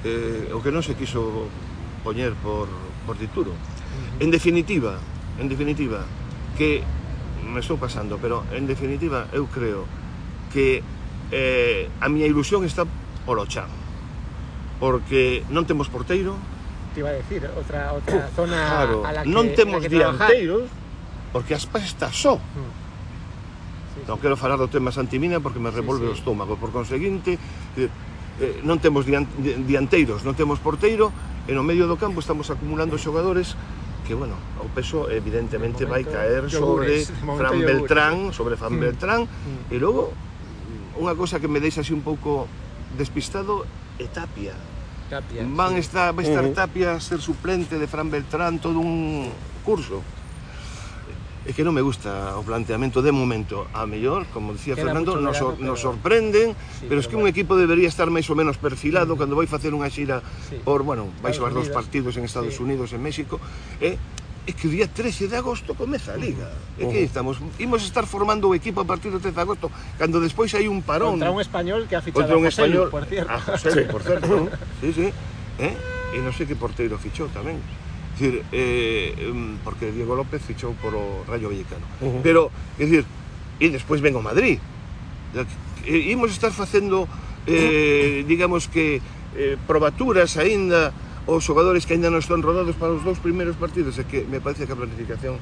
eh, 0.07 0.55
o 0.55 0.63
que 0.63 0.71
non 0.71 0.87
se 0.87 0.95
quiso 0.95 1.51
poñer 2.07 2.39
por, 2.39 2.71
por 3.03 3.19
tituro. 3.19 3.51
En 4.23 4.31
definitiva, 4.31 5.03
en 5.43 5.51
definitiva, 5.51 6.07
que 6.55 6.87
me 7.45 7.61
estou 7.61 7.77
pasando, 7.77 8.19
pero 8.19 8.43
en 8.53 8.67
definitiva 8.67 9.29
eu 9.37 9.47
creo 9.47 9.85
que 10.53 10.81
eh, 11.31 11.91
a 12.01 12.09
miña 12.09 12.27
ilusión 12.27 12.65
está 12.65 12.89
polo 13.25 13.47
chan 13.47 13.69
porque 14.81 15.47
non 15.51 15.65
temos 15.65 15.89
porteiro 15.89 16.37
te 16.95 17.03
iba 17.03 17.11
a 17.11 17.19
decir, 17.19 17.43
outra, 17.59 17.91
outra 17.91 18.31
uh, 18.31 18.37
zona 18.39 18.61
claro, 18.71 19.03
a 19.03 19.11
la 19.11 19.21
que, 19.27 19.31
non 19.31 19.51
temos 19.57 19.83
que 19.83 19.91
dianteiros 19.91 20.71
porque 21.35 21.59
Aspas 21.59 21.85
está 21.87 22.13
só 22.15 22.39
mm. 22.39 22.85
Sí, 23.95 24.01
non 24.07 24.19
sí. 24.19 24.23
quero 24.23 24.35
falar 24.39 24.59
do 24.59 24.71
tema 24.71 24.95
Santimina 24.95 25.39
porque 25.39 25.59
me 25.59 25.71
revolve 25.71 26.07
sí, 26.07 26.11
sí. 26.11 26.15
o 26.15 26.19
estómago 26.19 26.55
por 26.59 26.71
conseguinte 26.71 27.39
eh, 27.79 27.91
eh, 28.43 28.61
non 28.63 28.79
temos 28.79 29.07
dianteiros 29.07 30.23
non 30.23 30.39
temos 30.39 30.63
porteiro 30.63 31.11
e 31.47 31.53
no 31.53 31.67
medio 31.67 31.91
do 31.91 31.99
campo 31.99 32.23
estamos 32.23 32.51
acumulando 32.51 32.99
xogadores 32.99 33.59
que 34.05 34.15
bueno, 34.15 34.37
o 34.61 34.69
peso 34.69 35.09
evidentemente 35.09 35.89
vai 35.89 36.05
caer 36.05 36.53
sobre 36.53 37.09
Fran 37.09 37.59
Beltrán, 37.65 38.17
sobre 38.37 38.55
Fran 38.61 38.77
mm. 38.77 38.81
Beltrán, 38.81 39.21
mm. 39.25 39.73
e 39.73 39.77
logo 39.81 40.13
unha 41.01 41.17
cousa 41.17 41.41
que 41.43 41.49
me 41.51 41.59
deixa 41.59 41.81
así 41.83 41.91
un 41.91 42.05
pouco 42.05 42.47
despistado 42.95 43.67
é 43.99 44.07
Tapia. 44.07 44.55
Tapia. 45.11 45.43
Van 45.49 45.75
sí. 45.75 45.89
estar, 45.89 46.13
vai 46.13 46.25
estar 46.25 46.45
uh 46.45 46.53
-huh. 46.53 46.55
Tapia 46.55 46.95
a 46.95 47.01
ser 47.01 47.21
suplente 47.21 47.79
de 47.81 47.87
Fran 47.89 48.11
Beltrán 48.13 48.61
todo 48.61 48.79
un 48.79 49.33
curso 49.65 50.05
é 51.45 51.53
que 51.53 51.61
non 51.61 51.77
me 51.77 51.85
gusta 51.85 52.41
o 52.41 52.43
planteamento 52.43 53.05
de 53.05 53.13
momento. 53.13 53.69
A 53.77 53.85
mellor, 53.85 54.25
como 54.33 54.57
dicía 54.57 54.73
Queda 54.73 54.97
Fernando, 54.97 55.21
nos, 55.21 55.37
verano, 55.37 55.61
pero... 55.61 55.69
nos 55.69 55.79
sorprenden, 55.81 56.57
sí, 56.57 56.89
pero, 56.89 56.89
pero 56.89 56.99
es 57.01 57.07
que 57.07 57.17
bueno. 57.21 57.29
un 57.29 57.33
equipo 57.37 57.53
debería 57.53 57.89
estar 57.89 58.09
máis 58.09 58.25
ou 58.33 58.37
menos 58.37 58.57
perfilado 58.57 59.13
sí. 59.13 59.21
cando 59.21 59.37
vai 59.37 59.45
facer 59.45 59.77
unha 59.77 59.93
xira 59.93 60.25
sí. 60.49 60.57
por, 60.65 60.89
bueno, 60.89 61.13
vais 61.21 61.37
xogar 61.37 61.53
dos 61.53 61.69
partidos 61.69 62.17
en 62.17 62.25
Estados 62.25 62.57
sí. 62.57 62.65
Unidos, 62.65 62.97
en 62.97 63.05
México, 63.05 63.37
e 63.77 64.01
é 64.45 64.53
que 64.53 64.69
o 64.69 64.71
día 64.73 64.89
13 64.89 65.29
de 65.29 65.37
agosto 65.41 65.73
comeza 65.73 66.13
a 66.13 66.21
Liga. 66.21 66.49
É 66.81 66.85
que 66.89 67.05
estamos, 67.05 67.41
imos 67.61 67.85
estar 67.85 68.05
formando 68.09 68.49
o 68.49 68.57
equipo 68.57 68.81
a 68.81 68.89
partir 68.89 69.13
do 69.13 69.21
13 69.21 69.37
de 69.37 69.45
agosto, 69.45 69.67
cando 70.01 70.21
despois 70.21 70.53
hai 70.57 70.69
un 70.69 70.81
parón. 70.81 71.21
Contra 71.21 71.33
un 71.33 71.41
español 71.45 71.85
que 71.89 71.97
ha 71.97 72.03
fichado 72.05 72.25
Contra 72.25 72.37
un 72.41 72.45
a 72.45 72.53
José, 72.53 72.65
español, 72.65 72.89
por 72.89 73.05
cierto. 73.05 73.33
A 73.33 73.41
José, 73.41 73.69
sí. 73.73 73.83
por 73.89 74.01
cierto. 74.01 74.49
sí, 74.81 74.89
sí. 74.93 75.07
Eh? 75.61 75.77
E 76.15 76.19
non 76.21 76.33
sei 76.33 76.49
que 76.49 76.57
porteiro 76.57 76.97
fichou 76.97 77.29
tamén. 77.33 77.61
Decir, 78.15 78.47
eh, 78.55 79.11
porque 79.67 79.91
Diego 79.91 80.15
López 80.15 80.39
fichou 80.43 80.79
por 80.79 80.95
o 80.95 81.27
Rayo 81.27 81.51
Vallecano. 81.51 81.83
Uh 81.99 82.07
-huh. 82.07 82.23
Pero, 82.23 82.55
é 82.79 82.87
dicir, 82.87 83.05
e 83.59 83.67
despois 83.75 83.99
ven 83.99 84.15
o 84.15 84.23
Madrid. 84.23 84.63
E, 85.35 85.43
eh, 85.91 86.15
imos 86.15 86.31
estar 86.31 86.55
facendo, 86.55 87.11
eh, 87.51 88.23
digamos 88.23 88.71
que, 88.71 89.03
eh, 89.35 89.59
probaturas 89.67 90.39
aínda 90.39 90.95
os 91.27 91.43
xogadores 91.43 91.89
que 91.89 91.99
aínda 91.99 92.13
non 92.13 92.23
están 92.23 92.45
rodados 92.45 92.77
para 92.79 92.95
os 92.95 93.03
dous 93.03 93.19
primeiros 93.19 93.59
partidos. 93.59 93.99
É 93.99 94.05
que 94.07 94.23
me 94.23 94.39
parece 94.39 94.69
que 94.69 94.73
a 94.73 94.79
planificación 94.79 95.41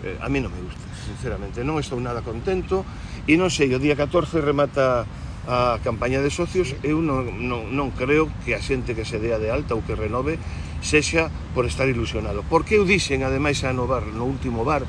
eh, 0.00 0.16
a 0.20 0.32
mí 0.32 0.40
non 0.40 0.48
me 0.48 0.60
gusta, 0.64 0.84
sinceramente. 1.04 1.60
Non 1.60 1.76
estou 1.76 1.98
nada 1.98 2.24
contento 2.24 2.88
e 3.28 3.36
non 3.36 3.52
sei, 3.52 3.68
o 3.74 3.80
día 3.82 3.98
14 3.98 4.40
remata 4.40 5.04
a 5.44 5.76
campaña 5.84 6.24
de 6.24 6.32
socios, 6.32 6.72
eu 6.80 7.04
non, 7.04 7.28
non, 7.44 7.68
non 7.68 7.92
creo 7.92 8.32
que 8.48 8.56
a 8.56 8.60
xente 8.64 8.96
que 8.96 9.04
se 9.04 9.20
dea 9.20 9.36
de 9.36 9.52
alta 9.52 9.76
ou 9.76 9.84
que 9.84 9.92
renove 9.92 10.40
sexa 10.84 11.32
por 11.56 11.64
estar 11.64 11.88
ilusionado. 11.88 12.44
Porque 12.52 12.76
eu 12.76 12.84
dixen, 12.84 13.24
ademais, 13.24 13.64
a 13.64 13.72
no 13.72 13.88
bar, 13.88 14.04
no 14.12 14.28
último 14.28 14.62
bar, 14.62 14.84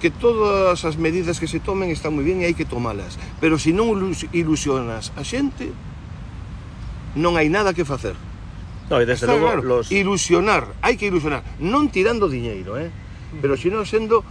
que 0.00 0.10
todas 0.10 0.82
as 0.88 0.96
medidas 0.96 1.38
que 1.38 1.46
se 1.46 1.60
tomen 1.60 1.92
están 1.92 2.16
moi 2.16 2.24
ben 2.24 2.40
e 2.40 2.48
hai 2.48 2.56
que 2.56 2.64
tomalas. 2.64 3.20
Pero 3.38 3.60
se 3.60 3.76
non 3.76 3.92
ilusionas 4.32 5.12
a 5.14 5.22
xente, 5.22 5.70
non 7.14 7.36
hai 7.36 7.52
nada 7.52 7.76
que 7.76 7.84
facer. 7.84 8.16
No, 8.88 8.96
e 8.98 9.04
desde 9.04 9.28
Está 9.28 9.36
logo, 9.36 9.52
claro, 9.52 9.62
los... 9.62 9.92
ilusionar, 9.92 10.72
hai 10.80 10.96
que 10.96 11.12
ilusionar, 11.12 11.44
non 11.60 11.92
tirando 11.92 12.24
diñeiro, 12.24 12.80
eh? 12.80 12.88
pero 13.44 13.60
senón 13.60 13.84
sendo 13.84 14.24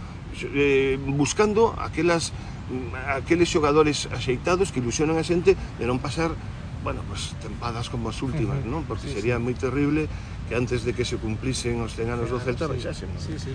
eh, 0.54 0.98
buscando 0.98 1.74
aquelas 1.78 2.34
mm, 2.66 3.22
aqueles 3.22 3.46
xogadores 3.46 4.10
axeitados 4.10 4.74
que 4.74 4.82
ilusionan 4.82 5.14
a 5.14 5.22
xente 5.22 5.54
de 5.54 5.84
non 5.86 6.02
pasar 6.02 6.34
bueno, 6.82 7.02
pues, 7.10 7.34
tempadas 7.42 7.90
como 7.90 8.08
as 8.08 8.18
últimas, 8.22 8.62
non? 8.62 8.86
Porque 8.86 9.10
sí, 9.10 9.14
sería 9.18 9.38
moi 9.38 9.54
terrible 9.54 10.06
que 10.48 10.54
antes 10.56 10.84
de 10.84 10.92
que 10.94 11.04
se 11.04 11.16
cumplisen 11.16 11.80
os 11.80 11.94
100 11.94 12.10
anos 12.10 12.30
do 12.30 12.38
Celta 12.40 12.66
Sí, 12.66 12.70
baixásemos. 12.72 13.22
Sí, 13.22 13.38
sí. 13.38 13.52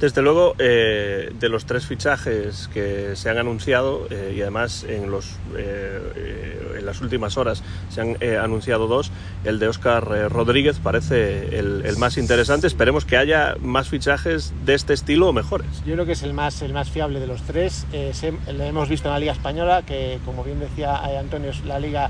Desde 0.00 0.22
luego, 0.22 0.54
eh, 0.58 1.30
de 1.38 1.48
los 1.50 1.66
tres 1.66 1.84
fichajes 1.84 2.70
que 2.72 3.16
se 3.16 3.28
han 3.28 3.36
anunciado, 3.36 4.06
eh, 4.08 4.32
y 4.34 4.40
además 4.40 4.82
en, 4.88 5.10
los, 5.10 5.26
eh, 5.58 6.00
eh, 6.16 6.76
en 6.78 6.86
las 6.86 7.02
últimas 7.02 7.36
horas 7.36 7.62
se 7.90 8.00
han 8.00 8.16
eh, 8.20 8.38
anunciado 8.38 8.86
dos, 8.86 9.12
el 9.44 9.58
de 9.58 9.68
Óscar 9.68 10.08
eh, 10.14 10.28
Rodríguez 10.30 10.78
parece 10.82 11.58
el, 11.58 11.82
el 11.84 11.98
más 11.98 12.16
interesante. 12.16 12.66
Esperemos 12.66 13.04
que 13.04 13.18
haya 13.18 13.56
más 13.60 13.90
fichajes 13.90 14.54
de 14.64 14.72
este 14.74 14.94
estilo 14.94 15.28
o 15.28 15.32
mejores. 15.34 15.68
Yo 15.84 15.92
creo 15.92 16.06
que 16.06 16.12
es 16.12 16.22
el 16.22 16.32
más, 16.32 16.62
el 16.62 16.72
más 16.72 16.88
fiable 16.88 17.20
de 17.20 17.26
los 17.26 17.42
tres. 17.42 17.86
Eh, 17.92 18.12
se- 18.14 18.32
lo 18.54 18.64
hemos 18.64 18.88
visto 18.88 19.08
en 19.08 19.12
la 19.12 19.20
Liga 19.20 19.32
Española, 19.32 19.82
que 19.82 20.18
como 20.24 20.42
bien 20.44 20.60
decía 20.60 20.96
Antonio, 21.18 21.50
es 21.50 21.62
la 21.66 21.78
liga, 21.78 22.08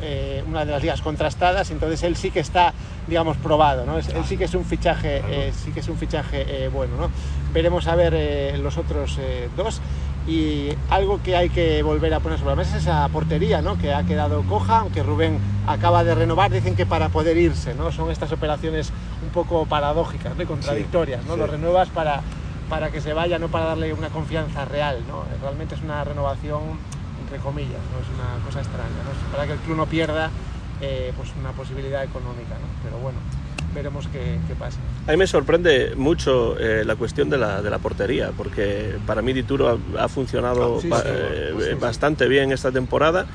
eh, 0.00 0.42
una 0.46 0.64
de 0.64 0.72
las 0.72 0.82
ligas 0.82 1.00
contrastadas, 1.02 1.70
entonces 1.70 2.02
él 2.02 2.16
sí 2.16 2.30
que 2.30 2.40
está, 2.40 2.72
digamos, 3.06 3.36
probado, 3.36 3.84
¿no? 3.86 3.98
Es- 3.98 4.08
él 4.08 4.24
sí 4.24 4.36
que 4.36 4.44
es 4.44 4.54
un 4.54 4.64
fichaje, 4.64 5.22
eh, 5.28 5.52
sí 5.54 5.72
que 5.72 5.80
es 5.80 5.88
un 5.88 5.96
fichaje 5.96 6.44
eh, 6.64 6.68
bueno, 6.68 6.96
¿no? 6.96 7.10
Veremos 7.52 7.86
a 7.86 7.94
ver 7.94 8.58
los 8.58 8.76
otros 8.76 9.18
dos. 9.56 9.80
Y 10.26 10.70
algo 10.88 11.20
que 11.22 11.36
hay 11.36 11.50
que 11.50 11.82
volver 11.82 12.14
a 12.14 12.20
poner 12.20 12.38
sobre 12.38 12.52
la 12.52 12.56
mesa 12.56 12.76
es 12.78 12.84
esa 12.84 13.06
portería, 13.08 13.60
¿no? 13.60 13.76
Que 13.76 13.92
ha 13.92 14.04
quedado 14.04 14.42
coja, 14.44 14.78
aunque 14.78 15.02
Rubén 15.02 15.38
acaba 15.66 16.02
de 16.02 16.14
renovar, 16.14 16.50
dicen 16.50 16.74
que 16.74 16.86
para 16.86 17.10
poder 17.10 17.36
irse, 17.36 17.74
¿no? 17.74 17.92
Son 17.92 18.10
estas 18.10 18.32
operaciones 18.32 18.90
un 19.22 19.28
poco 19.28 19.66
paradójicas, 19.66 20.34
¿no? 20.34 20.42
y 20.42 20.46
contradictorias, 20.46 21.24
¿no? 21.26 21.34
sí. 21.34 21.40
Lo 21.40 21.46
renuevas 21.46 21.90
para, 21.90 22.22
para 22.70 22.90
que 22.90 23.02
se 23.02 23.12
vaya, 23.12 23.38
no 23.38 23.48
para 23.48 23.66
darle 23.66 23.92
una 23.92 24.08
confianza 24.08 24.64
real, 24.64 25.02
¿no? 25.06 25.24
Realmente 25.42 25.74
es 25.74 25.82
una 25.82 26.02
renovación 26.04 26.78
entre 27.34 27.42
comillas, 27.42 27.82
¿no? 27.92 27.98
Es 28.00 28.08
una 28.08 28.44
cosa 28.44 28.60
extraña, 28.60 29.02
¿no? 29.02 29.30
Para 29.32 29.46
que 29.46 29.52
el 29.54 29.58
club 29.60 29.76
no 29.76 29.86
pierda 29.86 30.30
eh, 30.80 31.12
pues 31.16 31.30
una 31.38 31.52
posibilidad 31.52 32.04
económica, 32.04 32.54
¿no? 32.54 32.66
Pero 32.82 32.98
bueno, 32.98 33.18
veremos 33.74 34.06
qué, 34.08 34.38
qué 34.46 34.54
pasa. 34.54 34.78
A 35.06 35.10
mí 35.10 35.16
me 35.16 35.26
sorprende 35.26 35.94
mucho 35.96 36.56
eh, 36.58 36.84
la 36.84 36.94
cuestión 36.96 37.28
de 37.30 37.38
la, 37.38 37.60
de 37.60 37.70
la 37.70 37.78
portería, 37.78 38.30
porque 38.36 38.96
para 39.06 39.20
mí 39.22 39.32
Dituro 39.32 39.80
ha, 39.96 40.04
ha 40.04 40.08
funcionado 40.08 40.76
Ah, 40.76 40.80
sí, 40.80 40.88
sí, 40.88 40.96
eh, 41.06 41.54
sí, 41.58 41.64
sí. 41.70 41.74
bastante 41.74 42.28
bien 42.28 42.52
esta 42.52 42.70
temporada. 42.70 43.26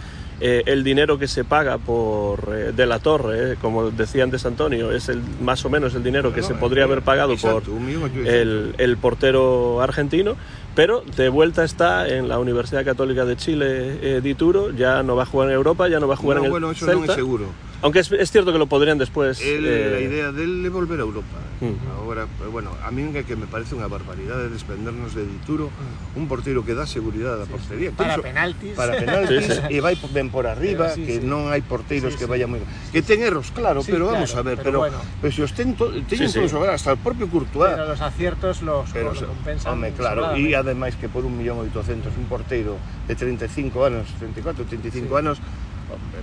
Eh, 0.41 0.63
el 0.67 0.85
dinero 0.85 1.17
que 1.19 1.27
se 1.27 1.43
paga 1.43 1.77
por 1.77 2.53
eh, 2.55 2.71
de 2.71 2.85
la 2.85 2.99
Torre, 2.99 3.51
eh, 3.53 3.55
como 3.61 3.91
decía 3.91 4.23
antes 4.23 4.45
Antonio, 4.45 4.89
es 4.93 5.09
el 5.09 5.21
más 5.41 5.65
o 5.65 5.69
menos 5.69 5.95
el 5.95 6.01
dinero 6.03 6.31
que 6.33 6.39
No, 6.39 6.47
se 6.47 6.53
podría 6.53 6.83
eh, 6.83 6.85
haber 6.85 7.01
pagado 7.01 7.33
exacto, 7.33 7.71
por 7.73 8.25
el, 8.25 8.73
el 8.77 8.97
portero 8.97 9.81
argentino, 9.81 10.37
pero 10.75 11.03
de 11.15 11.29
vuelta 11.29 11.63
está 11.63 12.07
en 12.07 12.27
la 12.27 12.39
Universidad 12.39 12.85
Católica 12.85 13.25
de 13.25 13.35
Chile 13.35 13.99
eh, 14.01 14.21
Dituro, 14.21 14.71
ya 14.71 15.03
no 15.03 15.15
va 15.15 15.23
a 15.23 15.25
jugar 15.25 15.49
en 15.49 15.55
Europa, 15.55 15.87
ya 15.87 15.99
no 15.99 16.07
va 16.07 16.13
a 16.13 16.17
jugar 16.17 16.37
No, 16.37 16.41
en 16.41 16.45
el 16.45 16.51
bueno, 16.51 16.71
eso 16.71 16.85
Celta, 16.85 17.05
non 17.05 17.11
é 17.11 17.15
seguro. 17.15 17.45
Aunque 17.81 17.99
es, 17.99 18.11
es 18.11 18.31
cierto 18.31 18.51
que 18.51 18.57
lo 18.59 18.67
podrían 18.67 18.97
después. 18.97 19.41
El, 19.41 19.65
eh, 19.65 19.91
La 19.91 19.99
idea 20.01 20.31
del 20.31 20.65
é 20.65 20.69
volver 20.69 20.99
a 20.99 21.03
Europa. 21.03 21.39
Mm. 21.59 21.99
Agora, 22.01 22.25
pues, 22.37 22.49
bueno, 22.51 22.71
a 22.83 22.91
mí 22.91 23.03
que 23.27 23.35
me 23.35 23.45
parece 23.45 23.75
unha 23.75 23.87
barbaridade 23.91 24.47
desprendernos 24.47 25.11
de 25.11 25.27
Dituro, 25.27 25.67
un 26.15 26.25
porteiro 26.31 26.63
que 26.63 26.71
dá 26.71 26.87
seguridade 26.87 27.43
á 27.43 27.47
portería. 27.51 27.91
Para 27.91 28.15
Penso- 28.15 28.23
penaltis. 28.23 28.73
para 28.79 28.95
penaltis 28.95 29.43
Sí, 29.43 29.51
sí. 29.59 29.75
e 29.75 29.79
vai 29.83 29.95
ben 30.15 30.31
por 30.31 30.47
arriba, 30.47 30.87
Pero 30.91 30.95
sí, 30.95 31.03
que 31.03 31.15
sí. 31.19 31.27
non 31.27 31.51
hai 31.51 31.59
porteiros 31.59 32.15
Sí, 32.15 32.19
que 32.23 32.27
sí. 32.27 32.31
vayan 32.31 32.47
moi 32.55 32.63
que 32.95 33.03
ten 33.03 33.19
erros, 33.19 33.51
claro, 33.51 33.83
Sí, 33.83 33.91
pero 33.91 34.07
claro, 34.07 34.23
vamos 34.23 34.31
a 34.35 34.41
ver, 34.43 34.55
pero 34.63 34.79
pero 34.79 34.79
bueno. 34.87 34.99
pero 35.19 35.31
se 35.35 35.43
os 35.43 35.51
ten 35.51 35.75
to, 35.75 35.91
teñen 36.07 36.31
Sí, 36.31 36.39
sí. 36.39 36.39
todos 36.39 36.51
xogar 36.55 36.71
hasta 36.79 36.95
el 36.95 36.99
propio 37.03 37.27
Courtois. 37.27 37.75
Pero 37.75 37.91
los 37.91 37.99
aciertos 37.99 38.63
los, 38.63 38.87
Pero, 38.95 39.11
compensan. 39.11 39.75
home, 39.75 39.91
claro, 39.99 40.31
e 40.39 40.55
ademais 40.55 40.95
que 40.95 41.11
por 41.11 41.27
un 41.27 41.35
millón 41.35 41.59
oitocentos 41.59 42.15
un 42.15 42.31
porteiro 42.31 42.79
de 43.07 43.15
35 43.19 43.83
anos, 43.83 44.07
34, 44.15 44.63
35 44.63 45.11
Sí. 45.11 45.19
anos, 45.19 45.37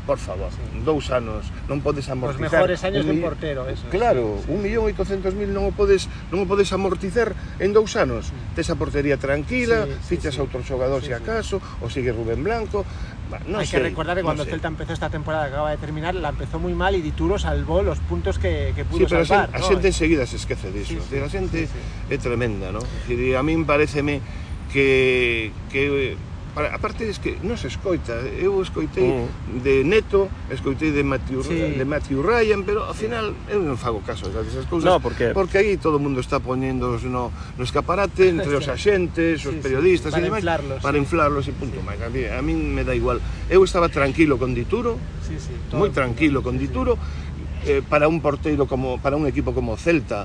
por 0.06 0.18
favor, 0.22 0.48
dous 0.86 1.10
anos, 1.10 1.50
non 1.66 1.82
podes 1.82 2.06
amortizar. 2.06 2.46
mejores 2.62 2.80
años 2.86 3.02
un 3.04 3.18
de 3.18 3.26
portero, 3.26 3.66
eso. 3.66 3.90
Claro, 3.90 4.38
sí, 4.38 4.46
sí. 4.46 4.52
un 4.54 4.58
millón 4.62 4.86
oitocentos 4.86 5.34
mil 5.34 5.50
non 5.50 5.66
o 5.66 5.72
podes 5.74 6.06
non 6.30 6.42
o 6.42 6.46
podes 6.46 6.70
amortizar 6.70 7.34
en 7.58 7.74
dous 7.74 7.98
anos. 7.98 8.30
Tes 8.54 8.70
a 8.70 8.78
portería 8.78 9.18
tranquila, 9.18 9.84
Sí, 9.84 9.92
sí, 9.92 10.06
fichas 10.16 10.34
sí. 10.34 10.40
a 10.40 10.46
outro 10.46 10.62
xogador 10.62 11.02
Sí, 11.02 11.10
se 11.10 11.18
sí. 11.18 11.20
acaso, 11.20 11.58
o 11.82 11.90
sigue 11.90 12.14
Rubén 12.14 12.46
Blanco. 12.46 12.86
Bah, 13.26 13.42
Hay 13.58 13.66
que 13.66 13.82
recordar 13.82 14.14
que 14.14 14.22
cuando. 14.22 14.46
Celta 14.46 14.70
empezó 14.70 14.94
esta 14.94 15.10
temporada 15.10 15.50
que 15.50 15.58
acaba 15.58 15.74
de 15.74 15.82
terminar, 15.82 16.14
la 16.14 16.30
empezó 16.30 16.62
muy 16.62 16.78
mal 16.78 16.94
y 16.94 17.02
Dituro 17.02 17.34
salvó 17.42 17.82
los 17.82 17.98
puntos 18.06 18.38
que, 18.38 18.70
que 18.78 18.86
pudo 18.86 19.02
Sí, 19.02 19.06
pero 19.10 19.22
a 19.22 19.26
salvar. 19.26 19.50
xente, 19.50 19.58
a 19.58 19.60
¿no? 19.60 19.66
xente 19.66 19.86
enseguida 19.90 20.22
se 20.30 20.36
esquece 20.38 20.70
diso. 20.70 20.94
Sí, 20.94 21.00
sí, 21.10 21.18
a 21.18 21.26
xente 21.26 21.66
sí, 21.66 21.72
sí. 21.74 22.14
é 22.14 22.16
tremenda, 22.22 22.70
¿no? 22.70 22.78
E 23.10 23.34
a 23.34 23.42
min 23.42 23.66
pareceme 23.66 24.22
que 24.70 25.50
que 25.74 26.14
Para, 26.56 26.74
a 26.74 26.78
parte 26.78 27.04
es 27.04 27.20
que 27.20 27.36
non 27.44 27.60
se 27.60 27.68
escoita, 27.68 28.16
eu 28.40 28.64
escoitei 28.64 29.04
mm. 29.04 29.60
de 29.60 29.84
Neto, 29.84 30.32
escoitei 30.48 30.88
de 30.88 31.04
Matthew, 31.04 31.44
sí. 31.44 31.52
de 31.52 31.84
Matthew 31.84 32.24
Ryan, 32.24 32.64
pero 32.64 32.88
ao 32.88 32.96
final 32.96 33.36
eu 33.52 33.60
non 33.60 33.76
fago 33.76 34.00
caso 34.00 34.32
desas 34.32 34.64
cousas, 34.64 34.88
no, 34.88 34.96
porque... 34.96 35.36
porque 35.36 35.60
aí 35.60 35.76
todo 35.76 36.00
o 36.00 36.02
mundo 36.02 36.16
está 36.16 36.40
poñéndoos 36.40 37.04
no, 37.04 37.28
no 37.28 37.60
escaparate 37.60 38.32
entre 38.32 38.56
os 38.56 38.64
axentes, 38.72 39.44
os 39.44 39.52
sí, 39.52 39.60
periodistas 39.60 40.16
sí, 40.16 40.24
e 40.24 40.32
demais, 40.32 40.40
inflarlos, 40.40 40.80
para 40.80 40.96
sí. 40.96 41.04
inflarlos 41.04 41.44
e 41.44 41.52
punto 41.52 41.76
sí. 41.76 41.84
máis. 41.84 42.00
A, 42.00 42.08
mí, 42.08 42.24
a 42.24 42.40
mí 42.40 42.56
me 42.56 42.88
dá 42.88 42.96
igual. 42.96 43.20
Eu 43.52 43.60
estaba 43.60 43.92
tranquilo 43.92 44.40
con 44.40 44.56
Dituro, 44.56 44.96
sí, 45.28 45.36
sí, 45.36 45.52
moi 45.76 45.92
tranquilo 45.92 46.40
con 46.40 46.56
Dituro, 46.56 46.96
sí, 46.96 47.68
sí. 47.68 47.68
eh, 47.68 47.82
para 47.84 48.08
un 48.08 48.24
porteiro 48.24 48.64
como 48.64 48.96
para 48.96 49.20
un 49.20 49.28
equipo 49.28 49.52
como 49.52 49.76
Celta, 49.76 50.24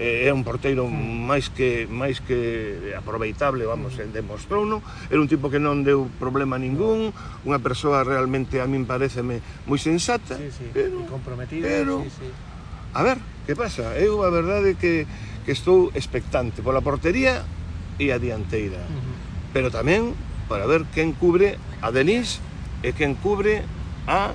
Eh, 0.00 0.24
é 0.24 0.32
un 0.32 0.40
porteiro 0.48 0.88
máis 0.88 1.52
que 1.52 1.84
máis 1.84 2.24
que 2.24 2.96
aproveitable, 2.96 3.68
vamos, 3.68 4.00
demostrouno. 4.00 4.80
Era 5.12 5.20
un 5.20 5.28
tipo 5.28 5.52
que 5.52 5.60
non 5.60 5.84
deu 5.84 6.08
problema 6.16 6.56
ningún, 6.56 7.12
unha 7.44 7.60
persoa 7.60 8.00
realmente 8.00 8.64
a 8.64 8.66
min 8.66 8.88
pareceme 8.88 9.44
moi 9.68 9.76
sensata, 9.76 10.40
sí, 10.40 10.48
sí. 10.48 10.72
pero 10.72 11.04
comprometida, 11.04 11.68
pero, 11.68 12.00
sí, 12.08 12.24
sí. 12.24 12.28
A 12.96 13.04
ver, 13.04 13.20
que 13.44 13.52
pasa? 13.52 13.92
Eu 14.00 14.24
a 14.24 14.32
verdade 14.32 14.72
que 14.80 15.04
que 15.44 15.52
estou 15.52 15.92
expectante 15.92 16.64
pola 16.64 16.80
portería 16.80 17.44
e 18.00 18.08
a 18.08 18.16
dianteira. 18.16 18.80
Uh 18.80 18.96
-huh. 18.96 19.16
Pero 19.52 19.68
tamén 19.68 20.16
para 20.48 20.64
ver 20.64 20.88
quen 20.96 21.12
cubre 21.12 21.60
a 21.84 21.92
Denis 21.92 22.40
e 22.80 22.96
quen 22.96 23.20
cubre 23.20 23.68
a 24.08 24.32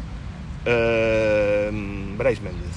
eh, 0.66 1.70
Brais 2.18 2.38
Méndez. 2.42 2.75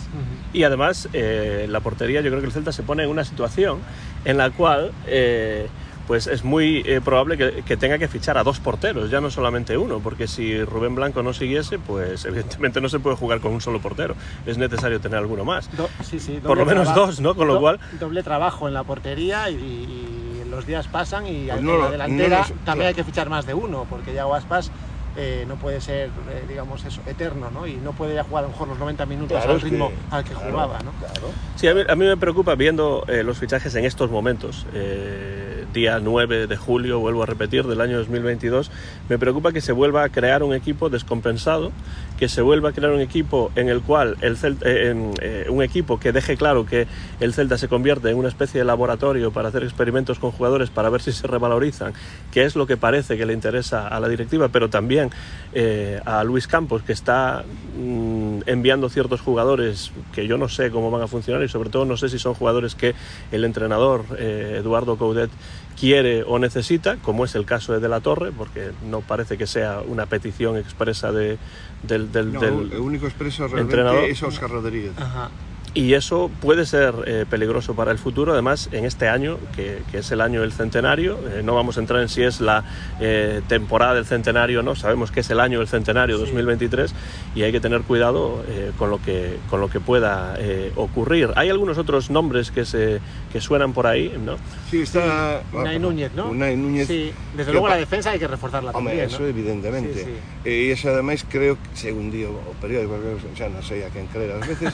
Y 0.53 0.63
además, 0.65 1.09
eh, 1.13 1.67
la 1.69 1.81
portería, 1.81 2.21
yo 2.21 2.31
creo 2.31 2.41
que 2.41 2.47
el 2.47 2.53
Celta 2.53 2.73
se 2.73 2.83
pone 2.83 3.05
en 3.05 3.11
una 3.11 3.25
situación 3.25 3.79
en 4.25 4.37
la 4.39 4.51
cual 4.51 4.93
eh, 5.07 5.69
pues 6.07 6.27
es 6.27 6.43
muy 6.43 6.83
eh, 6.87 7.03
probable 7.05 7.37
que, 7.37 7.63
que 7.63 7.77
tenga 7.77 7.99
que 7.99 8.09
fichar 8.09 8.39
a 8.39 8.43
dos 8.45 8.61
porteros, 8.61 9.11
ya 9.11 9.21
no 9.21 9.31
solamente 9.31 9.77
uno, 9.77 10.01
porque 10.01 10.27
si 10.27 10.65
Rubén 10.65 10.95
Blanco 10.95 11.23
no 11.23 11.35
siguiese, 11.35 11.79
pues 11.79 12.25
evidentemente 12.25 12.81
no 12.81 12.89
se 12.89 12.99
puede 12.99 13.17
jugar 13.17 13.41
con 13.41 13.53
un 13.53 13.61
solo 13.61 13.79
portero, 13.81 14.17
es 14.47 14.57
necesario 14.57 15.01
tener 15.01 15.19
alguno 15.19 15.45
más. 15.45 15.69
Do- 15.77 15.91
sí, 16.03 16.19
sí, 16.19 16.41
Por 16.43 16.57
lo 16.57 16.65
menos 16.65 16.95
dos, 16.95 17.21
¿no? 17.21 17.35
Con 17.35 17.47
lo 17.47 17.61
cual- 17.61 17.79
Doble 18.01 18.23
trabajo 18.23 18.67
en 18.69 18.75
la 18.75 18.85
portería 18.85 19.51
y, 19.51 19.55
y 19.55 20.45
los 20.51 20.65
días 20.67 20.89
pasan 20.89 21.27
y 21.27 21.47
Pues 21.49 21.59
en 21.59 21.67
no 21.67 21.77
la 21.79 21.91
delantera 21.91 22.41
no 22.49 22.55
lo- 22.55 22.61
también 22.63 22.89
hay 22.89 22.95
que 22.95 23.05
fichar 23.05 23.29
más 23.29 23.45
de 23.45 23.53
uno, 23.53 23.87
porque 23.91 24.15
ya 24.15 24.25
Aspas 24.35 24.73
eh, 25.21 25.45
no 25.49 25.57
puede 25.57 25.81
ser, 25.81 26.11
eh, 26.31 26.45
digamos, 26.49 26.85
eso, 26.85 27.03
eterno, 27.07 27.51
¿no? 27.51 27.67
Y 27.67 27.75
no 27.75 27.93
puede 27.93 28.15
ya 28.15 28.23
jugar 28.23 28.45
a 28.45 28.47
lo 28.47 28.53
mejor 28.53 28.69
los 28.69 28.79
90 28.79 29.05
minutos 29.05 29.37
Claro, 29.37 29.55
al 29.55 29.59
que- 29.59 29.65
ritmo 29.65 29.91
al 30.11 30.23
que 30.25 30.31
claro, 30.33 30.51
jugaba, 30.53 30.79
¿no? 30.85 30.93
Claro. 30.93 31.29
Sí, 31.57 31.67
a 31.67 31.75
mí, 31.75 31.81
a 31.89 31.97
mí 31.97 32.05
me 32.07 32.17
preocupa 32.17 32.55
viendo 32.55 33.05
eh, 33.09 33.25
los 33.25 33.37
fichajes 33.37 33.75
en 33.75 33.85
estos 33.85 34.11
momentos, 34.11 34.65
eh, 34.73 35.58
día 35.73 36.01
9 36.01 36.47
de 36.47 36.57
julio, 36.57 36.99
vuelvo 37.01 37.23
a 37.23 37.27
repetir, 37.27 37.67
del 37.67 37.81
año 37.81 37.99
2022, 37.99 38.71
me 39.09 39.19
preocupa 39.19 39.53
que 39.53 39.61
se 39.61 39.73
vuelva 39.73 40.03
a 40.05 40.09
crear 40.09 40.43
un 40.43 40.55
equipo 40.55 40.89
descompensado, 40.89 41.73
que 42.19 42.29
se 42.29 42.43
vuelva 42.43 42.71
a 42.71 42.73
crear 42.73 42.93
un 42.93 43.01
equipo 43.01 43.53
en 43.55 43.69
el 43.69 43.81
cual 43.81 44.17
el 44.21 44.37
Celta, 44.37 44.69
eh, 44.69 44.95
eh, 45.21 45.47
un 45.49 45.63
equipo 45.63 46.01
que 46.01 46.13
deje 46.13 46.37
claro 46.37 46.67
que 46.67 46.87
el 47.21 47.33
Celta 47.33 47.59
se 47.59 47.69
convierte 47.69 48.11
en 48.11 48.17
una 48.17 48.29
especie 48.29 48.59
de 48.61 48.65
laboratorio 48.65 49.31
para 49.31 49.49
hacer 49.49 49.63
experimentos 49.63 50.19
con 50.19 50.33
jugadores 50.33 50.71
para 50.71 50.91
ver 50.91 51.01
si 51.01 51.13
se 51.13 51.27
revalorizan, 51.27 51.93
que 52.33 52.45
es 52.45 52.57
lo 52.57 52.67
que 52.67 52.77
parece 52.77 53.17
que 53.17 53.25
le 53.25 53.33
interesa 53.33 53.87
a 53.87 54.01
la 54.01 54.09
directiva, 54.09 54.49
pero 54.49 54.69
también 54.69 55.11
eh, 55.53 56.01
a 56.05 56.25
Luis 56.25 56.49
Campos, 56.49 56.83
que 56.83 56.93
está 56.93 57.45
mm, 57.79 58.41
enviando 58.47 58.89
ciertos 58.89 59.21
jugadores 59.21 59.93
que 60.13 60.27
yo 60.27 60.39
no 60.39 60.49
sé 60.49 60.71
cómo 60.71 60.91
van 60.91 61.03
a 61.03 61.07
funcionar 61.07 61.43
y 61.45 61.49
sobre 61.49 61.71
todo 61.71 61.85
no 61.85 61.97
sé 61.97 62.09
si 62.09 62.19
son 62.19 62.35
jugadores 62.35 62.75
que 62.75 62.95
el 63.31 63.45
entrenador 63.45 64.05
Eduardo 64.19 64.97
Coudet 64.97 65.31
quiere 65.79 66.23
o 66.25 66.39
necesita, 66.39 66.97
como 66.97 67.25
es 67.25 67.35
el 67.35 67.45
caso 67.45 67.73
de 67.73 67.81
De 67.81 67.89
La 67.89 68.01
Torre, 68.01 68.33
porque 68.33 68.73
no 68.85 69.01
parece 69.01 69.39
que 69.39 69.47
sea 69.47 69.81
una 69.87 70.07
petición 70.07 70.57
expresa 70.57 71.13
de, 71.13 71.39
del, 71.83 72.11
del- 72.13 72.33
No, 72.33 72.41
del- 72.41 72.73
el 72.73 72.79
único 72.81 73.07
expreso 73.07 73.47
realmente 73.47 73.75
entrenador. 73.77 74.05
es 74.05 74.23
Oscar 74.23 74.51
Rodríguez. 74.51 74.93
Ajá. 74.99 75.31
Y 75.75 75.95
eso 75.95 76.31
puede 76.41 76.67
ser 76.67 76.95
eh, 77.07 77.25
peligroso 77.29 77.75
para 77.75 77.93
el 77.93 77.99
futuro, 77.99 78.33
además 78.33 78.69
en 78.73 78.85
este 78.85 79.09
año, 79.09 79.39
que, 79.55 79.83
que 79.91 79.99
es 79.99 80.11
el 80.11 80.21
año 80.21 80.43
del 80.43 80.53
centenario, 80.53 81.19
eh, 81.29 81.43
no 81.43 81.55
vamos 81.55 81.77
a 81.77 81.81
entrar 81.81 82.01
en 82.03 82.09
si 82.09 82.23
es 82.23 82.41
la 82.41 82.65
eh, 83.01 83.41
temporada 83.49 83.95
del 83.95 84.07
centenario 84.07 84.61
o 84.61 84.63
no, 84.63 84.75
sabemos 84.75 85.11
que 85.11 85.21
es 85.21 85.31
el 85.31 85.41
año 85.41 85.59
del 85.59 85.69
centenario 85.69 86.19
Sí. 86.19 86.25
2023 86.25 86.95
y 87.35 87.43
hay 87.43 87.53
que 87.53 87.61
tener 87.61 87.83
cuidado 87.83 88.45
eh, 88.49 88.73
con, 88.77 88.91
lo 88.91 89.01
que, 89.03 89.37
con 89.49 89.61
lo 89.61 89.69
que 89.69 89.81
pueda 89.81 90.37
eh, 90.39 90.73
ocurrir. 90.77 91.31
Hay 91.37 91.49
algunos 91.49 91.79
otros 91.79 92.11
nombres 92.11 92.51
que, 92.51 92.65
se, 92.65 93.01
que 93.33 93.41
suenan 93.41 93.73
por 93.73 93.87
ahí, 93.87 94.15
¿no? 94.25 94.37
Sí, 94.71 94.83
está... 94.83 95.43
Unai 95.53 95.77
ah, 95.77 95.79
Núñez, 95.79 96.13
¿no? 96.15 96.31
Unai 96.31 96.57
Núñez. 96.57 96.87
Sí, 96.87 97.13
desde 97.37 97.53
luego 97.53 97.69
la 97.69 97.77
defensa 97.77 98.11
hay 98.11 98.19
que 98.19 98.29
reforzarla 98.29 98.71
Home, 98.73 98.91
también, 98.91 99.07
eso 99.07 99.21
¿no? 99.21 99.27
evidentemente. 99.27 99.95
Sí, 99.95 100.05
sí. 100.05 100.49
E 100.49 100.73
iso 100.73 100.89
ademais 100.89 101.25
creo, 101.29 101.57
que, 101.63 101.77
según 101.77 102.11
dio 102.11 102.31
o 102.31 102.53
periódico, 102.61 102.97
xa 103.37 103.51
non 103.53 103.61
sei 103.61 103.85
a 103.85 103.91
quen 103.93 104.09
creer 104.09 104.39
ás 104.39 104.47
veces, 104.49 104.73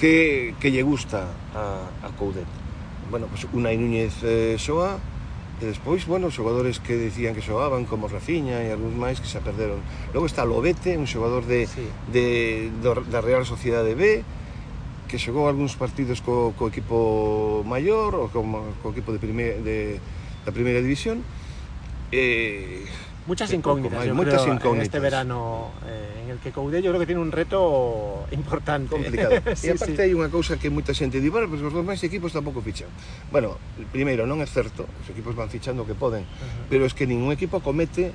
que, 0.00 0.29
que, 0.60 0.68
lle 0.70 0.82
gusta 0.82 1.28
a, 1.54 1.88
a 2.02 2.08
Coudet. 2.18 2.48
Bueno, 3.10 3.26
pues 3.26 3.46
Unai 3.52 3.76
Núñez 3.76 4.14
eh, 4.22 4.56
soa, 4.58 4.98
e 5.60 5.68
despois, 5.68 6.06
bueno, 6.08 6.32
xogadores 6.32 6.80
que 6.80 6.96
decían 6.96 7.36
que 7.36 7.44
xogaban, 7.44 7.84
como 7.84 8.08
Rafinha 8.08 8.64
e 8.64 8.72
algúns 8.72 8.96
máis 8.96 9.20
que 9.20 9.28
se 9.28 9.44
perderon. 9.44 9.84
Logo 10.16 10.24
está 10.24 10.48
Lobete, 10.48 10.96
un 10.96 11.04
xogador 11.04 11.44
de, 11.44 11.68
sí. 11.68 11.84
de, 12.08 12.72
do, 12.80 12.96
da 13.12 13.20
Real 13.20 13.44
Sociedade 13.44 13.92
B, 13.92 14.24
que 15.04 15.18
xogou 15.18 15.50
algúns 15.50 15.76
partidos 15.76 16.24
co, 16.24 16.56
co 16.56 16.70
equipo 16.70 17.66
maior 17.68 18.14
ou 18.16 18.32
co, 18.32 18.40
co 18.80 18.86
equipo 18.94 19.12
de 19.12 19.20
primer, 19.20 19.60
de, 19.60 20.00
da 20.46 20.54
primeira 20.54 20.80
división. 20.80 21.20
Eh, 22.08 22.86
Muchas 23.26 23.52
incógnitas, 23.52 24.04
yo 24.06 24.14
moitas 24.14 24.42
creo, 24.42 24.46
en 24.48 24.58
incógnitas. 24.58 24.84
este 24.88 24.98
verano 24.98 25.70
eh, 25.86 26.24
en 26.24 26.30
el 26.30 26.38
que 26.38 26.50
Coudet 26.50 26.82
yo 26.82 26.90
creo 26.90 26.98
que 27.00 27.06
tiene 27.06 27.20
un 27.20 27.30
reto 27.30 28.26
importante. 28.32 28.90
complicado. 28.90 29.30
Sí, 29.54 29.68
e 29.68 29.76
aparte 29.76 29.94
sí. 29.96 30.02
hai 30.02 30.12
unha 30.16 30.32
cousa 30.32 30.56
que 30.58 30.72
moita 30.72 30.96
xente 30.96 31.20
di, 31.20 31.28
bueno, 31.28 31.46
pues 31.46 31.60
os 31.62 31.70
demais 31.70 32.00
equipos 32.02 32.32
tampouco 32.32 32.64
fichan. 32.64 32.88
Bueno, 33.30 33.60
primeiro, 33.92 34.24
non 34.26 34.40
é 34.42 34.48
certo, 34.48 34.88
os 34.88 35.06
equipos 35.12 35.36
van 35.36 35.52
fichando 35.52 35.84
o 35.84 35.86
que 35.86 35.94
poden, 35.94 36.24
pero 36.72 36.88
es 36.88 36.96
que 36.96 37.04
ningún 37.06 37.30
equipo 37.30 37.60
comete 37.60 38.10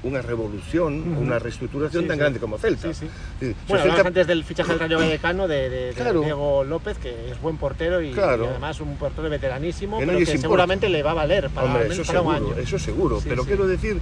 unha 0.00 0.24
revolución, 0.24 0.96
unha 1.20 1.36
reestructuración 1.36 2.04
Sí, 2.04 2.08
tan 2.08 2.16
sí. 2.16 2.20
grande 2.24 2.38
como 2.40 2.56
Celta. 2.56 2.88
Sí, 2.96 3.04
Bueno, 3.04 3.54
se 3.68 3.72
hablamos 3.76 3.96
Celta- 4.00 4.08
antes 4.08 4.24
del 4.26 4.40
fichaje 4.48 4.72
del 4.72 4.80
Rayo 4.80 4.96
Vallecano 4.96 5.44
de, 5.44 5.68
de- 5.68 5.86
de 5.92 5.94
Claro. 5.94 6.24
Diego 6.24 6.64
López, 6.64 6.96
que 6.96 7.12
es 7.30 7.36
buen 7.40 7.60
portero 7.60 8.00
y, 8.00 8.10
Claro. 8.16 8.44
y 8.44 8.48
además 8.48 8.80
un 8.80 8.96
portero 8.96 9.28
veteranísimo, 9.28 10.00
Que 10.00 10.06
pero 10.08 10.16
que 10.16 10.24
importa. 10.24 10.40
seguramente 10.40 10.88
le 10.88 11.04
va 11.04 11.12
a 11.12 11.20
valer 11.20 11.52
para, 11.52 11.68
Hombre, 11.68 11.92
eso 11.92 12.02
para 12.08 12.20
un 12.24 12.32
seguro, 12.34 12.52
año. 12.56 12.62
eso 12.64 12.78
seguro, 12.80 13.20
pero 13.22 13.42
sí. 13.44 13.48
quero 13.52 13.66
decir 13.68 14.00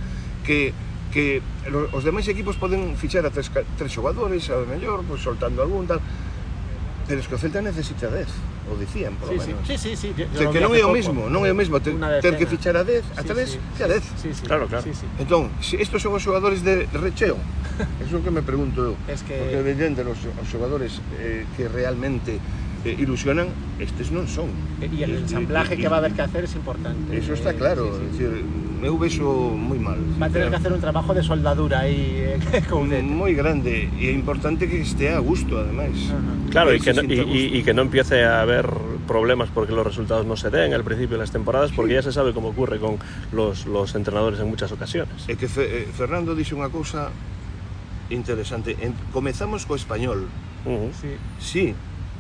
que 0.49 0.73
que 1.13 1.41
os 1.93 2.05
demais 2.05 2.29
equipos 2.29 2.57
poden 2.61 2.97
fichar 2.97 3.25
a 3.25 3.33
tres, 3.33 3.49
tres 3.53 3.93
xogadores, 3.93 4.49
a 4.53 4.61
mellor, 4.69 5.05
pois, 5.09 5.21
soltando 5.21 5.65
algún 5.65 5.89
tal, 5.89 6.01
pero 7.09 7.21
es 7.21 7.27
que 7.29 7.35
o 7.35 7.41
Celta 7.41 7.65
necesita 7.65 8.13
10, 8.13 8.29
o 8.69 8.77
dicían, 8.77 9.17
polo 9.17 9.33
sí, 9.41 9.49
menos. 9.49 9.65
Sí, 9.65 9.77
sí, 9.81 9.97
sí, 9.97 10.13
sí. 10.13 10.15
Yo, 10.17 10.29
o 10.29 10.37
sea, 10.37 10.53
que 10.53 10.61
non 10.61 10.77
é 10.77 10.85
o 10.85 10.93
mismo, 10.93 11.33
non 11.33 11.49
é 11.49 11.51
o 11.53 11.57
mesmo 11.57 11.81
ter, 11.81 11.97
ter 12.21 12.37
que 12.37 12.45
fichar 12.45 12.77
a 12.77 12.85
10, 12.85 13.17
a 13.17 13.25
3 13.25 13.49
sí, 13.49 13.57
sí, 13.57 13.81
a 13.81 13.89
10. 13.89 14.05
Sí, 14.21 14.29
sí, 14.37 14.43
claro, 14.45 14.69
claro. 14.69 14.85
Sí, 14.85 14.93
sí. 14.93 15.09
Entón, 15.17 15.49
se 15.65 15.81
estos 15.81 16.05
son 16.05 16.13
os 16.13 16.21
xogadores 16.21 16.61
de 16.61 16.85
recheo, 16.93 17.41
é 18.01 18.05
o 18.05 18.21
que 18.21 18.33
me 18.33 18.45
pregunto 18.45 18.93
eu, 18.93 18.95
es 19.09 19.25
que... 19.25 19.41
porque 19.41 19.57
evidente 19.65 20.05
os, 20.05 20.21
os 20.21 20.47
xogadores 20.53 21.01
eh, 21.17 21.49
que 21.57 21.65
realmente 21.73 22.37
eh, 22.89 22.97
ilusionan, 22.97 23.49
estes 23.79 24.09
non 24.09 24.25
son. 24.25 24.49
Y 24.81 25.05
el 25.05 25.21
ensamblaje 25.21 25.77
que 25.77 25.89
va 25.93 25.97
a 25.97 26.01
haber 26.01 26.13
que 26.17 26.23
hacer 26.25 26.45
es 26.49 26.55
importante. 26.57 27.13
Eso 27.13 27.37
está 27.37 27.53
Eh, 27.53 27.61
claro, 27.61 27.85
sí, 27.85 27.91
es 27.93 27.97
sí. 28.17 28.25
decir, 28.25 28.31
eu 28.83 28.97
vexo 28.97 29.27
moi 29.53 29.77
mal. 29.77 30.01
Va 30.17 30.27
a 30.27 30.33
tener 30.33 30.49
que 30.49 30.57
hacer 30.57 30.73
un 30.73 30.81
trabajo 30.81 31.13
de 31.13 31.21
soldadura 31.23 31.85
ahí 31.85 32.39
eh, 32.41 32.63
moi 33.05 33.35
grande 33.37 33.91
e 34.01 34.09
é 34.09 34.13
importante 34.17 34.65
que 34.71 34.81
estea 34.81 35.19
a 35.19 35.23
gusto, 35.23 35.59
ademais. 35.61 36.09
Ajá. 36.09 36.33
Claro, 36.49 36.73
y 36.73 36.79
él 36.79 36.83
que, 36.83 36.93
no, 36.97 37.03
y, 37.05 37.21
y- 37.21 37.51
y 37.59 37.63
que 37.63 37.75
no 37.77 37.83
empiece 37.85 38.25
a 38.25 38.41
haber 38.41 38.65
problemas 39.05 39.51
porque 39.53 39.73
los 39.77 39.85
resultados 39.85 40.25
no 40.25 40.37
se 40.37 40.49
den 40.49 40.73
al 40.73 40.85
principio 40.85 41.17
de 41.19 41.23
las 41.27 41.33
temporadas, 41.33 41.73
porque 41.77 41.95
ya 41.95 42.03
se 42.03 42.13
sabe 42.13 42.33
cómo 42.33 42.49
ocurre 42.55 42.79
con 42.79 42.97
los, 43.33 43.67
los 43.67 43.95
entrenadores 43.95 44.39
en 44.41 44.49
muchas 44.49 44.71
ocasiones. 44.73 45.27
É 45.29 45.35
que 45.37 45.49
Fe, 45.51 45.85
eh, 45.85 45.89
Fernando 45.93 46.33
dixe 46.39 46.55
unha 46.57 46.71
cousa 46.73 47.11
interesante. 48.11 48.77
En, 48.81 48.95
comezamos 49.13 49.67
co 49.69 49.75
español, 49.77 50.29
Ujú. 50.65 50.91
Sí. 50.97 51.13
sí, 51.39 51.65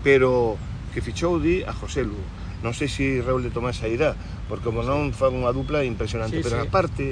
pero 0.02 0.56
que 0.92 1.00
fichou 1.00 1.38
di 1.38 1.62
a 1.62 1.72
José 1.72 2.02
Lu. 2.04 2.18
Non 2.58 2.74
sei 2.74 2.90
se 2.90 3.22
Raúl 3.22 3.46
de 3.46 3.54
Tomás 3.54 3.78
sairá, 3.78 4.18
porque 4.50 4.66
como 4.66 4.82
non 4.82 5.14
fan 5.14 5.30
unha 5.30 5.54
dupla 5.54 5.86
impresionante, 5.86 6.42
sí, 6.42 6.42
pero 6.42 6.58
sí. 6.58 6.66
aparte, 6.66 7.04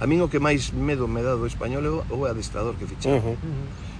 a 0.00 0.04
min 0.08 0.24
o 0.24 0.32
que 0.32 0.40
máis 0.40 0.72
medo 0.72 1.04
me 1.04 1.20
dá 1.20 1.36
do 1.36 1.44
español 1.44 1.84
é 1.84 1.92
o 1.92 2.24
adestrador 2.24 2.72
que 2.80 2.88
fichou. 2.88 3.20
Uh 3.20 3.36
-huh. 3.36 3.36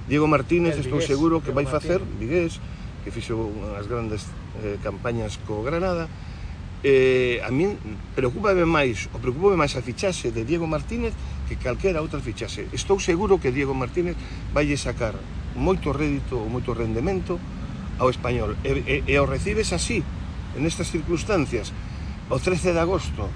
Diego 0.09 0.25
Martínez, 0.25 0.81
estou 0.81 1.01
Vigués, 1.01 1.09
seguro 1.09 1.45
que 1.45 1.53
Diego 1.53 1.61
vai 1.61 1.67
facer, 1.69 2.01
Vigués, 2.17 2.57
que 3.05 3.13
fixo 3.13 3.37
unhas 3.37 3.85
grandes 3.85 4.25
eh, 4.65 4.81
campañas 4.81 5.37
co 5.45 5.61
Granada, 5.61 6.09
eh, 6.81 7.41
a 7.45 7.53
min 7.53 7.77
preocupame 8.17 8.65
máis, 8.65 9.13
o 9.13 9.21
preocupame 9.21 9.61
máis 9.61 9.77
a 9.77 9.85
fichaxe 9.85 10.33
de 10.33 10.45
Diego 10.49 10.65
Martínez 10.65 11.13
que 11.49 11.61
calquera 11.61 12.01
outra 12.01 12.21
fichaxe. 12.21 12.65
Estou 12.73 12.97
seguro 12.97 13.37
que 13.37 13.53
Diego 13.53 13.77
Martínez 13.77 14.17
vai 14.57 14.69
sacar 14.81 15.17
moito 15.53 15.93
rédito 15.93 16.41
ou 16.41 16.49
moito 16.49 16.73
rendemento 16.73 17.37
ao 17.99 18.11
español. 18.11 18.57
E, 18.65 18.83
e, 18.87 18.97
e 19.07 19.15
o 19.19 19.27
recibes 19.27 19.73
así, 19.73 20.03
en 20.57 20.67
estas 20.67 20.91
circunstancias, 20.91 21.73
o 22.31 22.39
13 22.39 22.73
de 22.73 22.81
agosto, 22.81 23.29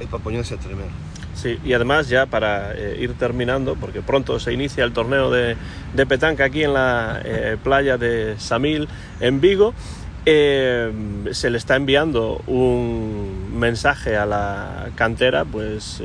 é 0.00 0.06
para 0.06 0.22
poñerse 0.22 0.54
a 0.54 0.58
tremer. 0.58 0.88
Sí, 1.34 1.58
y 1.64 1.72
además 1.72 2.08
ya 2.08 2.26
para 2.26 2.74
eh, 2.74 2.98
ir 3.00 3.14
terminando, 3.14 3.76
porque 3.76 4.02
pronto 4.02 4.38
se 4.40 4.52
inicia 4.52 4.84
el 4.84 4.92
torneo 4.92 5.30
de, 5.30 5.56
de 5.94 6.06
petanca 6.06 6.44
aquí 6.44 6.64
en 6.64 6.74
la 6.74 7.20
eh, 7.24 7.56
playa 7.62 7.96
de 7.96 8.34
Samil, 8.38 8.88
en 9.20 9.40
Vigo, 9.40 9.72
eh, 10.26 10.92
se 11.30 11.50
le 11.50 11.56
está 11.56 11.76
enviando 11.76 12.42
un 12.46 13.58
mensaje 13.58 14.16
a 14.16 14.26
la 14.26 14.90
cantera, 14.96 15.44
pues 15.44 16.02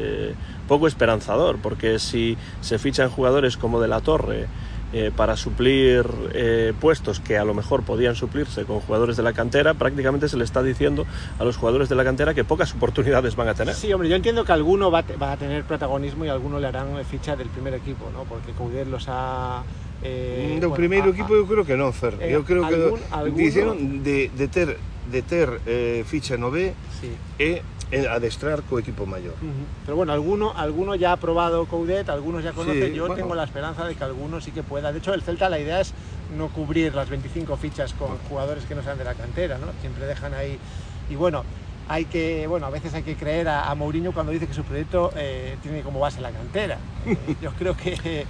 poco 0.67 0.87
esperanzador, 0.87 1.57
porque 1.61 1.99
si 1.99 2.37
se 2.61 2.79
fichan 2.79 3.09
jugadores 3.09 3.57
como 3.57 3.81
de 3.81 3.87
la 3.87 4.01
Torre, 4.01 4.47
eh, 4.95 5.11
para 5.13 5.35
suplir 5.35 6.05
eh, 6.33 6.71
puestos 6.79 7.19
que 7.19 7.37
a 7.37 7.43
lo 7.43 7.53
mejor 7.53 7.83
podían 7.83 8.15
suplirse 8.15 8.63
con 8.63 8.79
jugadores 8.79 9.17
de 9.17 9.23
la 9.23 9.33
cantera, 9.33 9.73
prácticamente 9.73 10.29
se 10.29 10.37
le 10.37 10.45
está 10.45 10.63
diciendo 10.63 11.05
a 11.37 11.43
los 11.43 11.57
jugadores 11.57 11.89
de 11.89 11.95
la 11.95 12.05
cantera 12.05 12.33
que 12.33 12.45
pocas 12.45 12.73
oportunidades 12.73 13.35
van 13.35 13.49
a 13.49 13.53
tener. 13.53 13.75
Sí, 13.75 13.91
hombre, 13.91 14.07
yo 14.07 14.15
entiendo 14.15 14.45
que 14.45 14.53
alguno 14.53 14.89
va, 14.91 14.99
a 14.99 15.03
te- 15.03 15.17
va 15.17 15.33
a 15.33 15.37
tener 15.37 15.65
protagonismo 15.65 16.23
y 16.23 16.29
alguno 16.29 16.59
le 16.61 16.67
harán 16.67 17.03
ficha 17.03 17.35
del 17.35 17.49
primer 17.49 17.73
equipo, 17.73 18.09
¿no? 18.13 18.23
Porque 18.23 18.53
Coudet 18.53 18.87
los 18.87 19.05
ha... 19.09 19.63
eh, 20.01 20.57
do 20.61 20.69
bueno, 20.69 20.75
primeiro 20.75 21.05
ha- 21.07 21.13
equipo 21.13 21.35
eu 21.35 21.43
creo 21.45 21.65
que 21.67 21.75
non, 21.75 21.91
Fer. 21.91 22.15
Eh, 22.23 22.31
eu 22.31 22.43
creo 22.47 22.63
que 22.63 22.75
algún- 22.79 23.03
alguno- 23.11 23.35
dixeron 23.37 23.99
de, 24.03 24.31
de 24.31 24.47
ter 24.47 24.77
de 25.11 25.21
ter 25.21 25.61
eh, 25.67 26.03
ficha 26.07 26.33
no 26.39 26.49
B 26.49 26.73
Sí. 27.01 27.11
e 27.37 27.59
eh, 27.59 27.61
adestrar 28.09 28.63
co 28.63 28.79
equipo 28.79 29.05
maior. 29.05 29.33
Ujú. 29.33 29.65
Pero 29.85 29.95
bueno, 29.97 30.13
alguno, 30.13 30.53
alguno 30.55 30.95
ya 30.95 31.11
ha 31.13 31.17
probado 31.17 31.65
Coudet, 31.65 32.09
algunos 32.09 32.43
ya 32.43 32.51
conocen. 32.51 32.89
Sí, 32.91 32.93
Yo 32.95 33.03
bueno. 33.07 33.15
tengo 33.15 33.35
la 33.35 33.43
esperanza 33.43 33.85
de 33.85 33.95
que 33.95 34.03
alguno 34.03 34.41
sí 34.41 34.51
que 34.51 34.63
pueda. 34.63 34.91
De 34.91 34.99
hecho, 34.99 35.13
el 35.13 35.21
Celta 35.21 35.49
la 35.49 35.59
idea 35.59 35.79
es 35.81 35.93
no 36.37 36.49
cubrir 36.49 36.95
las 36.95 37.09
25 37.09 37.55
fichas 37.57 37.93
con 37.93 38.17
jugadores 38.29 38.65
que 38.65 38.75
no 38.75 38.83
sean 38.83 38.97
de 38.97 39.03
la 39.03 39.13
cantera, 39.13 39.57
¿no? 39.57 39.67
Siempre 39.81 40.05
dejan 40.05 40.33
ahí. 40.33 40.57
Y 41.09 41.15
bueno, 41.15 41.43
hay 41.87 42.05
que, 42.05 42.47
bueno, 42.47 42.65
a 42.65 42.71
veces 42.71 42.93
hay 42.95 43.03
que 43.03 43.15
creer 43.15 43.47
a, 43.47 43.69
a 43.69 43.75
Mourinho 43.75 44.11
cuando 44.11 44.31
dice 44.31 44.47
que 44.47 44.53
su 44.53 44.63
proyecto 44.63 45.11
eh, 45.15 45.55
tiene 45.61 45.81
como 45.81 45.99
base 45.99 46.21
la 46.21 46.31
cantera. 46.31 46.77
Eh, 47.05 47.35
yo 47.39 47.51
creo 47.51 47.77
que, 47.77 48.25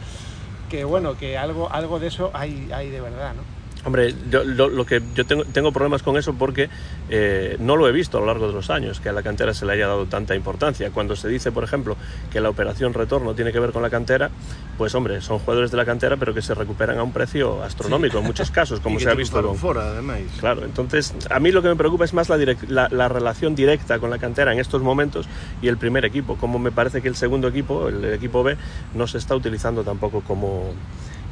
que 0.69 0.83
bueno, 0.83 1.15
que 1.17 1.37
algo, 1.37 1.71
algo 1.71 1.97
de 1.97 2.07
eso 2.07 2.29
hay, 2.33 2.69
hay 2.73 2.89
de 2.89 2.99
verdad, 2.99 3.33
¿no? 3.33 3.54
Hombre, 3.85 4.15
yo, 4.31 4.43
lo, 4.43 4.67
lo, 4.67 4.83
que 4.83 4.99
yo 5.13 5.25
tengo, 5.25 5.45
tengo, 5.45 5.71
problemas 5.71 6.01
con 6.01 6.17
eso 6.17 6.33
porque 6.33 6.69
eh, 7.09 7.55
no 7.59 7.75
lo 7.75 7.87
he 7.87 7.91
visto 7.91 8.17
a 8.17 8.19
lo 8.19 8.25
largo 8.25 8.47
de 8.47 8.53
los 8.53 8.71
años, 8.71 8.99
que 8.99 9.09
a 9.09 9.13
la 9.13 9.21
cantera 9.21 9.53
se 9.53 9.63
le 9.63 9.73
haya 9.73 9.87
dado 9.87 10.07
tanta 10.07 10.35
importancia. 10.35 10.89
Cuando 10.89 11.15
se 11.15 11.27
dice, 11.27 11.51
por 11.51 11.63
ejemplo, 11.63 11.95
que 12.31 12.41
la 12.41 12.49
operación 12.49 12.95
retorno 12.95 13.35
tiene 13.35 13.51
que 13.51 13.59
ver 13.59 13.71
con 13.71 13.83
la 13.83 13.91
cantera, 13.91 14.31
pues 14.77 14.95
hombre, 14.95 15.21
son 15.21 15.37
jugadores 15.37 15.69
de 15.69 15.77
la 15.77 15.85
cantera, 15.85 16.17
pero 16.17 16.33
que 16.33 16.41
se 16.41 16.55
recuperan 16.55 16.97
a 16.97 17.03
un 17.03 17.11
precio 17.11 17.61
astronómico 17.61 18.13
sí. 18.13 18.17
en 18.21 18.25
muchos 18.25 18.49
casos, 18.49 18.79
como 18.79 18.99
se 19.01 19.07
ha 19.07 19.13
visto. 19.13 19.39
Con... 19.41 19.55
Fora, 19.55 19.89
además. 19.89 20.19
Claro, 20.39 20.65
entonces 20.65 21.13
a 21.29 21.39
mí 21.39 21.51
lo 21.51 21.61
que 21.61 21.67
me 21.67 21.75
preocupa 21.75 22.05
es 22.05 22.13
más 22.13 22.27
la, 22.27 22.37
direct, 22.37 22.67
la, 22.69 22.89
la, 22.89 23.07
relación 23.07 23.53
directa 23.53 23.99
con 23.99 24.09
la 24.09 24.17
cantera 24.17 24.51
en 24.51 24.59
estos 24.59 24.81
momentos 24.81 25.27
y 25.61 25.67
el 25.67 25.77
primer 25.77 26.05
equipo, 26.05 26.37
como 26.37 26.57
me 26.57 26.71
parece 26.71 27.03
que 27.03 27.07
el 27.07 27.15
segundo 27.15 27.47
equipo, 27.47 27.87
el 27.89 28.03
equipo 28.05 28.41
B, 28.41 28.57
no 28.95 29.05
se 29.05 29.19
está 29.19 29.35
utilizando 29.35 29.83
tampoco 29.83 30.21
como 30.21 30.73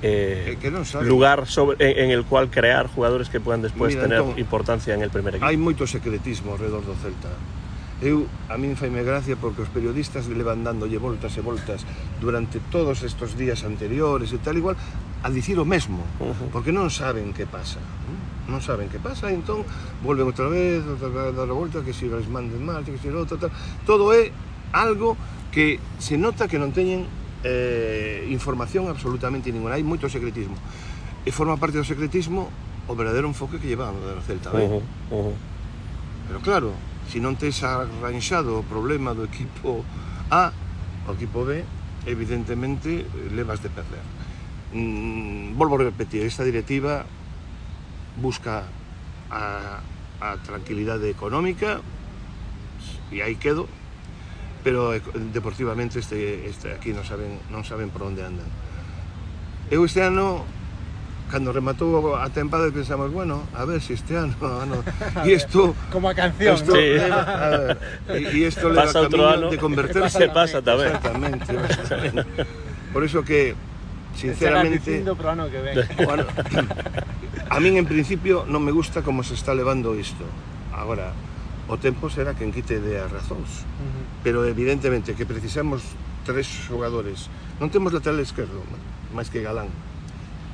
Eh, 0.04 0.52
eh, 0.52 0.58
que 0.60 0.68
non 0.68 0.84
sabe. 0.84 1.08
lugar 1.08 1.48
sobre, 1.48 1.80
en, 1.80 1.96
en 1.96 2.10
el 2.12 2.28
cual 2.28 2.52
crear 2.52 2.92
jugadores 2.92 3.32
que 3.32 3.39
puedan 3.39 3.63
despois 3.63 3.96
Mira, 3.96 4.04
tener 4.04 4.20
entón, 4.20 4.36
importancia 4.36 4.92
en 4.92 5.00
el 5.00 5.08
primer 5.08 5.39
equipo. 5.39 5.48
Hai 5.48 5.56
moito 5.56 5.88
secretismo 5.88 6.60
alrededor 6.60 6.84
do 6.84 6.92
Celta. 7.00 7.32
Eu, 8.04 8.28
a 8.52 8.60
min 8.60 8.76
faime 8.76 9.00
gracia 9.08 9.39
porque 9.39 9.63
os 9.63 9.72
periodistas 9.72 10.28
levan 10.28 10.60
dándolle 10.60 11.00
voltas 11.00 11.32
e 11.39 11.42
voltas 11.42 11.88
durante 12.20 12.60
todos 12.68 13.00
estos 13.08 13.39
días 13.39 13.63
anteriores 13.63 14.36
e 14.36 14.44
tal 14.44 14.60
igual 14.60 14.76
a 15.24 15.32
dicir 15.32 15.56
o 15.56 15.63
mesmo, 15.63 16.04
uh 16.20 16.36
-huh. 16.36 16.52
porque 16.52 16.76
non 16.76 16.92
saben 16.92 17.32
que 17.32 17.48
pasa. 17.48 17.80
¿eh? 17.80 18.52
Non 18.52 18.60
saben 18.60 18.92
que 18.92 19.00
pasa, 19.00 19.32
e 19.32 19.39
entón 19.39 19.63
volven 20.04 20.28
outra 20.28 20.52
vez, 20.52 20.84
outra 20.84 21.08
vez 21.08 21.32
dar 21.32 21.48
a 21.48 21.56
volta, 21.56 21.80
que 21.80 21.96
si 21.96 22.12
les 22.12 22.28
manden 22.28 22.60
mal, 22.60 22.84
que 22.84 23.00
si 23.00 23.08
outra, 23.08 23.39
tal. 23.39 23.56
Todo 23.88 24.12
é 24.12 24.36
algo 24.76 25.16
que 25.56 25.80
se 25.96 26.20
nota 26.20 26.52
que 26.52 26.60
non 26.60 26.76
teñen 26.76 27.08
eh, 27.43 28.25
información 28.32 28.88
absolutamente 28.88 29.51
ninguna, 29.51 29.75
hai 29.75 29.84
moito 29.84 30.08
secretismo. 30.08 30.56
E 31.23 31.32
forma 31.32 31.56
parte 31.60 31.79
do 31.79 31.88
secretismo 31.88 32.47
o 32.88 32.93
verdadeiro 32.95 33.27
enfoque 33.27 33.60
que 33.60 33.67
llevan 33.67 33.95
do 33.95 34.19
Celta, 34.23 34.51
B. 34.51 34.63
Uh 34.63 34.67
-huh, 34.67 34.84
uh 35.12 35.23
-huh. 35.32 35.36
Pero 36.27 36.39
claro, 36.39 36.69
se 37.08 37.19
si 37.19 37.23
non 37.23 37.36
tes 37.36 37.63
arranxado 37.63 38.60
o 38.60 38.63
problema 38.63 39.12
do 39.12 39.27
equipo 39.27 39.84
A 40.32 40.51
ao 41.08 41.13
equipo 41.15 41.43
B, 41.43 41.63
evidentemente 42.08 43.08
levas 43.32 43.60
de 43.60 43.69
perder. 43.69 44.03
Mm, 44.73 45.56
volvo 45.56 45.75
a 45.79 45.91
repetir, 45.91 46.23
esta 46.23 46.43
directiva 46.43 47.06
busca 48.17 48.63
a, 49.29 49.79
a 50.21 50.38
tranquilidade 50.43 51.10
económica 51.10 51.82
e 53.12 53.21
aí 53.21 53.36
quedo 53.36 53.67
pero 54.63 54.95
deportivamente 55.36 55.99
este, 55.99 56.47
este 56.47 56.71
aquí 56.71 56.95
non 56.95 57.04
saben, 57.04 57.38
non 57.52 57.67
saben 57.67 57.91
por 57.91 58.08
onde 58.08 58.23
andan. 58.23 58.47
Eu 59.67 59.84
este 59.84 59.99
ano 59.99 60.47
cando 61.28 61.52
rematou 61.52 62.15
a 62.15 62.30
tempada 62.30 62.69
pensamos, 62.71 63.12
bueno, 63.12 63.43
a 63.58 63.65
ver 63.65 63.82
si 63.82 63.93
este 63.93 64.15
ano, 64.15 64.34
ano 64.63 64.80
e 65.26 65.34
isto 65.36 65.76
como 65.91 66.08
a 66.08 66.15
canción, 66.15 66.56
esto, 66.56 66.71
¿no? 66.71 66.80
leva, 66.80 67.21
a 67.26 67.47
ver, 67.49 67.78
e 68.08 68.47
isto 68.47 68.69
leva 68.69 68.86
pasa 68.88 69.04
outro 69.04 69.28
ano 69.28 69.49
de 69.52 69.58
converterse 69.60 70.13
se 70.13 70.30
pasa 70.32 70.63
tamén. 70.63 70.95
Exactamente, 70.95 71.49
exactamente. 71.52 72.23
Por 72.93 73.02
eso 73.04 73.26
que 73.26 73.58
sinceramente 74.15 75.04
pro 75.17 75.30
ano 75.34 75.49
que 75.52 75.60
ven. 75.60 75.76
Bueno, 76.08 76.23
a 77.49 77.58
min 77.60 77.76
en 77.76 77.89
principio 77.89 78.45
non 78.47 78.63
me 78.63 78.71
gusta 78.71 79.04
como 79.04 79.26
se 79.26 79.36
está 79.36 79.52
levando 79.52 79.97
isto. 79.97 80.23
Agora, 80.69 81.12
o 81.67 81.76
tempo 81.80 82.10
será 82.12 82.36
quen 82.36 82.52
quite 82.52 82.80
de 82.80 82.99
as 82.99 83.10
razóns. 83.12 83.63
Uh 83.63 83.88
-huh. 83.88 84.23
Pero 84.23 84.43
evidentemente 84.45 85.15
que 85.15 85.26
precisamos 85.26 85.84
tres 86.28 86.47
xogadores. 86.47 87.28
Non 87.60 87.71
temos 87.71 87.95
lateral 87.95 88.19
esquerdo, 88.19 88.63
máis 89.15 89.32
que 89.32 89.39
Galán. 89.43 89.71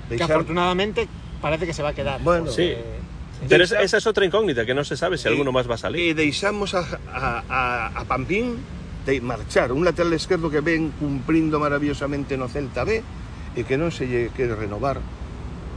Deixar... 0.09 0.27
Que 0.27 0.33
afortunadamente 0.33 0.99
parece 1.41 1.65
que 1.65 1.73
se 1.73 1.81
va 1.81 1.93
a 1.93 1.95
quedar. 1.97 2.21
Bueno, 2.21 2.49
sí. 2.51 2.73
Pero 3.47 3.63
esa, 3.63 3.79
esa 3.79 3.97
es 3.97 4.05
otra 4.05 4.27
incógnita, 4.27 4.65
que 4.67 4.75
no 4.75 4.83
se 4.83 4.99
sabe 4.99 5.15
si 5.17 5.29
y, 5.29 5.31
alguno 5.31 5.55
más 5.55 5.69
va 5.69 5.75
a 5.75 5.81
salir. 5.81 6.11
E 6.11 6.13
deixamos 6.13 6.75
a, 6.75 6.83
a, 7.07 7.43
a, 7.47 7.61
a 7.95 8.01
Pampín 8.03 8.59
de 9.05 9.21
marchar, 9.21 9.71
un 9.71 9.85
lateral 9.87 10.11
esquerdo 10.13 10.51
que 10.51 10.59
ven 10.59 10.91
cumprindo 10.99 11.57
maravillosamente 11.57 12.35
no 12.35 12.51
Celta 12.51 12.83
B 12.83 13.01
e 13.55 13.63
que 13.63 13.79
non 13.79 13.89
se 13.89 14.05
lle 14.05 14.29
quere 14.35 14.53
renovar 14.53 14.99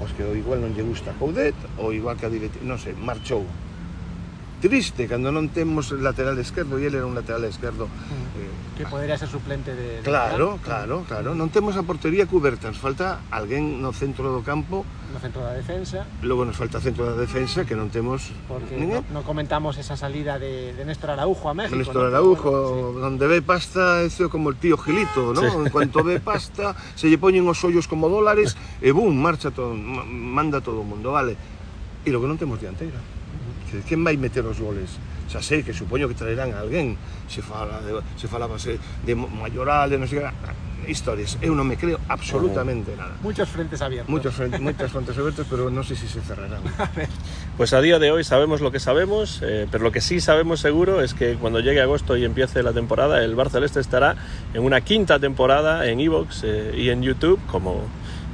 pois 0.02 0.12
que 0.18 0.26
igual 0.34 0.58
non 0.58 0.74
lle 0.74 0.82
gusta 0.82 1.14
Coudet 1.14 1.54
ou 1.78 1.94
igual 1.94 2.18
que 2.18 2.26
a 2.26 2.32
directiva, 2.32 2.66
non 2.66 2.74
sei, 2.74 2.90
marchou 2.98 3.46
triste 4.62 5.10
cando 5.10 5.34
non 5.34 5.50
temos 5.50 5.90
lateral 5.90 6.38
esquerdo 6.38 6.78
e 6.78 6.86
ele 6.86 7.02
era 7.02 7.06
un 7.10 7.18
lateral 7.18 7.42
esquerdo 7.50 7.90
mm. 7.90 8.38
eh, 8.38 8.62
que 8.78 8.86
podría 8.86 9.18
ser 9.18 9.28
suplente 9.28 9.74
de, 9.74 9.98
de 9.98 10.02
Claro, 10.02 10.58
claro, 10.62 11.04
claro, 11.06 11.34
non 11.34 11.50
temos 11.50 11.74
a 11.76 11.82
portería 11.82 12.24
cuberta, 12.30 12.70
nos 12.70 12.78
falta 12.78 13.20
alguén 13.28 13.82
no 13.82 13.90
centro 13.92 14.30
do 14.30 14.40
campo, 14.40 14.86
no 15.12 15.18
centro 15.20 15.44
da 15.44 15.52
defensa. 15.52 16.08
Logo 16.24 16.46
nos 16.46 16.56
falta 16.56 16.80
centro 16.80 17.04
da 17.04 17.18
defensa 17.18 17.66
que 17.68 17.76
non 17.76 17.92
temos 17.92 18.32
porque 18.48 18.78
non 18.78 19.04
no, 19.04 19.20
no 19.20 19.20
comentamos 19.26 19.76
esa 19.76 19.98
salida 19.98 20.38
de, 20.40 20.72
de 20.72 20.82
Néstor 20.86 21.12
Araujo 21.12 21.50
a 21.50 21.54
México. 21.54 21.76
Néstor 21.76 22.08
Araujo, 22.08 22.48
¿no? 22.48 22.96
bueno, 22.96 22.98
sí. 23.02 23.06
onde 23.12 23.26
ve 23.28 23.40
pasta, 23.42 24.00
eso 24.06 24.30
como 24.30 24.48
el 24.48 24.56
tío 24.56 24.78
Gilito, 24.78 25.34
¿no? 25.34 25.42
Sí. 25.42 25.52
En 25.52 25.68
cuanto 25.68 26.00
ve 26.06 26.22
pasta, 26.22 26.78
se 26.94 27.10
lle 27.10 27.18
poñen 27.18 27.44
os 27.44 27.60
ollos 27.66 27.84
como 27.84 28.08
dólares 28.08 28.56
e 28.80 28.88
bum, 28.94 29.12
marcha 29.12 29.52
todo, 29.52 29.74
manda 29.76 30.62
todo 30.64 30.80
o 30.80 30.86
mundo, 30.86 31.12
vale. 31.12 31.36
E 32.02 32.08
logo 32.10 32.24
non 32.24 32.40
temos 32.40 32.56
dianteira. 32.58 32.98
Quen 33.80 34.04
vai 34.04 34.20
meter 34.20 34.44
os 34.44 34.60
goles? 34.60 35.00
Xa 35.32 35.40
sei 35.40 35.64
que 35.64 35.72
supoño 35.72 36.04
que 36.04 36.18
traerán 36.18 36.52
a 36.52 36.60
alguén, 36.60 37.00
se 37.24 37.40
fala 37.40 37.80
de, 37.80 37.96
se 38.20 38.28
falaba 38.28 38.60
se 38.60 38.76
de 39.06 39.16
mayoral, 39.16 39.88
de 39.88 39.96
non 39.96 40.04
sei 40.04 40.20
historias. 40.88 41.38
Eu 41.42 41.54
non 41.54 41.66
me 41.66 41.78
creo 41.78 41.98
absolutamente 42.08 42.94
nada. 42.96 43.14
Muchos 43.22 43.48
frentes 43.48 43.78
abiertos. 43.82 44.10
Muchos 44.10 44.34
frentes, 44.34 44.60
muchas 44.60 44.90
frentes 44.90 45.14
abiertos, 45.16 45.46
pero 45.48 45.70
no 45.70 45.82
sé 45.82 45.94
si 45.96 46.08
se 46.08 46.20
cerrarán. 46.20 46.62
Pues 47.56 47.74
a 47.74 47.80
día 47.80 47.98
de 47.98 48.10
hoy 48.10 48.24
sabemos 48.24 48.60
lo 48.60 48.72
que 48.72 48.80
sabemos, 48.80 49.40
eh, 49.42 49.68
pero 49.70 49.84
lo 49.84 49.92
que 49.92 50.00
sí 50.00 50.20
sabemos 50.20 50.60
seguro 50.60 51.02
es 51.02 51.12
que 51.12 51.34
cuando 51.34 51.60
llegue 51.60 51.82
agosto 51.82 52.16
y 52.16 52.24
empiece 52.24 52.62
la 52.62 52.72
temporada, 52.72 53.22
el 53.22 53.34
Bar 53.34 53.50
Celeste 53.50 53.78
estará 53.78 54.16
en 54.54 54.64
una 54.64 54.80
quinta 54.80 55.18
temporada 55.18 55.86
en 55.86 56.00
Evox 56.00 56.44
eh, 56.44 56.74
y 56.76 56.88
en 56.88 57.02
YouTube, 57.02 57.38
como 57.46 57.82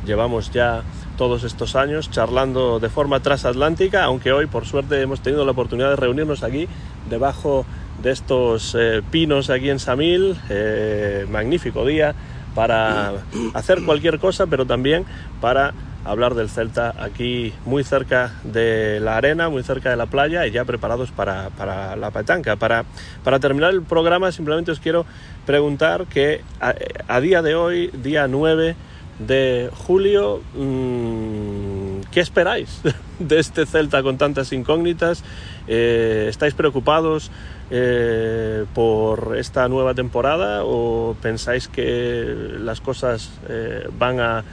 llevamos 0.07 0.53
ya 0.53 0.85
todos 1.19 1.43
estos 1.43 1.75
años 1.75 2.11
charlando 2.11 2.79
de 2.79 2.89
forma 2.89 3.21
transatlántica, 3.21 4.05
aunque 4.05 4.33
hoy 4.33 4.47
por 4.47 4.65
suerte 4.65 5.03
hemos 5.03 5.21
tenido 5.21 5.45
la 5.45 5.51
oportunidad 5.51 5.91
de 5.91 5.97
reunirnos 5.97 6.45
aquí 6.45 6.69
debajo 7.11 7.67
de 8.01 8.13
estos 8.13 8.77
eh, 8.79 9.03
pinos 9.11 9.51
aquí 9.51 9.69
en 9.69 9.81
Samil, 9.81 10.37
eh, 10.49 11.27
magnífico 11.29 11.85
día 11.85 12.15
para 12.55 13.15
hacer 13.55 13.83
cualquier 13.85 14.21
cosa, 14.21 14.47
pero 14.47 14.65
también 14.65 15.05
para 15.41 15.75
hablar 16.05 16.35
del 16.35 16.49
Celta 16.49 16.95
aquí 16.97 17.53
muy 17.67 17.83
cerca 17.83 18.35
de 18.45 19.01
la 19.01 19.17
arena, 19.17 19.49
muy 19.49 19.65
cerca 19.65 19.91
de 19.91 19.97
la 19.97 20.07
playa 20.07 20.47
y 20.47 20.53
ya 20.53 20.65
preparados 20.65 21.11
para, 21.11 21.51
para 21.51 21.97
la 21.97 22.13
petanca. 22.13 22.55
Para, 22.55 22.85
para, 23.25 23.41
terminar 23.41 23.73
el 23.73 23.83
programa 23.83 24.31
simplemente 24.31 24.71
os 24.71 24.79
quiero 24.79 25.05
preguntar 25.47 26.07
que 26.07 26.43
a, 26.61 26.75
a 27.09 27.21
día 27.21 27.43
de 27.43 27.57
hoy, 27.57 27.89
día 27.89 28.29
9, 28.29 28.77
de 29.19 29.71
julio. 29.75 30.41
Mmm, 30.55 32.01
¿Qué 32.11 32.21
esperáis 32.21 32.81
de 33.19 33.39
este 33.39 33.67
Celta 33.67 34.03
con 34.03 34.19
tantas 34.19 34.53
incógnitas? 34.53 35.25
Eh, 35.67 36.27
¿Estáis 36.29 36.55
preocupados 36.55 37.31
eh, 37.71 38.65
por 38.75 39.37
esta 39.37 39.69
nueva 39.69 39.95
temporada 39.95 40.65
o 40.65 41.17
pensáis 41.21 41.69
que 41.69 42.57
las 42.61 42.81
cosas 42.81 43.31
eh, 43.49 43.89
van 43.99 44.21
a 44.21 44.45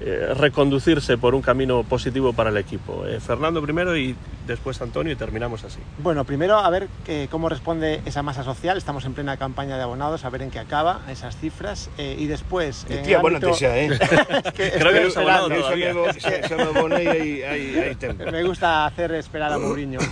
eh, 0.00 0.34
reconducirse 0.36 1.16
por 1.18 1.34
un 1.34 1.42
camino 1.42 1.82
positivo 1.84 2.32
para 2.32 2.50
el 2.50 2.56
equipo. 2.56 3.06
Eh, 3.06 3.20
Fernando 3.20 3.62
primero 3.62 3.96
y 3.96 4.16
después 4.46 4.80
Antonio 4.82 5.12
y 5.12 5.16
terminamos 5.16 5.64
así. 5.64 5.78
Bueno, 5.98 6.24
primero 6.24 6.58
a 6.58 6.68
ver 6.70 6.88
eh, 7.06 7.28
cómo 7.30 7.48
responde 7.48 8.02
esa 8.04 8.22
masa 8.22 8.42
social. 8.44 8.76
Estamos 8.76 9.04
en 9.04 9.14
plena 9.14 9.36
campaña 9.36 9.76
de 9.76 9.82
abonados, 9.82 10.24
a 10.24 10.30
ver 10.30 10.42
en 10.42 10.50
qué 10.50 10.58
acaba 10.58 11.00
esas 11.08 11.36
cifras. 11.36 11.90
Eh, 11.98 12.16
y 12.18 12.26
después... 12.26 12.86
Eh, 12.88 13.02
tía, 13.04 13.18
ámbito... 13.18 13.40
bueno, 13.40 13.54
sea, 13.54 13.78
¿eh? 13.78 13.88
que 14.54 14.72
Creo 14.72 14.92
que. 14.92 15.04
Me 18.30 18.42
gusta 18.42 18.86
hacer 18.86 19.12
esperar 19.12 19.52
a 19.52 19.58
Mourinho. 19.58 20.00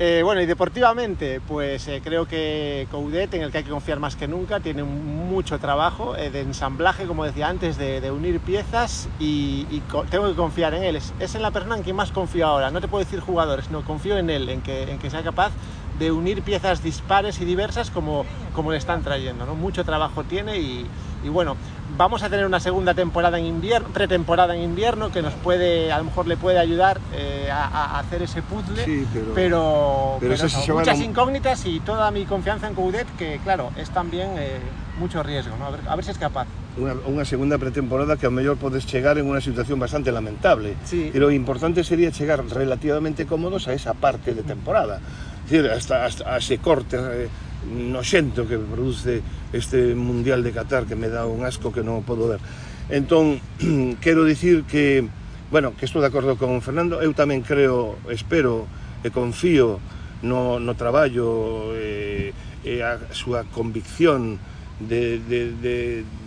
Eh, 0.00 0.22
bueno, 0.22 0.40
y 0.40 0.46
deportivamente, 0.46 1.40
pues 1.40 1.88
eh, 1.88 2.00
creo 2.04 2.24
que 2.24 2.86
Coudet, 2.88 3.34
en 3.34 3.42
el 3.42 3.50
que 3.50 3.58
hay 3.58 3.64
que 3.64 3.70
confiar 3.70 3.98
más 3.98 4.14
que 4.14 4.28
nunca, 4.28 4.60
tiene 4.60 4.84
mucho 4.84 5.58
trabajo 5.58 6.16
eh, 6.16 6.30
de 6.30 6.42
ensamblaje, 6.42 7.04
como 7.06 7.24
decía 7.24 7.48
antes, 7.48 7.76
de, 7.76 8.08
unir 8.12 8.38
piezas 8.38 9.08
y, 9.18 9.64
tengo 10.08 10.28
que 10.28 10.36
confiar 10.36 10.74
en 10.74 10.84
él. 10.84 10.94
Es, 10.94 11.12
es, 11.18 11.34
en 11.34 11.42
la 11.42 11.50
persona 11.50 11.76
en 11.76 11.82
quien 11.82 11.96
más 11.96 12.12
confío 12.12 12.46
ahora. 12.46 12.70
No 12.70 12.80
te 12.80 12.86
puedo 12.86 13.04
decir 13.04 13.18
jugadores, 13.18 13.72
no 13.72 13.82
confío 13.82 14.16
en 14.18 14.30
él, 14.30 14.48
en 14.48 14.60
que, 14.60 14.96
que 15.00 15.10
sea 15.10 15.24
capaz 15.24 15.50
de 15.98 16.12
unir 16.12 16.42
piezas 16.42 16.80
dispares 16.80 17.40
y 17.40 17.44
diversas 17.44 17.90
como, 17.90 18.24
como 18.54 18.70
le 18.70 18.78
están 18.78 19.02
trayendo. 19.02 19.46
¿no? 19.46 19.56
Mucho 19.56 19.84
trabajo 19.84 20.22
tiene 20.22 20.58
y 20.58 20.86
bueno, 21.28 21.56
vamos 21.98 22.22
a 22.22 22.30
tener 22.30 22.46
una 22.46 22.60
segunda 22.60 22.94
temporada 22.94 23.38
en 23.38 23.44
invierno, 23.44 23.88
pretemporada 23.88 24.54
en 24.56 24.62
invierno, 24.62 25.10
que 25.10 25.20
nos 25.20 25.34
puede, 25.34 25.90
a 25.92 25.98
lo 25.98 26.04
mejor 26.04 26.28
le 26.28 26.36
puede 26.36 26.58
ayudar 26.58 27.00
eh, 27.12 27.50
a, 27.52 27.64
a, 27.66 27.98
hacer 27.98 28.22
ese 28.22 28.40
puzzle, 28.40 28.84
Sí, 28.84 29.04
pero- 29.12 29.34
pero, 29.34 30.16
pero 30.20 30.34
pero 30.36 30.46
eso 30.46 30.74
muchas 30.74 31.00
a- 31.00 31.04
incógnitas 31.04 31.66
y 31.66 31.80
toda 31.80 32.10
mi 32.12 32.24
confianza 32.24 32.68
en 32.68 32.74
Coudet, 32.74 33.06
que 33.18 33.40
claro, 33.42 33.72
es 33.76 33.90
también 33.90 34.30
eh, 34.38 34.58
mucho 35.00 35.22
riesgo, 35.24 35.56
¿no? 35.58 35.66
a, 35.66 35.70
ver, 35.70 35.80
a 35.88 35.96
ver 35.96 36.04
si 36.04 36.12
es 36.12 36.18
capaz. 36.18 36.46
Unha, 36.78 36.94
unha 37.10 37.26
segunda 37.26 37.58
pretemporada 37.58 38.14
que 38.14 38.30
ao 38.30 38.32
mellor 38.32 38.54
podes 38.54 38.86
chegar 38.86 39.18
en 39.18 39.26
unha 39.26 39.42
situación 39.42 39.82
bastante 39.82 40.14
lamentable. 40.14 40.78
Sí. 40.86 41.10
Pero 41.10 41.26
o 41.26 41.34
importante 41.34 41.82
sería 41.82 42.14
chegar 42.14 42.38
relativamente 42.46 43.26
cómodos 43.26 43.66
a 43.66 43.74
esa 43.74 43.98
parte 43.98 44.30
de 44.30 44.46
temporada. 44.46 45.02
Es 45.42 45.50
decir, 45.50 45.66
hasta, 45.66 46.06
hasta 46.06 46.22
a 46.30 46.38
ese 46.38 46.62
corte 46.62 46.94
eh, 46.94 47.26
noxento 47.66 48.46
que 48.46 48.58
produce 48.58 49.22
este 49.52 49.94
Mundial 49.94 50.42
de 50.42 50.52
Qatar 50.52 50.86
que 50.86 50.94
me 50.94 51.08
dá 51.08 51.26
un 51.26 51.42
asco 51.42 51.72
que 51.74 51.82
non 51.82 52.00
o 52.00 52.06
podo 52.06 52.30
ver. 52.30 52.40
Entón, 52.88 53.42
quero 54.04 54.22
dicir 54.22 54.62
que, 54.64 55.06
bueno, 55.50 55.74
que 55.74 55.84
estou 55.84 56.00
de 56.00 56.08
acordo 56.08 56.38
con 56.38 56.62
Fernando, 56.62 57.02
eu 57.02 57.12
tamén 57.12 57.42
creo, 57.42 57.98
espero 58.08 58.70
e 59.02 59.10
confío 59.10 59.82
no, 60.22 60.58
no 60.58 60.74
traballo 60.74 61.74
e, 61.74 62.34
e 62.66 62.82
a 62.82 62.98
súa 63.14 63.46
convicción 63.46 64.38
de, 64.78 65.18
de, 65.18 65.54
de, 65.58 65.76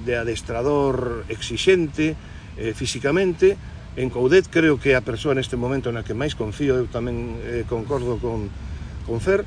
de 0.03 0.13
adestrador 0.15 1.23
exixente 1.32 2.15
eh, 2.59 2.75
físicamente 2.75 3.55
en 3.95 4.09
Coudet 4.09 4.47
creo 4.47 4.79
que 4.79 4.95
a 4.95 5.03
persoa 5.03 5.36
neste 5.36 5.59
momento 5.59 5.91
na 5.91 6.03
que 6.07 6.15
máis 6.15 6.32
confío 6.32 6.79
eu 6.79 6.88
tamén 6.88 7.36
eh, 7.43 7.67
concordo 7.67 8.15
con, 8.23 8.47
con 9.03 9.19
Fer 9.19 9.43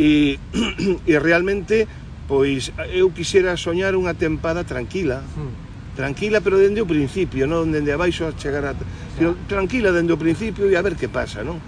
e, 0.00 0.40
e 1.12 1.14
realmente 1.20 1.84
pois 2.24 2.72
eu 2.88 3.12
quixera 3.12 3.58
soñar 3.60 3.92
unha 3.92 4.16
tempada 4.16 4.64
tranquila. 4.64 5.20
Hmm. 5.36 5.52
Tranquila 5.92 6.40
pero 6.40 6.56
dende 6.56 6.80
o 6.80 6.88
principio 6.88 7.44
non 7.44 7.68
dende 7.68 7.92
abaixo 7.92 8.24
a 8.24 8.32
chegar 8.32 8.64
a... 8.64 8.72
pero 9.18 9.36
tranquila 9.44 9.92
dende 9.92 10.16
o 10.16 10.18
principio 10.18 10.70
e 10.70 10.78
a 10.78 10.80
ver 10.80 10.96
que 10.96 11.12
pasa 11.12 11.44
non? 11.44 11.60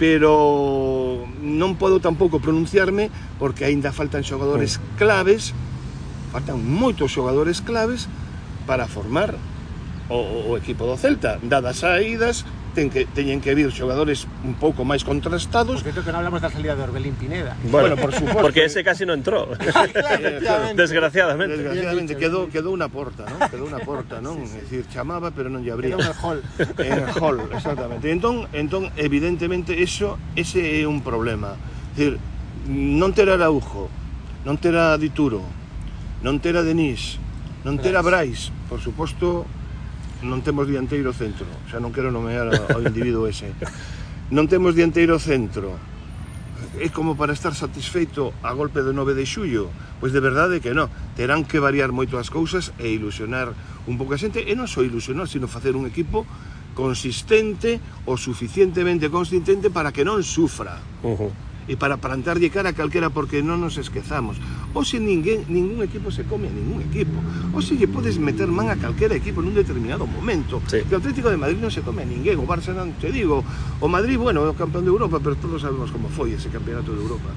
Pero 0.00 1.28
non 1.44 1.76
podo 1.78 2.02
tampouco 2.02 2.42
pronunciarme 2.42 3.12
porque 3.38 3.68
aínda 3.68 3.94
faltan 3.94 4.26
xogadores 4.26 4.80
hmm. 4.80 4.98
claves 4.98 5.54
faltan 6.34 6.58
moitos 6.58 7.12
xogadores 7.14 7.62
claves 7.62 8.10
para 8.64 8.90
formar 8.90 9.36
o, 10.08 10.50
o 10.50 10.58
equipo 10.58 10.88
do 10.88 10.96
Celta. 10.96 11.38
Dadas 11.44 11.84
as 11.84 12.00
saídas 12.00 12.48
ten 12.74 12.90
que, 12.90 13.06
teñen 13.06 13.42
que 13.42 13.54
vir 13.54 13.70
xogadores 13.74 14.30
un 14.46 14.54
pouco 14.54 14.86
máis 14.86 15.02
contrastados. 15.02 15.82
Porque 15.82 16.00
que 16.00 16.12
non 16.12 16.22
hablamos 16.22 16.38
da 16.38 16.50
salida 16.50 16.78
de 16.78 16.82
Orbelín 16.86 17.18
Pineda. 17.18 17.58
Bueno, 17.66 17.94
bueno 17.94 17.96
por 17.98 18.10
suposto. 18.14 18.42
Porque 18.46 18.66
ese 18.66 18.86
casi 18.86 19.04
non 19.04 19.20
entró. 19.20 19.50
Ah, 19.70 19.86
claro, 19.86 20.66
eh, 20.66 20.74
desgraciadamente. 20.74 21.56
Desgraciadamente 21.56 22.12
quedou 22.18 22.50
quedou 22.50 22.74
unha 22.74 22.90
porta, 22.90 23.24
non? 23.24 23.38
Quedou 23.48 23.70
unha 23.70 23.80
porta, 23.80 24.18
non? 24.20 24.42
sí, 24.44 24.50
sí. 24.50 24.58
É 24.58 24.62
dicir, 24.66 24.82
chamaba, 24.90 25.30
pero 25.30 25.48
non 25.48 25.62
lle 25.62 25.72
abría. 25.72 25.94
Era 25.96 26.10
un 26.10 26.18
hall. 26.20 26.40
En 26.80 27.06
hall, 27.16 27.38
exactamente. 27.54 28.10
Entón, 28.10 28.50
entón 28.52 28.90
evidentemente 28.98 29.78
eso 29.78 30.18
ese 30.34 30.82
é 30.82 30.84
un 30.84 31.00
problema. 31.00 31.54
Dicir, 31.94 32.18
non 32.66 33.14
ter 33.14 33.30
Araujo, 33.30 33.88
non 34.44 34.58
terá 34.60 34.98
Dituro, 35.00 35.40
non 36.20 36.42
terá 36.42 36.60
Denis, 36.66 37.16
non 37.64 37.80
terá 37.80 38.04
Brais, 38.04 38.52
por 38.68 38.80
suposto 38.80 39.48
non 40.22 40.44
temos 40.44 40.68
dianteiro 40.68 41.12
centro, 41.16 41.48
xa 41.68 41.80
non 41.80 41.92
quero 41.92 42.12
nomear 42.12 42.52
ao 42.52 42.80
individuo 42.84 43.24
ese. 43.24 43.52
Non 44.28 44.46
temos 44.46 44.76
dianteiro 44.76 45.16
centro. 45.16 45.74
É 46.78 46.92
como 46.92 47.16
para 47.16 47.32
estar 47.32 47.56
satisfeito 47.56 48.30
a 48.44 48.52
golpe 48.52 48.84
do 48.84 48.92
9 48.92 49.16
de 49.16 49.24
xullo. 49.24 49.72
Pois 49.98 50.12
de 50.12 50.20
verdade 50.20 50.60
que 50.60 50.76
non. 50.76 50.92
Terán 51.16 51.48
que 51.48 51.58
variar 51.58 51.90
moito 51.90 52.20
as 52.20 52.28
cousas 52.28 52.70
e 52.78 52.92
ilusionar 52.92 53.50
un 53.88 53.96
pouco 53.96 54.14
a 54.14 54.20
xente. 54.20 54.44
E 54.44 54.52
non 54.54 54.68
só 54.68 54.84
ilusionar, 54.84 55.26
sino 55.26 55.48
facer 55.48 55.74
un 55.74 55.88
equipo 55.88 56.28
consistente 56.76 57.80
o 58.06 58.14
suficientemente 58.14 59.10
consistente 59.10 59.72
para 59.72 59.90
que 59.90 60.06
non 60.06 60.20
sufra. 60.22 60.78
Uh 61.02 61.16
-huh 61.16 61.49
e 61.70 61.78
para 61.78 62.02
plantarlle 62.02 62.50
cara 62.50 62.74
a 62.74 62.74
calquera 62.74 63.14
porque 63.14 63.46
non 63.46 63.62
nos 63.62 63.78
esquezamos. 63.78 64.42
Hoxe 64.74 64.98
ninguén, 64.98 65.46
ningún 65.46 65.86
equipo 65.86 66.10
se 66.10 66.26
come 66.26 66.50
a 66.50 66.52
ningún 66.52 66.82
equipo. 66.82 67.14
Hoxe 67.54 67.78
lle 67.78 67.86
podes 67.86 68.18
meter 68.18 68.50
man 68.50 68.74
a 68.74 68.74
calquera 68.74 69.14
equipo 69.14 69.38
nun 69.38 69.54
determinado 69.54 70.02
momento. 70.02 70.58
Sí. 70.66 70.82
Que 70.82 70.98
o 70.98 71.00
Atlético 71.00 71.30
de 71.30 71.38
Madrid 71.38 71.62
non 71.62 71.70
se 71.70 71.86
come 71.86 72.02
a 72.02 72.10
ninguén, 72.10 72.42
o 72.42 72.46
Barça 72.50 72.74
non 72.74 72.98
te 72.98 73.14
digo. 73.14 73.46
O 73.78 73.86
Madrid, 73.86 74.18
bueno, 74.18 74.42
é 74.42 74.50
o 74.50 74.58
campeón 74.58 74.82
de 74.82 74.90
Europa, 74.90 75.22
pero 75.22 75.38
todos 75.38 75.62
sabemos 75.62 75.94
como 75.94 76.10
foi 76.10 76.34
ese 76.34 76.50
campeonato 76.50 76.90
de 76.90 76.98
Europa. 76.98 77.30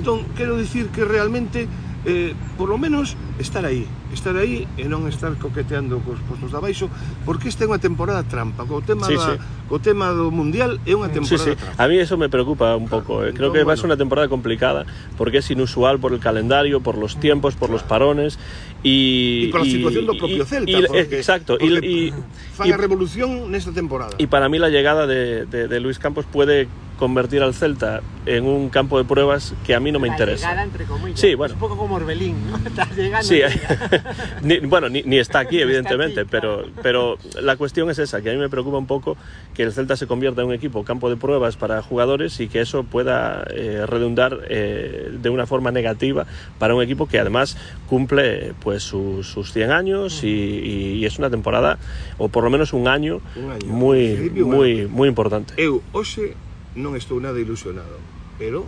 Entón, 0.00 0.24
quero 0.32 0.56
dicir 0.56 0.88
que 0.88 1.04
realmente 1.04 1.68
eh, 2.04 2.34
por 2.56 2.68
lo 2.68 2.78
menos 2.78 3.16
estar 3.38 3.64
aí, 3.64 3.86
estar 4.12 4.36
aí 4.36 4.68
e 4.76 4.84
non 4.86 5.08
estar 5.08 5.32
coqueteando 5.40 5.98
cos 6.04 6.20
postos 6.28 6.52
de 6.52 6.58
abaixo, 6.58 6.86
porque 7.24 7.48
esta 7.48 7.64
é 7.64 7.68
unha 7.68 7.80
temporada 7.80 8.22
trampa, 8.22 8.68
co 8.68 8.84
tema 8.84 9.08
sí, 9.08 9.16
da, 9.16 9.34
sí. 9.34 9.42
co 9.66 9.80
tema 9.80 10.12
do 10.12 10.28
mundial 10.28 10.76
é 10.84 10.92
unha 10.92 11.08
temporada 11.08 11.50
sí, 11.50 11.52
sí. 11.52 11.58
trampa. 11.58 11.80
A 11.80 11.84
mí 11.88 11.96
eso 11.96 12.20
me 12.20 12.28
preocupa 12.28 12.76
un 12.76 12.86
pouco, 12.86 13.24
eh. 13.24 13.32
creo 13.32 13.50
no, 13.50 13.56
que 13.56 13.64
bueno. 13.64 13.68
va 13.68 13.72
a 13.74 13.80
ser 13.80 13.88
unha 13.88 13.98
temporada 13.98 14.28
complicada 14.28 14.84
porque 15.16 15.40
es 15.40 15.48
inusual 15.48 15.98
por 15.98 16.12
el 16.12 16.20
calendario, 16.20 16.84
por 16.84 17.00
los 17.00 17.16
tiempos, 17.16 17.56
por 17.56 17.72
claro. 17.72 17.80
los 17.80 17.82
parones 17.88 18.38
y, 18.84 19.48
y 19.48 19.52
por 19.52 19.64
la 19.64 19.68
situación 19.68 20.04
y, 20.04 20.06
do 20.06 20.14
propio 20.14 20.42
y, 20.44 20.46
Celta, 20.46 20.70
y, 20.70 20.82
porque, 20.84 21.16
exacto, 21.16 21.56
porque 21.58 21.80
y, 21.82 22.12
y 22.12 22.14
fan 22.52 22.68
a 22.68 22.76
revolución 22.76 23.48
nesta 23.48 23.72
temporada. 23.72 24.14
Y 24.20 24.28
para 24.28 24.52
mí 24.52 24.60
la 24.60 24.68
llegada 24.68 25.08
de, 25.08 25.48
de, 25.48 25.66
de 25.66 25.76
Luis 25.80 25.98
Campos 25.98 26.28
puede 26.28 26.68
convertir 27.04 27.42
al 27.42 27.52
Celta 27.52 28.00
en 28.24 28.44
un 28.46 28.70
campo 28.70 28.96
de 28.96 29.04
pruebas 29.04 29.52
que 29.66 29.74
a 29.74 29.80
mí 29.80 29.92
no 29.92 29.98
me 30.00 30.08
La 30.08 30.14
interesa. 30.14 30.46
llegada, 30.48 30.62
entre 30.64 30.86
comillas. 30.86 31.20
Sí, 31.20 31.34
bueno. 31.34 31.52
Es 31.52 31.60
un 31.60 31.68
poco 31.68 31.76
como 31.76 31.96
Orbelín, 31.96 32.34
¿no? 32.50 32.56
Llegando. 32.96 33.22
Sí, 33.28 33.42
ni- 34.42 34.60
bueno, 34.60 34.88
ni, 34.88 35.02
ni 35.02 35.18
está 35.18 35.40
aquí, 35.40 35.56
está 35.56 35.64
evidentemente, 35.64 36.24
pero, 36.24 36.64
pero 36.82 37.18
la 37.42 37.56
cuestión 37.56 37.90
es 37.90 37.98
esa, 37.98 38.22
que 38.22 38.30
a 38.30 38.32
mí 38.32 38.38
me 38.38 38.48
preocupa 38.48 38.78
un 38.78 38.86
poco 38.86 39.18
que 39.52 39.64
el 39.64 39.72
Celta 39.74 39.96
se 39.98 40.06
convierta 40.06 40.40
en 40.40 40.48
un 40.48 40.54
equipo 40.54 40.82
campo 40.82 41.10
de 41.10 41.16
pruebas 41.16 41.56
para 41.58 41.82
jugadores 41.82 42.40
y 42.40 42.48
que 42.48 42.62
eso 42.62 42.84
pueda 42.84 43.44
eh, 43.50 43.84
redundar 43.86 44.38
eh, 44.48 45.10
de 45.12 45.28
una 45.28 45.46
forma 45.46 45.70
negativa 45.70 46.24
para 46.58 46.74
un 46.74 46.82
equipo 46.82 47.06
que 47.06 47.18
además 47.18 47.58
cumple 47.86 48.54
pues 48.62 48.82
sus, 48.82 49.26
sus 49.28 49.52
100 49.52 49.70
años 49.72 50.24
y, 50.24 50.28
y- 50.28 50.92
y 51.00 51.04
es 51.04 51.18
una 51.18 51.28
temporada, 51.28 51.76
o 52.16 52.28
por 52.28 52.44
lo 52.44 52.48
menos 52.48 52.72
un 52.72 52.88
año, 52.88 53.20
Un 53.36 53.50
año. 53.50 53.66
muy, 53.66 54.06
En 54.06 54.16
principio, 54.16 54.46
muy, 54.46 54.86
muy 54.86 55.08
importante. 55.10 55.52
Eu 55.58 55.82
hoxe 55.92 56.32
non 56.74 56.98
estou 56.98 57.22
nada 57.22 57.38
ilusionado, 57.38 57.98
pero 58.38 58.66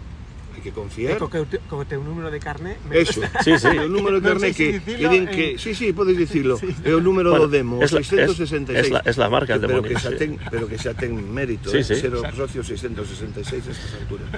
hai 0.56 0.62
que 0.64 0.72
confiar. 0.72 1.18
E 1.18 1.20
co, 1.20 1.28
teu, 1.28 1.44
co 1.68 1.84
teu 1.84 2.00
número 2.00 2.32
de 2.32 2.40
carné... 2.40 2.80
Me... 2.88 3.02
Eso, 3.02 3.20
sí, 3.44 3.58
sí. 3.60 3.74
o 3.84 3.90
número 3.92 4.22
de 4.22 4.24
carné 4.24 4.48
no 4.50 4.56
que, 4.56 4.80
si 4.80 4.96
que, 4.96 5.06
din 5.10 5.26
que... 5.28 5.44
En... 5.52 5.58
Sí, 5.60 5.76
sí, 5.76 5.92
podes 5.92 6.16
dicilo. 6.24 6.56
Sí, 6.56 6.72
sí. 6.72 6.80
É 6.86 6.96
o 6.96 7.02
número 7.04 7.34
bueno, 7.34 7.44
do 7.44 7.52
demo, 7.52 7.82
es 7.84 7.92
la, 7.92 8.00
666. 8.00 8.72
Es, 8.72 8.86
es, 8.86 8.92
la, 8.92 9.00
es 9.04 9.16
la 9.20 9.28
marca 9.28 9.60
pero 9.60 9.82
demonio. 9.82 9.92
Que 9.92 10.00
xa 10.00 10.16
ten, 10.16 10.40
pero 10.48 10.64
que 10.64 10.80
xa 10.80 10.96
ten 10.96 11.12
mérito, 11.12 11.68
sí, 11.68 11.82
eh? 11.82 11.84
sí. 11.84 11.94
ser 12.00 12.16
o 12.16 12.24
socio 12.32 12.64
666 12.64 13.68
a 13.68 13.70
estas 13.74 13.92
alturas. 14.00 14.28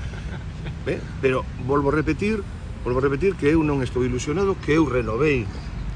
Ve? 0.83 0.99
Pero 1.23 1.47
volvo 1.69 1.93
a 1.93 1.95
repetir, 1.95 2.43
volvo 2.83 2.99
a 2.99 3.05
repetir 3.07 3.39
que 3.39 3.55
eu 3.55 3.63
non 3.63 3.85
estou 3.87 4.03
ilusionado, 4.03 4.59
que 4.59 4.75
eu 4.75 4.89
renovei, 4.91 5.47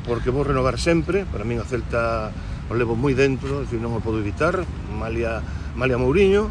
porque 0.07 0.31
vou 0.31 0.47
renovar 0.47 0.79
sempre, 0.79 1.27
para 1.27 1.43
min 1.43 1.59
a 1.59 1.67
Celta 1.67 2.31
o 2.71 2.75
levo 2.79 2.95
moi 2.95 3.13
dentro, 3.13 3.67
decir, 3.67 3.83
non 3.83 3.93
o 3.93 4.01
podo 4.01 4.23
evitar, 4.23 4.63
malia, 4.95 5.43
malia 5.75 5.99
Mourinho, 5.99 6.49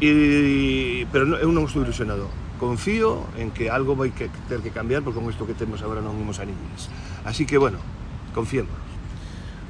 e, 0.00 1.06
pero 1.12 1.24
non, 1.24 1.40
eu 1.40 1.50
non 1.52 1.64
estou 1.64 1.82
ilusionado. 1.82 2.28
Confío 2.56 3.28
en 3.36 3.52
que 3.52 3.68
algo 3.68 3.96
vai 3.96 4.12
que 4.12 4.32
ter 4.48 4.64
que 4.64 4.72
cambiar, 4.72 5.04
porque 5.04 5.20
con 5.20 5.28
isto 5.28 5.44
que 5.44 5.56
temos 5.56 5.84
agora 5.84 6.00
non 6.00 6.16
imos 6.16 6.40
a 6.40 6.48
ningunes. 6.48 6.88
Así 7.24 7.44
que, 7.44 7.60
bueno, 7.60 7.80
confiemos. 8.32 8.72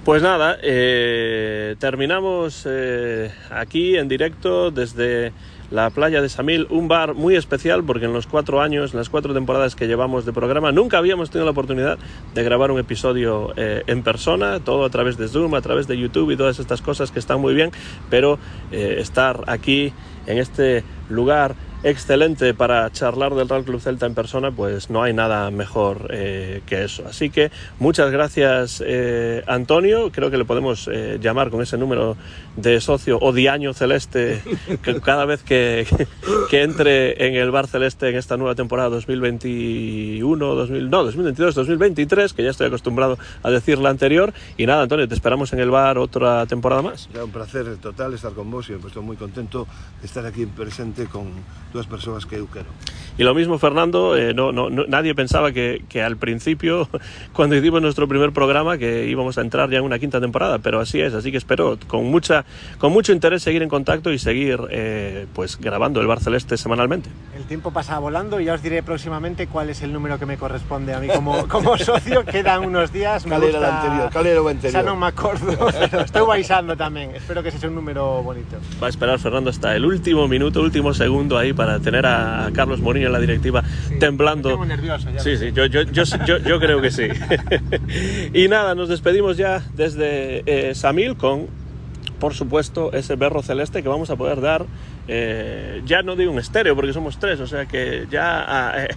Pues 0.07 0.23
nada, 0.23 0.57
eh, 0.63 1.75
terminamos 1.81 2.63
eh, 2.65 3.33
aquí 3.51 3.97
en 3.97 4.07
directo 4.07 4.71
desde 4.71 5.33
la 5.71 5.91
playa 5.91 6.23
de 6.23 6.29
Samil, 6.29 6.67
un 6.71 6.87
bar 6.87 7.15
muy 7.15 7.35
especial 7.35 7.83
porque 7.83 8.05
en 8.05 8.13
los 8.13 8.27
cuatro 8.27 8.61
años, 8.61 8.93
en 8.93 8.99
las 8.99 9.09
cuatro 9.09 9.35
temporadas 9.35 9.75
que 9.75 9.87
llevamos 9.87 10.25
de 10.25 10.33
programa, 10.33 10.71
nunca 10.71 10.99
habíamos 10.99 11.31
tenido 11.31 11.45
la 11.45 11.51
oportunidad 11.51 11.99
de 12.35 12.43
grabar 12.45 12.71
un 12.71 12.79
episodio 12.79 13.53
eh, 13.57 13.83
en 13.87 14.03
persona, 14.03 14.61
todo 14.61 14.85
a 14.85 14.91
través 14.91 15.17
de 15.17 15.29
Zoom, 15.29 15.55
a 15.55 15.61
través 15.61 15.89
de 15.89 15.99
YouTube 15.99 16.31
y 16.31 16.37
todas 16.37 16.59
estas 16.61 16.83
cosas 16.83 17.11
que 17.11 17.19
están 17.19 17.41
muy 17.41 17.55
bien, 17.55 17.73
pero 18.09 18.39
eh, 18.71 18.99
estar 19.01 19.43
aquí 19.49 19.93
en 20.27 20.39
este 20.39 20.85
lugar 21.09 21.55
excelente 21.87 22.53
para 22.53 22.91
charlar 22.91 23.35
del 23.37 23.49
Real 23.49 23.63
Club 23.63 23.81
Celta 23.81 24.07
en 24.07 24.15
persona, 24.15 24.51
pues 24.51 24.91
no 24.91 25.05
hay 25.05 25.15
nada 25.15 25.53
mejor 25.53 26.09
eh, 26.11 26.63
que 26.67 26.83
eso. 26.83 27.05
Así 27.09 27.31
que 27.31 27.53
muchas 27.79 28.11
gracias 28.11 28.83
eh, 28.85 29.45
Antonio, 29.47 30.11
creo 30.11 30.29
que 30.29 30.37
le 30.37 30.45
podemos 30.45 30.91
eh, 30.93 31.21
llamar 31.23 31.51
con 31.51 31.63
ese 31.63 31.79
número 31.79 32.17
de 32.57 32.81
socio 32.81 33.19
o 33.21 33.33
diaño 33.33 33.73
celeste 33.73 34.43
que 34.83 35.01
cada 35.01 35.27
vez 35.27 35.45
que, 35.45 35.87
que, 36.51 36.63
entre 36.63 37.29
en 37.29 37.37
el 37.37 37.53
bar 37.53 37.69
celeste 37.69 38.09
en 38.09 38.17
esta 38.17 38.37
nueva 38.37 38.57
temporada 38.57 38.89
2021, 38.89 40.55
2000, 40.55 40.91
no, 40.91 41.05
2022, 41.05 41.55
2023, 41.55 42.33
que 42.33 42.43
ya 42.43 42.51
estoy 42.51 42.67
acostumbrado 42.67 43.17
a 43.45 43.51
decir 43.51 43.79
la 43.79 43.91
anterior. 43.91 44.35
Y 44.57 44.67
nada, 44.67 44.83
Antonio, 44.83 45.07
te 45.07 45.15
esperamos 45.15 45.53
en 45.53 45.61
el 45.61 45.71
bar 45.71 45.99
otra 45.99 46.47
temporada 46.47 46.83
más. 46.83 47.09
Será 47.13 47.25
un 47.25 47.31
placer 47.31 47.77
total 47.77 48.15
estar 48.15 48.33
con 48.33 48.51
vos 48.51 48.69
y 48.71 48.73
estoy 48.73 49.03
muy 49.03 49.17
contento 49.17 49.69
de 50.01 50.07
estar 50.07 50.27
aquí 50.27 50.47
presente 50.47 51.07
con 51.07 51.31
duas 51.77 51.87
persoas 51.87 52.25
que 52.25 52.37
eu 52.41 52.49
quero. 52.49 52.73
Y 53.19 53.25
lo 53.25 53.35
mismo, 53.35 53.59
Fernando, 53.59 54.15
eh, 54.15 54.35
no, 54.35 54.53
no, 54.53 54.69
no, 54.69 54.85
nadie 54.87 55.15
pensaba 55.15 55.51
que, 55.51 55.85
que, 55.89 56.03
al 56.03 56.19
principio, 56.19 56.89
cuando 57.33 57.57
hicimos 57.57 57.81
nuestro 57.81 58.07
primer 58.07 58.33
programa, 58.33 58.77
que 58.77 59.07
íbamos 59.07 59.39
a 59.39 59.41
entrar 59.41 59.71
ya 59.71 59.79
en 59.79 59.85
una 59.85 59.99
quinta 59.99 60.21
temporada, 60.21 60.59
pero 60.59 60.81
así 60.81 61.01
es, 61.01 61.15
así 61.15 61.31
que 61.31 61.39
espero 61.39 61.79
con, 61.87 62.05
mucha, 62.11 62.45
con 62.79 62.93
mucho 62.93 63.13
interés 63.13 63.43
seguir 63.43 63.63
en 63.63 63.71
contacto 63.71 64.13
y 64.13 64.19
seguir 64.19 64.61
eh, 64.71 65.27
pues 65.33 65.59
grabando 65.59 66.01
el 66.01 66.07
Bar 66.07 66.21
Celeste 66.21 66.59
semanalmente. 66.59 67.09
El 67.35 67.45
tiempo 67.45 67.71
pasa 67.71 67.99
volando 67.99 68.39
y 68.39 68.47
ya 68.47 68.55
os 68.55 68.63
diré 68.63 68.83
próximamente 68.83 69.47
cuál 69.47 69.71
es 69.71 69.81
el 69.81 69.93
número 69.93 70.19
que 70.19 70.27
me 70.27 70.37
corresponde 70.37 70.93
a 70.93 71.01
mí 71.01 71.09
como, 71.09 71.49
como 71.49 71.77
socio. 71.79 72.25
Quedan 72.25 72.67
unos 72.67 72.93
días. 72.93 73.25
¿Cuál 73.27 73.45
era 73.45 73.59
el 73.59 73.65
anterior? 73.65 74.11
¿Cuál 74.13 74.27
era 74.27 74.41
el 74.41 74.47
anterior? 74.47 74.73
Ya 74.73 74.83
no 74.83 74.97
me 74.97 75.07
acuerdo, 75.07 75.69
pero 75.91 76.03
estoy 76.03 76.27
baisando 76.27 76.77
también. 76.77 77.15
Espero 77.15 77.43
que 77.43 77.51
sea 77.51 77.69
un 77.69 77.75
número 77.75 78.23
bonito. 78.23 78.57
Va 78.83 78.89
a 78.89 78.91
esperar 78.91 79.19
Fernando 79.19 79.49
hasta 79.49 79.75
el 79.75 79.87
último 79.87 80.29
minuto, 80.29 80.61
último 80.61 80.93
segundo 80.93 81.39
ahí 81.39 81.55
para 81.55 81.66
tener 81.81 82.07
a 82.07 82.51
Carlos 82.55 82.81
Morín 82.81 83.05
en 83.05 83.13
la 83.13 83.21
directiva 83.21 83.63
Sí, 83.89 83.99
temblando. 83.99 84.65
Nervioso 84.65 85.11
ya. 85.11 85.21
Sí, 85.21 85.37
sí, 85.37 85.53
yo, 85.53 85.67
yo, 85.67 85.83
yo, 85.83 86.05
yo, 86.39 86.61
creo 86.61 86.81
que 86.81 86.91
sí. 86.91 87.09
y 88.35 88.49
nada, 88.49 88.75
nos 88.75 88.89
despedimos 88.89 89.37
ya 89.37 89.63
desde 89.75 90.43
eh, 90.47 90.75
Samil 90.75 91.17
con, 91.17 91.47
por 92.19 92.35
supuesto, 92.35 92.93
ese 92.93 93.17
berro 93.17 93.43
celeste 93.43 93.83
que 93.83 93.89
vamos 93.89 94.11
a 94.11 94.17
poder 94.17 94.41
dar. 94.41 94.67
Eh, 95.09 95.83
ya 95.85 96.03
no 96.03 96.17
digo 96.17 96.33
un 96.33 96.41
estéreo 96.41 96.75
porque 96.75 96.93
somos 96.93 97.19
tres, 97.19 97.39
o 97.39 97.47
sea 97.47 97.67
que 97.67 98.09
ya 98.11 98.45
ah, 98.49 98.85
eh, 98.85 98.89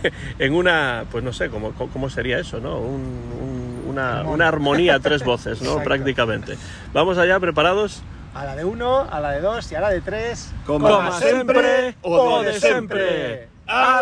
en 0.40 0.52
una, 0.52 1.04
pues 1.12 1.22
no 1.22 1.32
sé 1.32 1.48
cómo, 1.48 1.72
cómo 1.72 2.10
sería 2.10 2.38
eso, 2.40 2.58
¿no? 2.58 2.78
Un, 2.78 3.02
un, 3.40 3.84
una, 3.90 4.24
una, 4.24 4.48
armonía 4.48 4.98
tres 4.98 5.22
voces, 5.24 5.62
¿no? 5.62 5.76
Prácticamente. 5.84 6.56
Vamos 6.92 7.18
allá, 7.18 7.38
preparados 7.38 8.02
a 8.34 8.44
la 8.44 8.56
de 8.56 8.64
uno, 8.64 9.06
a 9.10 9.20
la 9.20 9.30
de 9.30 9.40
dos 9.40 9.70
y 9.70 9.76
a 9.76 9.80
la 9.80 9.90
de 9.90 10.00
tres. 10.00 10.50
Como, 10.66 11.12
siempre 11.12 11.94
o 12.02 12.42
de 12.42 12.60
siempre. 12.60 13.48
¡A 13.66 14.00